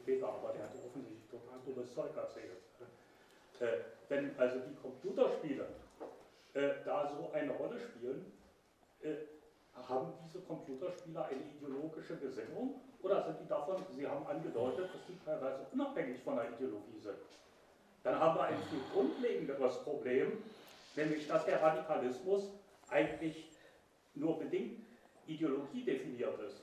Peter, 0.05 0.27
aber 0.27 0.53
der 0.53 0.63
hat 0.63 0.71
offensichtlich 0.85 1.29
total 1.31 1.59
dummes 1.65 1.93
Zeug 1.93 2.11
erzählt. 2.15 2.61
Äh, 3.59 3.85
wenn 4.09 4.38
also 4.38 4.59
die 4.59 4.75
Computerspiele 4.75 5.65
äh, 6.55 6.83
da 6.83 7.07
so 7.15 7.31
eine 7.33 7.51
Rolle 7.51 7.79
spielen, 7.79 8.31
äh, 9.01 9.15
haben 9.87 10.13
diese 10.25 10.39
Computerspieler 10.41 11.25
eine 11.25 11.41
ideologische 11.57 12.15
Gesinnung 12.17 12.81
oder 13.01 13.23
sind 13.23 13.41
die 13.41 13.47
davon, 13.47 13.85
Sie 13.95 14.07
haben 14.07 14.25
angedeutet, 14.25 14.89
dass 14.91 15.05
die 15.07 15.19
teilweise 15.23 15.67
unabhängig 15.71 16.23
von 16.23 16.37
der 16.37 16.49
Ideologie 16.53 16.99
sind? 16.99 17.17
Dann 18.03 18.19
haben 18.19 18.37
wir 18.37 18.43
ein 18.45 18.57
viel 18.69 18.79
grundlegenderes 18.93 19.83
Problem, 19.83 20.43
nämlich 20.95 21.27
dass 21.27 21.45
der 21.45 21.61
Radikalismus 21.61 22.49
eigentlich 22.89 23.51
nur 24.15 24.39
bedingt 24.39 24.81
Ideologie 25.27 25.83
definiert 25.83 26.39
ist. 26.39 26.61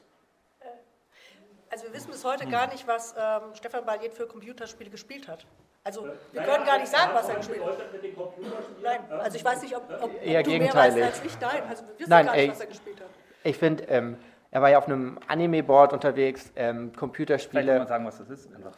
Also 1.71 1.87
wir 1.87 1.95
wissen 1.95 2.11
bis 2.11 2.25
heute 2.25 2.47
gar 2.49 2.67
nicht, 2.71 2.87
was 2.87 3.15
ähm, 3.17 3.55
Stefan 3.55 3.85
Balliet 3.87 4.15
für 4.15 4.27
Computerspiele 4.27 4.91
gespielt 4.91 5.27
hat. 5.27 5.47
Also 5.85 6.07
wir 6.33 6.43
können 6.43 6.65
gar 6.65 6.79
nicht 6.79 6.91
sagen, 6.91 7.11
was 7.13 7.29
er 7.29 7.37
gespielt 7.37 7.65
hat. 7.65 7.79
Nein, 8.83 9.01
also 9.11 9.37
ich 9.37 9.45
weiß 9.45 9.63
nicht, 9.63 9.77
ob, 9.77 9.83
ob, 9.91 10.05
ob 10.05 10.23
Eher 10.23 10.43
du 10.43 10.51
mehr 10.51 10.73
weißt 10.73 11.03
als 11.03 11.25
ich. 11.25 11.41
Nein, 11.41 11.63
also 11.69 11.85
wir 11.85 11.99
wissen 11.99 12.11
Nein, 12.11 12.27
gar 12.27 12.37
nicht, 12.37 12.51
was 12.51 12.61
er 12.61 12.67
gespielt 12.67 13.01
hat. 13.01 13.09
Ich 13.43 13.59
finde, 13.59 13.85
ähm, 13.85 14.17
er 14.53 14.63
war 14.63 14.71
ja 14.71 14.79
auf 14.79 14.87
einem 14.87 15.19
Anime-Board 15.27 15.93
unterwegs, 15.93 16.53
ähm, 16.55 16.93
Computerspiele. 16.95 17.63
Vielleicht 17.63 17.69
kann 17.69 17.79
man 17.79 17.89
sagen, 17.89 18.07
was 18.07 18.19
das 18.19 18.31
ist. 18.31 18.55
Einfach. 18.55 18.73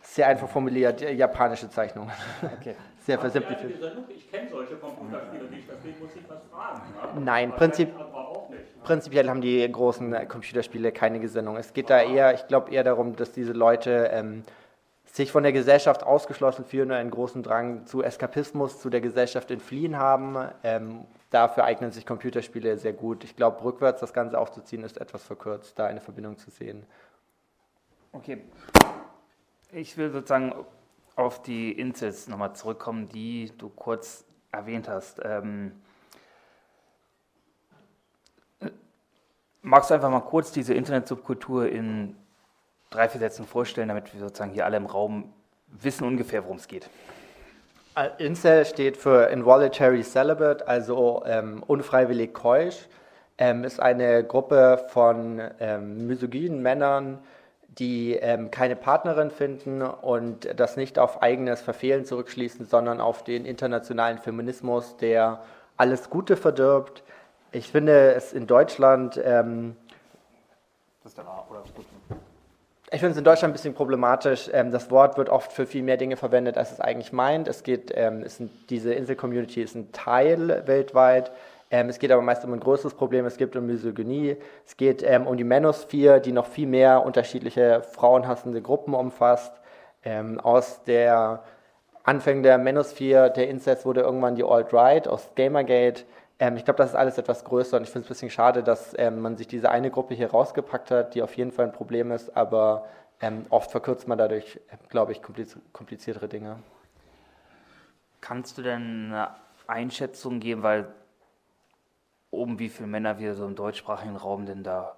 Sehr 0.00 0.28
einfach 0.28 0.48
formuliert, 0.48 1.00
japanische 1.00 1.70
Zeichnungen. 1.70 2.12
Okay. 2.60 2.76
Sehr 3.00 3.18
versimplifiziert. 3.18 3.96
Ich 4.08 4.30
kenne 4.30 4.48
solche 4.50 4.76
Computerspiele 4.76 5.44
nicht, 5.44 5.68
deswegen 5.70 5.98
muss 6.00 6.10
ich 6.16 6.28
was 6.28 6.42
fragen. 6.50 6.80
Ne? 7.14 7.20
Nein, 7.24 7.52
Prinzip, 7.52 7.88
nicht, 7.88 7.98
ne? 7.98 8.56
prinzipiell 8.82 9.28
haben 9.28 9.40
die 9.40 9.70
großen 9.70 10.28
Computerspiele 10.28 10.90
keine 10.90 11.20
Gesinnung. 11.20 11.56
Es 11.56 11.72
geht 11.72 11.88
da 11.88 12.02
eher, 12.02 12.34
ich 12.34 12.46
glaube 12.48 12.72
eher 12.72 12.82
darum, 12.82 13.14
dass 13.14 13.30
diese 13.30 13.52
Leute 13.52 14.10
ähm, 14.12 14.42
sich 15.16 15.32
von 15.32 15.42
der 15.42 15.52
Gesellschaft 15.52 16.02
ausgeschlossen 16.02 16.66
fühlen 16.66 16.90
und 16.90 16.96
einen 16.98 17.10
großen 17.10 17.42
Drang 17.42 17.86
zu 17.86 18.02
Eskapismus, 18.02 18.80
zu 18.80 18.90
der 18.90 19.00
Gesellschaft 19.00 19.50
entfliehen 19.50 19.96
haben. 19.96 20.36
Ähm, 20.62 21.06
dafür 21.30 21.64
eignen 21.64 21.90
sich 21.90 22.04
Computerspiele 22.04 22.76
sehr 22.76 22.92
gut. 22.92 23.24
Ich 23.24 23.34
glaube, 23.34 23.64
rückwärts 23.64 24.02
das 24.02 24.12
Ganze 24.12 24.38
aufzuziehen, 24.38 24.84
ist 24.84 25.00
etwas 25.00 25.22
verkürzt, 25.24 25.78
da 25.78 25.86
eine 25.86 26.02
Verbindung 26.02 26.36
zu 26.36 26.50
sehen. 26.50 26.84
Okay. 28.12 28.42
Ich 29.72 29.96
will 29.96 30.10
sozusagen 30.10 30.52
auf 31.14 31.40
die 31.40 31.72
Incels 31.72 32.28
nochmal 32.28 32.54
zurückkommen, 32.54 33.08
die 33.08 33.50
du 33.56 33.70
kurz 33.70 34.26
erwähnt 34.52 34.86
hast. 34.86 35.22
Ähm, 35.24 35.72
äh, 38.60 38.68
magst 39.62 39.88
du 39.88 39.94
einfach 39.94 40.10
mal 40.10 40.20
kurz 40.20 40.52
diese 40.52 40.74
Internetsubkultur 40.74 41.70
in 41.70 42.16
drei, 42.90 43.08
vier 43.08 43.20
Sätzen 43.20 43.46
vorstellen, 43.46 43.88
damit 43.88 44.12
wir 44.12 44.20
sozusagen 44.20 44.52
hier 44.52 44.64
alle 44.64 44.76
im 44.76 44.86
Raum 44.86 45.32
wissen 45.68 46.06
ungefähr, 46.06 46.44
worum 46.44 46.56
es 46.56 46.68
geht. 46.68 46.88
Incel 48.18 48.66
steht 48.66 48.98
für 48.98 49.30
Involuntary 49.30 50.02
Celibate, 50.02 50.68
also 50.68 51.22
ähm, 51.26 51.62
unfreiwillig 51.66 52.34
keusch. 52.34 52.88
Ähm, 53.38 53.64
ist 53.64 53.80
eine 53.80 54.22
Gruppe 54.24 54.84
von 54.88 55.40
ähm, 55.60 56.06
misogynen 56.06 56.60
Männern, 56.60 57.18
die 57.68 58.14
ähm, 58.14 58.50
keine 58.50 58.76
Partnerin 58.76 59.30
finden 59.30 59.82
und 59.82 60.48
das 60.58 60.76
nicht 60.76 60.98
auf 60.98 61.22
eigenes 61.22 61.60
Verfehlen 61.60 62.04
zurückschließen, 62.04 62.66
sondern 62.66 63.00
auf 63.00 63.24
den 63.24 63.44
internationalen 63.44 64.18
Feminismus, 64.18 64.96
der 64.96 65.42
alles 65.76 66.08
Gute 66.10 66.36
verdirbt. 66.36 67.02
Ich 67.52 67.70
finde 67.70 68.14
es 68.14 68.32
in 68.32 68.46
Deutschland. 68.46 69.20
Ähm, 69.22 69.76
das 71.02 71.12
ist 71.12 71.18
der 71.18 71.24
oder 71.24 71.62
gut. 71.74 71.86
Ich 72.92 73.00
finde 73.00 73.12
es 73.12 73.18
in 73.18 73.24
Deutschland 73.24 73.50
ein 73.50 73.54
bisschen 73.54 73.74
problematisch. 73.74 74.48
Ähm, 74.52 74.70
das 74.70 74.92
Wort 74.92 75.18
wird 75.18 75.28
oft 75.28 75.52
für 75.52 75.66
viel 75.66 75.82
mehr 75.82 75.96
Dinge 75.96 76.16
verwendet, 76.16 76.56
als 76.56 76.70
es 76.70 76.80
eigentlich 76.80 77.12
meint. 77.12 77.48
Es 77.48 77.64
geht, 77.64 77.92
ähm, 77.92 78.22
es 78.22 78.36
sind, 78.36 78.52
diese 78.70 78.94
Insel-Community 78.94 79.60
ist 79.60 79.74
ein 79.74 79.90
Teil 79.90 80.62
weltweit. 80.66 81.32
Ähm, 81.72 81.88
es 81.88 81.98
geht 81.98 82.12
aber 82.12 82.22
meist 82.22 82.44
um 82.44 82.52
ein 82.52 82.60
größeres 82.60 82.94
Problem. 82.94 83.26
Es 83.26 83.38
geht 83.38 83.56
um 83.56 83.66
Misogynie. 83.66 84.36
Es 84.64 84.76
geht 84.76 85.02
um 85.02 85.36
die 85.36 85.42
Manosphere, 85.42 86.20
die 86.20 86.30
noch 86.30 86.46
viel 86.46 86.68
mehr 86.68 87.04
unterschiedliche 87.04 87.82
frauenhassende 87.82 88.62
Gruppen 88.62 88.94
umfasst. 88.94 89.52
Aus 90.44 90.84
der 90.84 91.42
Anfängen 92.04 92.44
der 92.44 92.58
Manosphere, 92.58 93.32
der 93.32 93.48
Incest 93.48 93.84
wurde 93.84 94.02
irgendwann 94.02 94.36
die 94.36 94.44
Alt-Right 94.44 95.08
aus 95.08 95.28
Gamergate. 95.34 96.04
Ähm, 96.38 96.56
ich 96.56 96.64
glaube, 96.64 96.78
das 96.78 96.90
ist 96.90 96.96
alles 96.96 97.18
etwas 97.18 97.44
größer 97.44 97.76
und 97.76 97.84
ich 97.84 97.90
finde 97.90 98.04
es 98.04 98.06
ein 98.06 98.14
bisschen 98.14 98.30
schade, 98.30 98.62
dass 98.62 98.94
ähm, 98.98 99.20
man 99.20 99.36
sich 99.36 99.48
diese 99.48 99.70
eine 99.70 99.90
Gruppe 99.90 100.14
hier 100.14 100.30
rausgepackt 100.30 100.90
hat, 100.90 101.14
die 101.14 101.22
auf 101.22 101.36
jeden 101.36 101.52
Fall 101.52 101.66
ein 101.66 101.72
Problem 101.72 102.12
ist, 102.12 102.36
aber 102.36 102.86
ähm, 103.20 103.46
oft 103.48 103.70
verkürzt 103.70 104.06
man 104.08 104.18
dadurch, 104.18 104.60
glaube 104.90 105.12
ich, 105.12 105.22
kompliziertere 105.72 106.28
Dinge. 106.28 106.58
Kannst 108.20 108.58
du 108.58 108.62
denn 108.62 109.06
eine 109.12 109.30
Einschätzung 109.66 110.40
geben, 110.40 110.62
weil 110.62 110.88
um 112.30 112.58
wie 112.58 112.68
viele 112.68 112.88
Männer 112.88 113.18
wir 113.18 113.34
so 113.34 113.46
im 113.46 113.54
deutschsprachigen 113.54 114.16
Raum 114.16 114.44
denn 114.44 114.62
da 114.62 114.96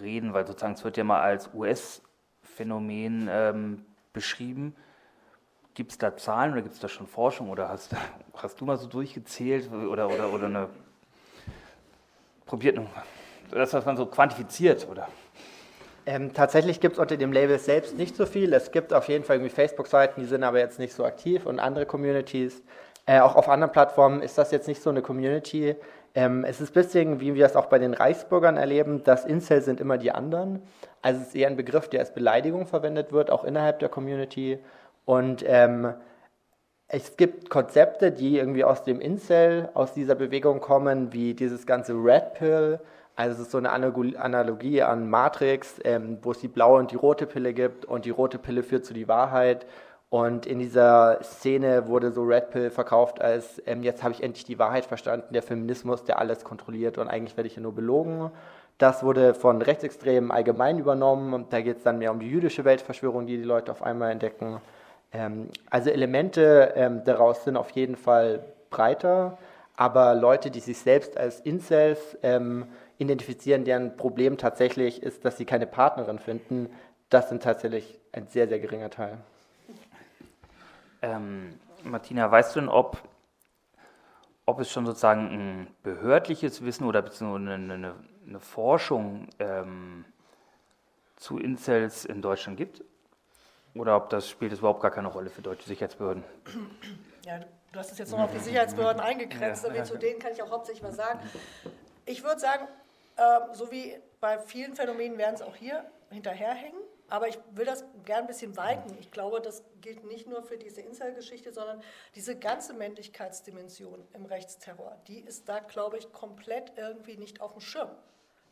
reden, 0.00 0.32
weil 0.34 0.46
sozusagen 0.46 0.74
es 0.74 0.84
wird 0.84 0.96
ja 0.96 1.04
mal 1.04 1.20
als 1.20 1.50
US-Phänomen 1.54 3.28
ähm, 3.30 3.86
beschrieben. 4.12 4.76
Gibt 5.78 5.92
es 5.92 5.98
da 5.98 6.16
Zahlen 6.16 6.54
oder 6.54 6.62
gibt 6.62 6.74
es 6.74 6.80
da 6.80 6.88
schon 6.88 7.06
Forschung 7.06 7.50
oder 7.50 7.68
hast, 7.68 7.94
hast 8.34 8.60
du 8.60 8.64
mal 8.64 8.76
so 8.76 8.88
durchgezählt 8.88 9.70
oder, 9.72 10.08
oder, 10.08 10.32
oder 10.32 10.46
eine 10.46 10.68
probiert, 12.46 12.80
das, 13.52 13.72
was 13.72 13.86
man 13.86 13.96
so 13.96 14.06
quantifiziert 14.06 14.88
oder? 14.90 15.06
Ähm, 16.04 16.34
tatsächlich 16.34 16.80
gibt 16.80 16.94
es 16.94 16.98
unter 16.98 17.16
dem 17.16 17.30
Label 17.30 17.60
selbst 17.60 17.96
nicht 17.96 18.16
so 18.16 18.26
viel. 18.26 18.52
Es 18.54 18.72
gibt 18.72 18.92
auf 18.92 19.06
jeden 19.06 19.22
Fall 19.22 19.36
irgendwie 19.36 19.54
Facebook-Seiten, 19.54 20.20
die 20.20 20.26
sind 20.26 20.42
aber 20.42 20.58
jetzt 20.58 20.80
nicht 20.80 20.94
so 20.94 21.04
aktiv 21.04 21.46
und 21.46 21.60
andere 21.60 21.86
Communities. 21.86 22.60
Äh, 23.06 23.20
auch 23.20 23.36
auf 23.36 23.48
anderen 23.48 23.70
Plattformen 23.70 24.20
ist 24.20 24.36
das 24.36 24.50
jetzt 24.50 24.66
nicht 24.66 24.82
so 24.82 24.90
eine 24.90 25.00
Community. 25.00 25.76
Ähm, 26.12 26.42
es 26.42 26.60
ist 26.60 26.70
ein 26.70 26.74
bisschen, 26.74 27.20
wie 27.20 27.36
wir 27.36 27.46
es 27.46 27.54
auch 27.54 27.66
bei 27.66 27.78
den 27.78 27.94
Reichsbürgern 27.94 28.56
erleben, 28.56 29.04
dass 29.04 29.24
Incel 29.24 29.62
sind 29.62 29.78
immer 29.78 29.96
die 29.96 30.10
anderen. 30.10 30.60
Also 31.02 31.20
es 31.20 31.28
ist 31.28 31.36
eher 31.36 31.46
ein 31.46 31.56
Begriff, 31.56 31.88
der 31.88 32.00
als 32.00 32.12
Beleidigung 32.12 32.66
verwendet 32.66 33.12
wird, 33.12 33.30
auch 33.30 33.44
innerhalb 33.44 33.78
der 33.78 33.88
Community. 33.88 34.58
Und 35.08 35.42
ähm, 35.46 35.94
es 36.86 37.16
gibt 37.16 37.48
Konzepte, 37.48 38.12
die 38.12 38.36
irgendwie 38.36 38.62
aus 38.62 38.82
dem 38.82 39.00
Incel, 39.00 39.70
aus 39.72 39.94
dieser 39.94 40.14
Bewegung 40.14 40.60
kommen, 40.60 41.14
wie 41.14 41.32
dieses 41.32 41.66
ganze 41.66 41.94
Red 41.94 42.34
Pill. 42.34 42.78
Also 43.16 43.36
es 43.36 43.46
ist 43.46 43.50
so 43.52 43.56
eine 43.56 43.70
Analogie 43.70 44.82
an 44.82 45.08
Matrix, 45.08 45.80
ähm, 45.84 46.18
wo 46.20 46.32
es 46.32 46.40
die 46.40 46.48
blaue 46.48 46.78
und 46.78 46.90
die 46.90 46.96
rote 46.96 47.24
Pille 47.26 47.54
gibt 47.54 47.86
und 47.86 48.04
die 48.04 48.10
rote 48.10 48.38
Pille 48.38 48.62
führt 48.62 48.84
zu 48.84 48.92
die 48.92 49.08
Wahrheit 49.08 49.64
und 50.10 50.44
in 50.44 50.58
dieser 50.58 51.22
Szene 51.22 51.86
wurde 51.88 52.12
so 52.12 52.22
Red 52.22 52.50
Pill 52.50 52.70
verkauft 52.70 53.22
als, 53.22 53.62
ähm, 53.64 53.82
jetzt 53.82 54.02
habe 54.02 54.12
ich 54.12 54.22
endlich 54.22 54.44
die 54.44 54.58
Wahrheit 54.58 54.84
verstanden, 54.84 55.32
der 55.32 55.42
Feminismus, 55.42 56.04
der 56.04 56.18
alles 56.18 56.44
kontrolliert 56.44 56.98
und 56.98 57.08
eigentlich 57.08 57.36
werde 57.38 57.48
ich 57.48 57.56
ja 57.56 57.62
nur 57.62 57.74
belogen. 57.74 58.30
Das 58.76 59.02
wurde 59.02 59.32
von 59.32 59.62
Rechtsextremen 59.62 60.30
allgemein 60.30 60.78
übernommen 60.78 61.46
da 61.50 61.62
geht 61.62 61.78
es 61.78 61.82
dann 61.82 61.98
mehr 61.98 62.10
um 62.12 62.20
die 62.20 62.28
jüdische 62.28 62.66
Weltverschwörung, 62.66 63.26
die 63.26 63.38
die 63.38 63.42
Leute 63.42 63.72
auf 63.72 63.82
einmal 63.82 64.10
entdecken. 64.12 64.60
Ähm, 65.12 65.48
also 65.70 65.90
Elemente 65.90 66.72
ähm, 66.76 67.02
daraus 67.04 67.44
sind 67.44 67.56
auf 67.56 67.70
jeden 67.70 67.96
Fall 67.96 68.44
breiter, 68.70 69.38
aber 69.76 70.14
Leute, 70.14 70.50
die 70.50 70.60
sich 70.60 70.78
selbst 70.78 71.16
als 71.16 71.40
Incels 71.40 72.18
ähm, 72.22 72.66
identifizieren, 72.98 73.64
deren 73.64 73.96
Problem 73.96 74.36
tatsächlich 74.36 75.02
ist, 75.02 75.24
dass 75.24 75.38
sie 75.38 75.44
keine 75.44 75.66
Partnerin 75.66 76.18
finden, 76.18 76.68
das 77.10 77.28
sind 77.28 77.42
tatsächlich 77.42 77.98
ein 78.12 78.26
sehr, 78.26 78.48
sehr 78.48 78.58
geringer 78.58 78.90
Teil. 78.90 79.18
Ähm, 81.00 81.54
Martina, 81.84 82.30
weißt 82.30 82.56
du 82.56 82.60
denn, 82.60 82.68
ob, 82.68 82.98
ob 84.44 84.60
es 84.60 84.70
schon 84.70 84.84
sozusagen 84.84 85.28
ein 85.30 85.66
behördliches 85.82 86.64
Wissen 86.64 86.84
oder 86.84 87.00
beziehungsweise 87.00 87.54
eine, 87.54 87.74
eine, 87.74 87.94
eine 88.26 88.40
Forschung 88.40 89.28
ähm, 89.38 90.04
zu 91.16 91.38
Incels 91.38 92.04
in 92.04 92.20
Deutschland 92.20 92.56
gibt? 92.58 92.82
Oder 93.78 93.96
ob 93.96 94.10
das 94.10 94.28
spielt 94.28 94.52
es 94.52 94.58
überhaupt 94.58 94.80
gar 94.80 94.90
keine 94.90 95.08
Rolle 95.08 95.30
für 95.30 95.42
deutsche 95.42 95.66
Sicherheitsbehörden? 95.68 96.24
Ja, 97.24 97.40
du 97.72 97.78
hast 97.78 97.92
es 97.92 97.98
jetzt 97.98 98.10
noch 98.10 98.20
auf 98.20 98.32
die 98.32 98.38
Sicherheitsbehörden 98.38 99.00
eingegrenzt, 99.00 99.66
ja. 99.74 99.84
zu 99.84 99.98
denen 99.98 100.18
kann 100.18 100.32
ich 100.32 100.42
auch 100.42 100.50
hauptsächlich 100.50 100.82
was 100.82 100.96
sagen. 100.96 101.20
Ich 102.06 102.24
würde 102.24 102.40
sagen, 102.40 102.66
äh, 103.16 103.54
so 103.54 103.70
wie 103.70 103.98
bei 104.20 104.38
vielen 104.38 104.74
Phänomenen 104.74 105.18
werden 105.18 105.34
es 105.34 105.42
auch 105.42 105.54
hier 105.54 105.84
hinterherhängen. 106.10 106.80
Aber 107.10 107.26
ich 107.26 107.38
will 107.52 107.64
das 107.64 107.84
gern 108.04 108.22
ein 108.22 108.26
bisschen 108.26 108.56
weiten. 108.56 108.94
Ich 109.00 109.10
glaube, 109.10 109.40
das 109.40 109.64
gilt 109.80 110.04
nicht 110.04 110.28
nur 110.28 110.42
für 110.42 110.58
diese 110.58 110.82
Incel-Geschichte, 110.82 111.52
sondern 111.52 111.80
diese 112.14 112.38
ganze 112.38 112.74
Männlichkeitsdimension 112.74 114.06
im 114.12 114.26
Rechtsterror, 114.26 114.94
die 115.06 115.20
ist 115.20 115.48
da, 115.48 115.60
glaube 115.60 115.96
ich, 115.96 116.12
komplett 116.12 116.72
irgendwie 116.76 117.16
nicht 117.16 117.40
auf 117.40 117.52
dem 117.52 117.60
Schirm. 117.60 117.88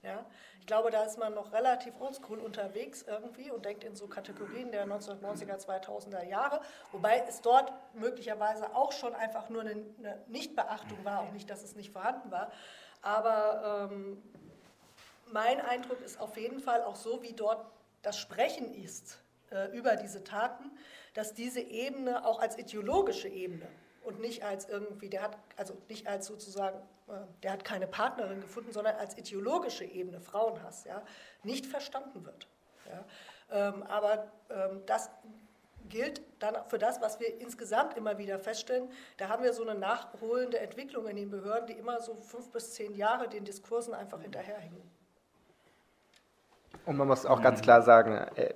Ja? 0.07 0.25
Ich 0.61 0.67
glaube, 0.67 0.91
da 0.91 1.03
ist 1.03 1.19
man 1.19 1.35
noch 1.35 1.53
relativ 1.53 2.01
oldschool 2.01 2.39
unterwegs 2.39 3.05
irgendwie 3.07 3.51
und 3.51 3.65
denkt 3.65 3.85
in 3.85 3.97
so 3.97 4.07
Kategorien 4.07 4.71
der 4.71 4.87
1990er, 4.87 5.59
2000er 5.59 6.25
Jahre, 6.25 6.61
wobei 6.93 7.25
es 7.29 7.41
dort 7.41 7.73
möglicherweise 7.95 8.75
auch 8.75 8.93
schon 8.93 9.15
einfach 9.15 9.49
nur 9.49 9.63
eine, 9.63 9.85
Nichtbeachtung 10.29 11.05
war 11.05 11.23
und 11.25 11.33
nicht, 11.33 11.51
dass 11.51 11.63
es 11.63 11.75
nicht 11.75 11.91
vorhanden 11.91 12.31
war. 12.31 12.53
Aber 13.03 13.91
ähm, 13.91 14.23
mein 15.33 15.61
Eindruck 15.61 16.01
ist 16.01 16.21
auf 16.21 16.37
jeden 16.37 16.61
Fall 16.61 16.83
auch 16.83 16.97
so, 16.97 17.23
wie 17.23 17.33
dort 17.33 17.67
das 18.03 18.19
Sprechen 18.19 18.73
ist 18.73 19.19
äh, 19.51 19.77
über 19.77 19.97
diese 19.97 20.23
Taten, 20.23 20.71
dass 21.15 21.35
diese 21.35 21.61
Ebene 21.61 22.25
auch 22.25 22.41
als 22.41 22.59
ideologische 22.59 23.29
Ebene 23.29 23.67
und 24.07 24.21
nicht 24.21 24.45
als 24.45 24.69
irgendwie, 24.69 25.09
der 25.09 25.23
hat, 25.23 25.37
also 25.57 25.77
nicht 25.89 26.07
als 26.07 26.27
sozusagen, 26.27 26.79
äh, 27.09 27.13
der 27.43 27.53
hat 27.53 27.65
keine 27.65 27.87
Partnerin 27.87 28.41
gefunden, 28.41 28.73
sondern 28.73 28.97
als 28.97 29.19
ideologische 29.19 29.85
Ebene, 29.85 30.21
Frauenhass, 30.21 30.85
ja, 30.85 31.03
nicht 31.43 31.67
verstanden 31.67 32.25
wird. 32.25 32.47
Ja. 32.89 33.69
Ähm, 33.69 33.83
aber 33.83 34.31
ähm, 34.51 34.83
das 34.87 35.11
gilt 35.89 36.23
dann 36.39 36.57
für 36.69 36.79
das, 36.79 37.01
was 37.01 37.21
wir 37.21 37.41
insgesamt 37.41 37.97
immer 37.97 38.19
wieder 38.19 38.39
feststellen. 38.39 38.89
Da 39.17 39.29
haben 39.29 39.43
wir 39.43 39.53
so 39.53 39.63
eine 39.63 39.79
nachholende 39.79 40.59
Entwicklung 40.59 41.07
in 41.07 41.17
den 41.17 41.31
Behörden, 41.31 41.67
die 41.67 41.75
immer 41.75 42.01
so 42.01 42.15
fünf 42.17 42.51
bis 42.51 42.75
zehn 42.75 42.95
Jahre 42.95 43.29
den 43.29 43.45
Diskursen 43.45 43.95
einfach 43.95 44.21
hinterherhängen. 44.21 44.83
Und 46.85 46.97
man 46.97 47.09
muss 47.09 47.27
auch 47.27 47.43
ganz 47.43 47.61
klar 47.61 47.83
sagen, 47.83 48.13
äh, 48.37 48.55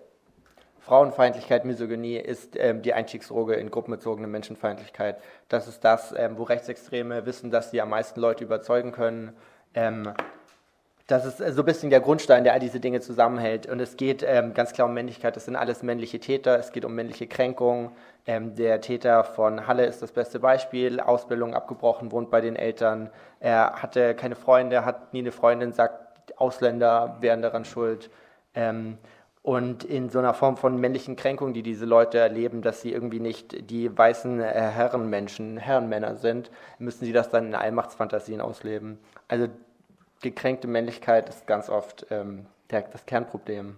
Frauenfeindlichkeit, 0.81 1.65
Misogynie 1.65 2.17
ist 2.17 2.57
ähm, 2.59 2.83
die 2.83 2.95
Einstiegsdroge 2.95 3.55
in 3.55 3.71
gruppenbezogene 3.71 4.27
Menschenfeindlichkeit. 4.27 5.19
Das 5.49 5.69
ist 5.69 5.85
das, 5.85 6.15
ähm, 6.17 6.39
wo 6.39 6.45
Rechtsextreme 6.45 7.27
wissen, 7.27 7.51
dass 7.51 7.71
sie 7.71 7.81
am 7.81 7.91
meisten 7.91 8.19
Leute 8.21 8.45
überzeugen 8.45 8.93
können. 8.93 9.37
Ähm, 9.75 10.13
das 11.07 11.27
ist 11.27 11.39
so 11.39 11.63
ein 11.63 11.65
bisschen 11.65 11.91
der 11.91 12.01
Grundstein, 12.01 12.45
der 12.45 12.53
all 12.53 12.61
diese 12.61 12.79
Dinge 12.79 13.01
zusammenhält. 13.01 13.67
Und 13.67 13.81
es 13.81 13.97
geht 13.97 14.25
ähm, 14.27 14.55
ganz 14.55 14.73
klar 14.73 14.87
um 14.87 14.95
Männlichkeit. 14.95 15.35
Das 15.35 15.45
sind 15.45 15.57
alles 15.57 15.83
männliche 15.83 16.21
Täter. 16.21 16.59
Es 16.59 16.71
geht 16.71 16.85
um 16.85 16.95
männliche 16.95 17.27
Kränkung. 17.27 17.93
Ähm, 18.27 18.55
der 18.55 18.81
Täter 18.81 19.25
von 19.25 19.67
Halle 19.67 19.87
ist 19.87 20.03
das 20.03 20.13
beste 20.13 20.39
Beispiel. 20.39 21.01
Ausbildung 21.01 21.53
abgebrochen, 21.53 22.13
wohnt 22.13 22.31
bei 22.31 22.41
den 22.41 22.55
Eltern. 22.55 23.11
Er 23.41 23.83
hatte 23.83 24.15
keine 24.15 24.37
Freunde, 24.37 24.85
hat 24.85 25.13
nie 25.13 25.19
eine 25.19 25.33
Freundin, 25.33 25.73
sagt, 25.73 26.39
Ausländer 26.39 27.17
wären 27.21 27.43
daran 27.43 27.65
schuld. 27.65 28.09
Ähm, 28.55 28.97
und 29.43 29.85
in 29.85 30.11
so 30.11 30.19
einer 30.19 30.35
Form 30.35 30.57
von 30.57 30.79
männlichen 30.79 31.17
Kränkung, 31.17 31.55
die 31.55 31.63
diese 31.63 31.87
Leute 31.87 32.19
erleben, 32.19 32.61
dass 32.61 32.83
sie 32.83 32.93
irgendwie 32.93 33.21
nicht 33.21 33.71
die 33.71 33.97
weißen 33.97 34.41
äh, 34.41 34.45
Herrenmenschen, 34.45 35.57
Herrenmänner 35.57 36.17
sind, 36.17 36.51
müssen 36.79 37.07
sie 37.07 37.13
das 37.13 37.31
dann 37.31 37.47
in 37.47 37.55
Allmachtsfantasien 37.55 38.41
ausleben. 38.41 38.99
Also 39.29 39.49
gekränkte 40.21 40.69
Männlichkeit 40.69 41.29
ist 41.31 41.47
ganz 41.47 41.71
oft 41.71 42.07
ähm, 42.11 42.47
der, 42.71 42.83
das 42.83 43.07
Kernproblem. 43.07 43.77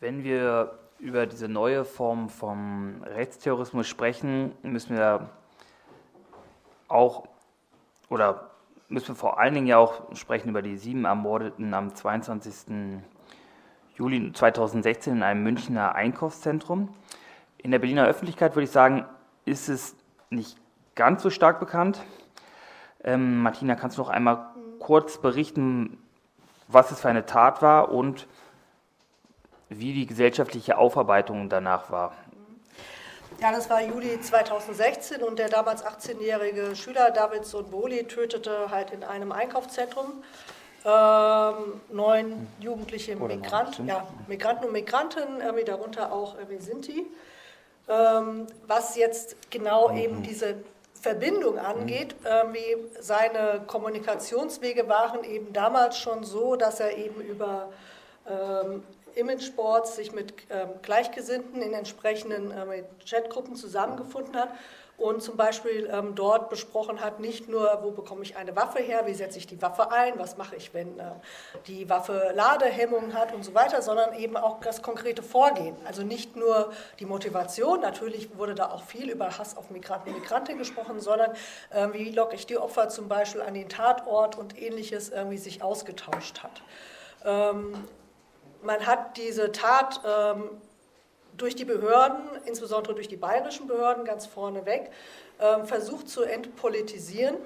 Wenn 0.00 0.24
wir 0.24 0.78
über 0.98 1.26
diese 1.26 1.48
neue 1.48 1.84
Form 1.84 2.30
vom 2.30 3.02
Rechtsterrorismus 3.02 3.86
sprechen, 3.86 4.52
müssen 4.62 4.96
wir 4.96 5.28
auch 6.88 7.26
oder 8.08 8.51
müssen 8.92 9.08
wir 9.08 9.14
vor 9.14 9.40
allen 9.40 9.54
Dingen 9.54 9.66
ja 9.66 9.78
auch 9.78 10.14
sprechen 10.14 10.50
über 10.50 10.62
die 10.62 10.76
sieben 10.76 11.04
Ermordeten 11.04 11.72
am 11.74 11.94
22. 11.94 13.00
Juli 13.96 14.32
2016 14.32 15.14
in 15.16 15.22
einem 15.22 15.42
Münchner 15.42 15.94
Einkaufszentrum. 15.94 16.88
In 17.58 17.70
der 17.70 17.78
Berliner 17.78 18.06
Öffentlichkeit 18.06 18.54
würde 18.54 18.64
ich 18.64 18.70
sagen, 18.70 19.06
ist 19.44 19.68
es 19.68 19.96
nicht 20.30 20.58
ganz 20.94 21.22
so 21.22 21.30
stark 21.30 21.58
bekannt. 21.58 22.02
Ähm, 23.02 23.42
Martina, 23.42 23.74
kannst 23.74 23.96
du 23.96 24.02
noch 24.02 24.10
einmal 24.10 24.46
kurz 24.78 25.18
berichten, 25.18 25.98
was 26.68 26.90
es 26.90 27.00
für 27.00 27.08
eine 27.08 27.26
Tat 27.26 27.62
war 27.62 27.90
und 27.90 28.26
wie 29.68 29.94
die 29.94 30.06
gesellschaftliche 30.06 30.76
Aufarbeitung 30.76 31.48
danach 31.48 31.90
war. 31.90 32.12
Ja, 33.40 33.52
das 33.52 33.68
war 33.70 33.82
Juli 33.82 34.20
2016 34.20 35.22
und 35.22 35.38
der 35.38 35.48
damals 35.48 35.84
18-jährige 35.84 36.76
Schüler 36.76 37.10
Davidson 37.10 37.70
Boli 37.70 38.04
tötete 38.04 38.70
halt 38.70 38.90
in 38.90 39.02
einem 39.02 39.32
Einkaufszentrum 39.32 40.22
ähm, 40.84 41.80
neun 41.90 42.48
jugendliche 42.58 43.16
Migranten, 43.16 43.86
ja, 43.86 44.06
Migranten 44.26 44.66
und 44.66 44.72
Migranten, 44.72 45.40
irgendwie 45.40 45.64
darunter 45.64 46.12
auch 46.12 46.36
irgendwie 46.36 46.58
Sinti. 46.58 47.06
Ähm, 47.88 48.46
was 48.66 48.96
jetzt 48.96 49.50
genau 49.50 49.88
mhm. 49.88 49.96
eben 49.96 50.22
diese 50.22 50.56
Verbindung 50.94 51.58
angeht, 51.58 52.14
mhm. 52.22 52.54
wie 52.54 52.76
seine 53.00 53.62
Kommunikationswege 53.66 54.88
waren 54.88 55.24
eben 55.24 55.52
damals 55.52 55.98
schon 55.98 56.24
so, 56.24 56.56
dass 56.56 56.80
er 56.80 56.96
eben 56.96 57.20
über 57.20 57.68
ähm, 58.28 58.82
Imageboards 59.14 59.96
sich 59.96 60.12
mit 60.12 60.34
ähm, 60.50 60.68
Gleichgesinnten 60.82 61.62
in 61.62 61.74
entsprechenden 61.74 62.50
ähm, 62.50 62.84
Chatgruppen 63.04 63.56
zusammengefunden 63.56 64.36
hat 64.36 64.50
und 65.02 65.22
zum 65.22 65.36
Beispiel 65.36 65.90
ähm, 65.92 66.14
dort 66.14 66.48
besprochen 66.48 67.00
hat, 67.00 67.18
nicht 67.18 67.48
nur, 67.48 67.80
wo 67.82 67.90
bekomme 67.90 68.22
ich 68.22 68.36
eine 68.36 68.54
Waffe 68.54 68.80
her, 68.80 69.02
wie 69.06 69.14
setze 69.14 69.38
ich 69.38 69.46
die 69.46 69.60
Waffe 69.60 69.90
ein, 69.90 70.18
was 70.18 70.36
mache 70.36 70.54
ich, 70.54 70.74
wenn 70.74 70.98
äh, 70.98 71.04
die 71.66 71.88
Waffe 71.88 72.32
Ladehemmungen 72.34 73.14
hat 73.14 73.34
und 73.34 73.44
so 73.44 73.54
weiter, 73.54 73.82
sondern 73.82 74.14
eben 74.14 74.36
auch 74.36 74.60
das 74.60 74.82
konkrete 74.82 75.22
Vorgehen. 75.22 75.76
Also 75.86 76.02
nicht 76.02 76.36
nur 76.36 76.72
die 77.00 77.06
Motivation, 77.06 77.80
natürlich 77.80 78.36
wurde 78.36 78.54
da 78.54 78.70
auch 78.70 78.84
viel 78.84 79.10
über 79.10 79.38
Hass 79.38 79.56
auf 79.56 79.70
Migranten 79.70 80.10
und 80.10 80.20
Migrantinnen 80.20 80.58
gesprochen, 80.58 81.00
sondern 81.00 81.32
äh, 81.70 81.88
wie 81.92 82.10
locke 82.12 82.36
ich 82.36 82.46
die 82.46 82.58
Opfer 82.58 82.88
zum 82.88 83.08
Beispiel 83.08 83.42
an 83.42 83.54
den 83.54 83.68
Tatort 83.68 84.38
und 84.38 84.60
ähnliches 84.60 85.08
irgendwie 85.08 85.38
sich 85.38 85.62
ausgetauscht 85.62 86.42
hat. 86.42 86.62
Ähm, 87.24 87.74
man 88.62 88.86
hat 88.86 89.16
diese 89.16 89.52
Tat 89.52 90.00
ähm, 90.06 90.50
durch 91.36 91.54
die 91.54 91.64
Behörden, 91.64 92.20
insbesondere 92.44 92.94
durch 92.94 93.08
die 93.08 93.16
bayerischen 93.16 93.66
Behörden 93.66 94.04
ganz 94.04 94.26
vorneweg, 94.26 94.90
ähm, 95.40 95.66
versucht 95.66 96.08
zu 96.08 96.22
entpolitisieren, 96.22 97.36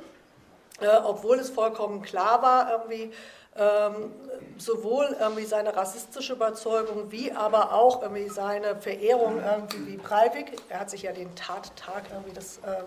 äh, 0.80 0.88
obwohl 1.04 1.38
es 1.38 1.50
vollkommen 1.50 2.02
klar 2.02 2.42
war, 2.42 2.70
irgendwie, 2.70 3.12
ähm, 3.56 4.12
sowohl 4.58 5.16
irgendwie 5.18 5.44
seine 5.44 5.74
rassistische 5.74 6.34
Überzeugung 6.34 7.10
wie 7.10 7.32
aber 7.32 7.72
auch 7.72 8.02
irgendwie 8.02 8.28
seine 8.28 8.76
Verehrung 8.76 9.40
irgendwie 9.42 9.86
wie 9.86 9.96
Breivik, 9.96 10.60
er 10.68 10.80
hat 10.80 10.90
sich 10.90 11.02
ja 11.02 11.12
den 11.12 11.34
Tattag 11.34 12.04
irgendwie 12.12 12.34
des 12.34 12.58
äh, 12.58 12.82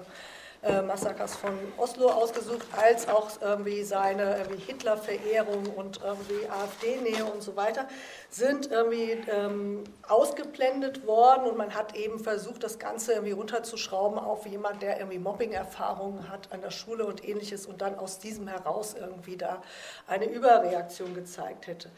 äh, 0.62 0.82
Massakers 0.82 1.36
von 1.38 1.58
Oslo 1.78 2.10
ausgesucht, 2.10 2.68
als 2.76 3.08
auch 3.08 3.30
irgendwie 3.42 3.84
seine 3.84 4.38
irgendwie 4.38 4.60
Hitler-Verehrung 4.60 5.68
und 5.76 6.02
irgendwie 6.04 6.50
AfD-Nähe 6.50 7.24
und 7.24 7.42
so 7.42 7.56
weiter, 7.56 7.88
sind 8.30 8.70
irgendwie 8.70 9.18
ähm, 9.32 9.86
ausgeblendet 10.08 11.08
worden 11.08 11.46
und 11.46 11.58
man 11.58 11.74
hat 11.76 11.96
eben 11.96 12.20
versucht, 12.20 12.64
das 12.64 12.78
Ganze 12.78 13.14
irgendwie 13.14 13.32
runterzuschrauben 13.32 14.20
auf 14.20 14.46
jemand, 14.48 14.82
der 14.82 15.00
irgendwie 15.00 15.20
Mobbing-Erfahrungen 15.20 16.30
hat 16.30 16.52
an 16.52 16.62
der 16.62 16.72
Schule 16.72 17.06
und 17.06 17.28
ähnliches 17.28 17.66
und 17.66 17.82
dann 17.82 17.98
aus 17.98 18.20
diesem 18.20 18.50
heraus 18.50 18.96
irgendwie 19.00 19.38
da 19.38 19.62
eine 20.08 20.26
Überreaktion 20.26 21.16
gezeigt 21.16 21.68
hätte. 21.68 21.90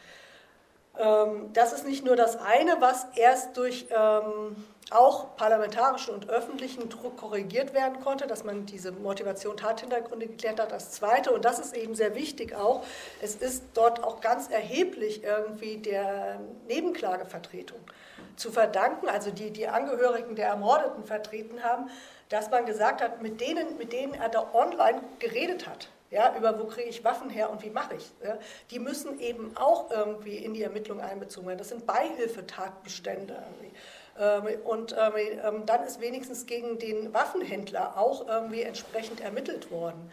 Ähm, 0.98 1.52
das 1.52 1.72
ist 1.72 1.84
nicht 1.84 2.04
nur 2.04 2.16
das 2.16 2.36
eine, 2.36 2.80
was 2.80 3.06
erst 3.16 3.56
durch 3.56 3.86
ähm, 3.90 4.54
auch 4.90 5.36
parlamentarischen 5.36 6.14
und 6.14 6.28
öffentlichen 6.28 6.88
Druck 6.88 7.16
korrigiert 7.16 7.72
werden 7.72 8.00
konnte, 8.00 8.26
dass 8.26 8.44
man 8.44 8.66
diese 8.66 8.92
Motivation 8.92 9.56
Tathintergründe 9.56 10.26
geklärt 10.26 10.60
hat. 10.60 10.72
Das 10.72 10.90
Zweite, 10.90 11.32
und 11.32 11.44
das 11.44 11.58
ist 11.58 11.76
eben 11.76 11.94
sehr 11.94 12.14
wichtig 12.14 12.54
auch, 12.54 12.84
es 13.22 13.36
ist 13.36 13.64
dort 13.74 14.02
auch 14.02 14.20
ganz 14.20 14.50
erheblich 14.50 15.22
irgendwie 15.24 15.78
der 15.78 16.40
Nebenklagevertretung 16.68 17.80
zu 18.36 18.50
verdanken, 18.50 19.08
also 19.08 19.30
die 19.30 19.50
die 19.50 19.68
Angehörigen 19.68 20.34
der 20.36 20.48
Ermordeten 20.48 21.04
vertreten 21.04 21.62
haben, 21.62 21.90
dass 22.28 22.50
man 22.50 22.66
gesagt 22.66 23.02
hat, 23.02 23.22
mit 23.22 23.40
denen, 23.40 23.76
mit 23.78 23.92
denen 23.92 24.14
er 24.14 24.28
da 24.28 24.52
online 24.54 25.02
geredet 25.18 25.68
hat, 25.68 25.88
ja, 26.10 26.34
über 26.36 26.58
wo 26.58 26.64
kriege 26.64 26.88
ich 26.88 27.04
Waffen 27.04 27.30
her 27.30 27.50
und 27.50 27.62
wie 27.62 27.70
mache 27.70 27.94
ich 27.94 28.10
ja, 28.24 28.38
die 28.70 28.78
müssen 28.78 29.18
eben 29.20 29.56
auch 29.56 29.90
irgendwie 29.90 30.36
in 30.36 30.54
die 30.54 30.62
Ermittlung 30.62 31.00
einbezogen 31.00 31.46
werden. 31.46 31.58
Das 31.58 31.70
sind 31.70 31.86
Beihilfetatbestände. 31.86 33.34
Irgendwie. 33.34 33.76
Ähm, 34.18 34.60
und 34.64 34.94
ähm, 34.98 35.12
ähm, 35.16 35.66
dann 35.66 35.84
ist 35.84 36.00
wenigstens 36.00 36.46
gegen 36.46 36.78
den 36.78 37.12
Waffenhändler 37.14 37.96
auch 37.96 38.28
irgendwie 38.28 38.62
entsprechend 38.62 39.20
ermittelt 39.20 39.70
worden. 39.70 40.10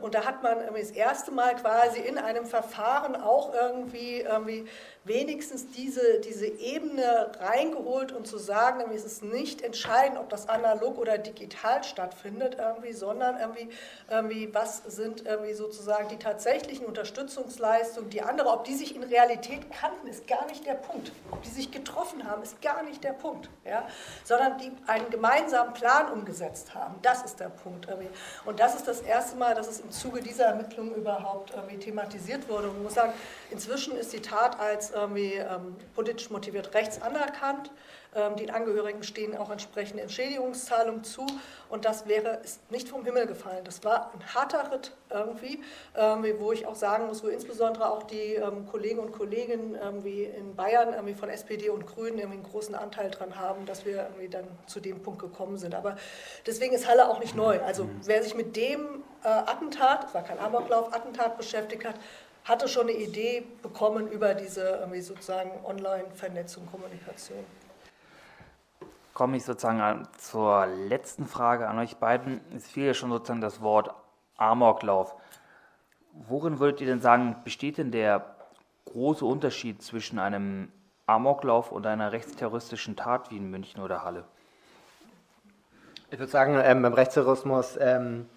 Und 0.00 0.14
da 0.14 0.24
hat 0.24 0.44
man 0.44 0.58
das 0.76 0.92
erste 0.92 1.32
Mal 1.32 1.56
quasi 1.56 1.98
in 1.98 2.18
einem 2.18 2.46
Verfahren 2.46 3.16
auch 3.16 3.52
irgendwie, 3.52 4.20
irgendwie 4.20 4.64
wenigstens 5.06 5.70
diese, 5.70 6.20
diese 6.20 6.46
Ebene 6.46 7.30
reingeholt 7.38 8.12
und 8.12 8.26
zu 8.26 8.38
sagen, 8.38 8.84
es 8.94 9.04
ist 9.04 9.22
nicht 9.22 9.62
entscheidend, 9.62 10.18
ob 10.18 10.28
das 10.28 10.48
analog 10.48 10.98
oder 10.98 11.16
digital 11.16 11.84
stattfindet, 11.84 12.56
irgendwie, 12.58 12.92
sondern 12.92 13.38
irgendwie, 13.38 13.68
irgendwie, 14.10 14.52
was 14.52 14.82
sind 14.86 15.24
irgendwie 15.24 15.54
sozusagen 15.54 16.08
die 16.08 16.18
tatsächlichen 16.18 16.86
Unterstützungsleistungen, 16.86 18.10
die 18.10 18.22
andere, 18.22 18.48
ob 18.48 18.64
die 18.64 18.74
sich 18.74 18.96
in 18.96 19.04
Realität 19.04 19.70
kannten, 19.70 20.08
ist 20.08 20.26
gar 20.26 20.46
nicht 20.46 20.66
der 20.66 20.74
Punkt. 20.74 21.12
Ob 21.30 21.40
die 21.42 21.50
sich 21.50 21.70
getroffen 21.70 22.28
haben, 22.28 22.42
ist 22.42 22.60
gar 22.60 22.82
nicht 22.82 23.04
der 23.04 23.12
Punkt, 23.12 23.48
ja? 23.64 23.86
sondern 24.24 24.58
die 24.58 24.72
einen 24.88 25.08
gemeinsamen 25.10 25.72
Plan 25.72 26.10
umgesetzt 26.10 26.74
haben. 26.74 26.96
Das 27.02 27.22
ist 27.22 27.38
der 27.38 27.48
Punkt. 27.48 27.86
Irgendwie. 27.88 28.08
Und 28.44 28.58
das 28.58 28.74
ist 28.74 28.88
das 28.88 29.00
erste 29.02 29.36
Mal, 29.36 29.54
dass 29.54 29.68
es 29.68 29.80
im 29.80 29.90
Zuge 29.90 30.20
dieser 30.20 30.46
Ermittlungen 30.46 30.94
überhaupt 30.94 31.52
irgendwie 31.54 31.78
thematisiert 31.78 32.48
wurde. 32.48 32.68
Und 32.68 32.74
man 32.74 32.84
muss 32.84 32.94
sagen, 32.94 33.12
inzwischen 33.50 33.96
ist 33.96 34.12
die 34.12 34.20
Tat 34.20 34.58
als 34.58 34.95
irgendwie 34.96 35.34
ähm, 35.34 35.76
politisch 35.94 36.30
motiviert 36.30 36.74
rechts 36.74 37.00
anerkannt. 37.00 37.70
Ähm, 38.16 38.34
den 38.36 38.50
Angehörigen 38.50 39.02
stehen 39.02 39.36
auch 39.36 39.50
entsprechende 39.50 40.02
Entschädigungszahlungen 40.02 41.04
zu. 41.04 41.26
Und 41.68 41.84
das 41.84 42.08
wäre 42.08 42.40
ist 42.42 42.70
nicht 42.70 42.88
vom 42.88 43.04
Himmel 43.04 43.26
gefallen. 43.26 43.62
Das 43.64 43.84
war 43.84 44.10
ein 44.14 44.34
harter 44.34 44.72
Ritt 44.72 44.92
irgendwie, 45.10 45.62
ähm, 45.94 46.24
wo 46.38 46.50
ich 46.50 46.66
auch 46.66 46.74
sagen 46.74 47.06
muss, 47.08 47.22
wo 47.22 47.28
insbesondere 47.28 47.90
auch 47.90 48.04
die 48.04 48.34
ähm, 48.34 48.66
Kollegen 48.66 49.00
und 49.00 49.12
Kolleginnen 49.12 49.74
irgendwie 49.74 50.24
in 50.24 50.56
Bayern 50.56 50.94
irgendwie 50.94 51.14
von 51.14 51.28
SPD 51.28 51.68
und 51.68 51.86
Grünen 51.86 52.18
irgendwie 52.18 52.38
einen 52.38 52.50
großen 52.50 52.74
Anteil 52.74 53.10
daran 53.10 53.36
haben, 53.36 53.66
dass 53.66 53.84
wir 53.84 54.04
irgendwie 54.04 54.28
dann 54.28 54.46
zu 54.66 54.80
dem 54.80 55.02
Punkt 55.02 55.20
gekommen 55.20 55.58
sind. 55.58 55.74
Aber 55.74 55.96
deswegen 56.46 56.74
ist 56.74 56.88
Halle 56.88 57.10
auch 57.10 57.20
nicht 57.20 57.36
neu. 57.36 57.60
Also 57.60 57.88
wer 58.04 58.22
sich 58.22 58.34
mit 58.34 58.56
dem 58.56 59.04
äh, 59.24 59.28
Attentat, 59.28 60.04
es 60.04 60.14
war 60.14 60.22
kein 60.22 60.38
Amoklauf, 60.38 60.94
Attentat 60.94 61.36
beschäftigt 61.36 61.84
hat, 61.84 61.96
hatte 62.46 62.68
schon 62.68 62.88
eine 62.88 62.96
Idee 62.96 63.44
bekommen 63.60 64.08
über 64.08 64.34
diese 64.34 64.88
sozusagen 65.00 65.50
Online-Vernetzung, 65.64 66.66
Kommunikation. 66.66 67.44
Komme 69.14 69.36
ich 69.36 69.44
sozusagen 69.44 70.06
zur 70.16 70.66
letzten 70.66 71.26
Frage 71.26 71.68
an 71.68 71.78
euch 71.78 71.96
beiden. 71.96 72.40
Es 72.54 72.68
fiel 72.68 72.86
ja 72.86 72.94
schon 72.94 73.10
sozusagen 73.10 73.40
das 73.40 73.60
Wort 73.62 73.90
Amoklauf. 74.36 75.16
Worin 76.12 76.60
würdet 76.60 76.80
ihr 76.80 76.86
denn 76.86 77.00
sagen, 77.00 77.36
besteht 77.42 77.78
denn 77.78 77.90
der 77.90 78.36
große 78.84 79.24
Unterschied 79.24 79.82
zwischen 79.82 80.18
einem 80.18 80.70
Amoklauf 81.06 81.72
und 81.72 81.84
einer 81.84 82.12
rechtsterroristischen 82.12 82.94
Tat 82.94 83.30
wie 83.30 83.38
in 83.38 83.50
München 83.50 83.82
oder 83.82 84.04
Halle? 84.04 84.24
Ich 86.10 86.18
würde 86.18 86.30
sagen, 86.30 86.60
ähm, 86.62 86.82
beim 86.82 86.94
Rechtsterrorismus 86.94 87.76
ähm, 87.80 88.28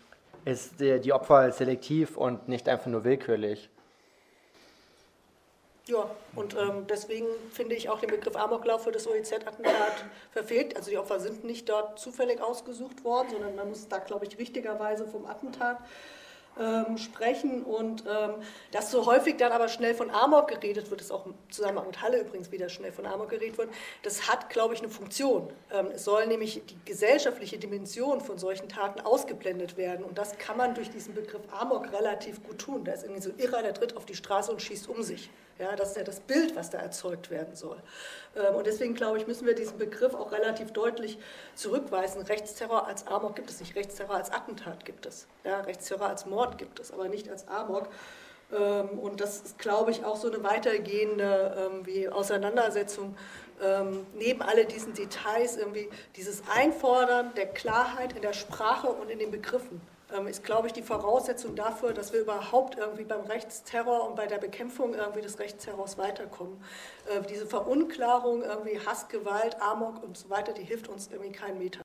ist 0.45 0.79
die, 0.79 0.99
die 0.99 1.13
Opfer 1.13 1.51
selektiv 1.51 2.17
und 2.17 2.47
nicht 2.47 2.67
einfach 2.67 2.87
nur 2.87 3.03
willkürlich. 3.03 3.69
Ja, 5.89 6.07
und 6.35 6.55
ähm, 6.55 6.85
deswegen 6.87 7.25
finde 7.51 7.73
ich 7.73 7.89
auch 7.89 7.99
den 7.99 8.11
Begriff 8.11 8.35
Amoklauf 8.35 8.83
für 8.83 8.91
das 8.91 9.07
OEZ-Attentat 9.07 10.05
verfehlt. 10.31 10.77
Also 10.77 10.91
die 10.91 10.99
Opfer 10.99 11.19
sind 11.19 11.43
nicht 11.43 11.67
dort 11.67 11.97
zufällig 11.97 12.41
ausgesucht 12.41 13.03
worden, 13.03 13.29
sondern 13.31 13.55
man 13.55 13.69
muss 13.69 13.87
da, 13.87 13.97
glaube 13.97 14.27
ich, 14.27 14.37
richtigerweise 14.37 15.07
vom 15.07 15.25
Attentat 15.25 15.79
ähm, 16.59 16.99
sprechen 16.99 17.63
und 17.63 18.03
ähm, 18.07 18.35
dass 18.71 18.91
so 18.91 19.07
häufig 19.07 19.37
dann 19.37 19.51
aber 19.51 19.67
schnell 19.67 19.95
von 19.95 20.11
Amok 20.11 20.49
geredet 20.49 20.91
wird, 20.91 21.01
ist 21.01 21.11
auch 21.11 21.25
im 21.25 21.33
Zusammenhang 21.49 21.87
mit 21.87 22.01
Halle 22.03 22.19
übrigens 22.21 22.51
wieder 22.51 22.69
schnell 22.69 22.91
von 22.91 23.07
Amok 23.07 23.29
geredet 23.29 23.57
wird, 23.57 23.69
das 24.03 24.29
hat, 24.29 24.51
glaube 24.51 24.75
ich, 24.75 24.81
eine 24.81 24.89
Funktion. 24.89 25.51
Ähm, 25.71 25.87
es 25.95 26.03
soll 26.03 26.27
nämlich 26.27 26.61
die 26.67 26.77
gesellschaftliche 26.85 27.57
Dimension 27.57 28.21
von 28.21 28.37
solchen 28.37 28.69
Taten 28.69 28.99
ausgeblendet 28.99 29.75
werden 29.75 30.05
und 30.05 30.19
das 30.19 30.37
kann 30.37 30.57
man 30.57 30.75
durch 30.75 30.91
diesen 30.91 31.15
Begriff 31.15 31.41
Amok 31.51 31.91
relativ 31.93 32.43
gut 32.43 32.59
tun. 32.59 32.83
Da 32.83 32.91
ist 32.91 33.03
irgendwie 33.03 33.21
so 33.21 33.31
ein 33.31 33.39
Irrer, 33.39 33.63
der 33.63 33.73
tritt 33.73 33.97
auf 33.97 34.05
die 34.05 34.15
Straße 34.15 34.51
und 34.51 34.61
schießt 34.61 34.87
um 34.87 35.01
sich. 35.01 35.31
Ja, 35.59 35.75
das 35.75 35.89
ist 35.89 35.97
ja 35.97 36.03
das 36.03 36.21
Bild, 36.21 36.55
was 36.55 36.69
da 36.69 36.77
erzeugt 36.77 37.29
werden 37.29 37.53
soll. 37.53 37.77
Ähm, 38.35 38.55
und 38.55 38.65
deswegen 38.65 38.93
glaube 38.93 39.17
ich, 39.17 39.27
müssen 39.27 39.45
wir 39.45 39.55
diesen 39.55 39.77
Begriff 39.77 40.13
auch 40.13 40.31
relativ 40.31 40.71
deutlich 40.71 41.19
zurückweisen. 41.53 42.21
Rechtsterror 42.21 42.87
als 42.87 43.05
Amok 43.07 43.35
gibt 43.35 43.49
es 43.49 43.59
nicht, 43.59 43.75
Rechtsterror 43.75 44.15
als 44.15 44.31
Attentat 44.31 44.85
gibt 44.85 45.05
es. 45.05 45.27
Ja, 45.43 45.59
Rechtsterror 45.59 46.07
als 46.07 46.25
Mord 46.25 46.57
gibt 46.57 46.79
es, 46.79 46.93
aber 46.93 47.09
nicht 47.09 47.29
als 47.29 47.47
Amok. 47.49 47.89
Ähm, 48.53 48.97
und 48.97 49.19
das 49.19 49.41
ist, 49.41 49.59
glaube 49.59 49.91
ich, 49.91 50.05
auch 50.05 50.15
so 50.15 50.31
eine 50.31 50.43
weitergehende 50.45 51.55
ähm, 51.57 51.85
wie 51.85 52.07
Auseinandersetzung 52.09 53.15
neben 54.13 54.41
all 54.41 54.63
diesen 54.63 54.93
Details, 54.93 55.57
irgendwie 55.57 55.89
dieses 56.15 56.43
Einfordern 56.55 57.33
der 57.35 57.45
Klarheit 57.45 58.13
in 58.13 58.21
der 58.21 58.31
Sprache 58.31 58.87
und 58.87 59.09
in 59.09 59.19
den 59.19 59.31
Begriffen 59.31 59.81
ist, 60.27 60.43
glaube 60.43 60.67
ich, 60.67 60.73
die 60.73 60.81
Voraussetzung 60.81 61.55
dafür, 61.55 61.93
dass 61.93 62.13
wir 62.13 62.21
überhaupt 62.21 62.77
irgendwie 62.77 63.03
beim 63.03 63.21
Rechtsterror 63.21 64.07
und 64.07 64.15
bei 64.15 64.25
der 64.25 64.39
Bekämpfung 64.39 64.95
irgendwie 64.95 65.21
des 65.21 65.37
Rechtsterrors 65.37 65.97
weiterkommen. 65.97 66.61
Äh, 67.05 67.21
diese 67.29 67.45
Verunklarung, 67.45 68.41
irgendwie 68.41 68.79
Hass, 68.79 69.07
Gewalt, 69.07 69.61
Amok 69.61 70.01
und 70.03 70.17
so 70.17 70.29
weiter, 70.29 70.53
die 70.53 70.63
hilft 70.63 70.87
uns 70.87 71.09
irgendwie 71.11 71.31
keinen 71.31 71.59
Meter. 71.59 71.69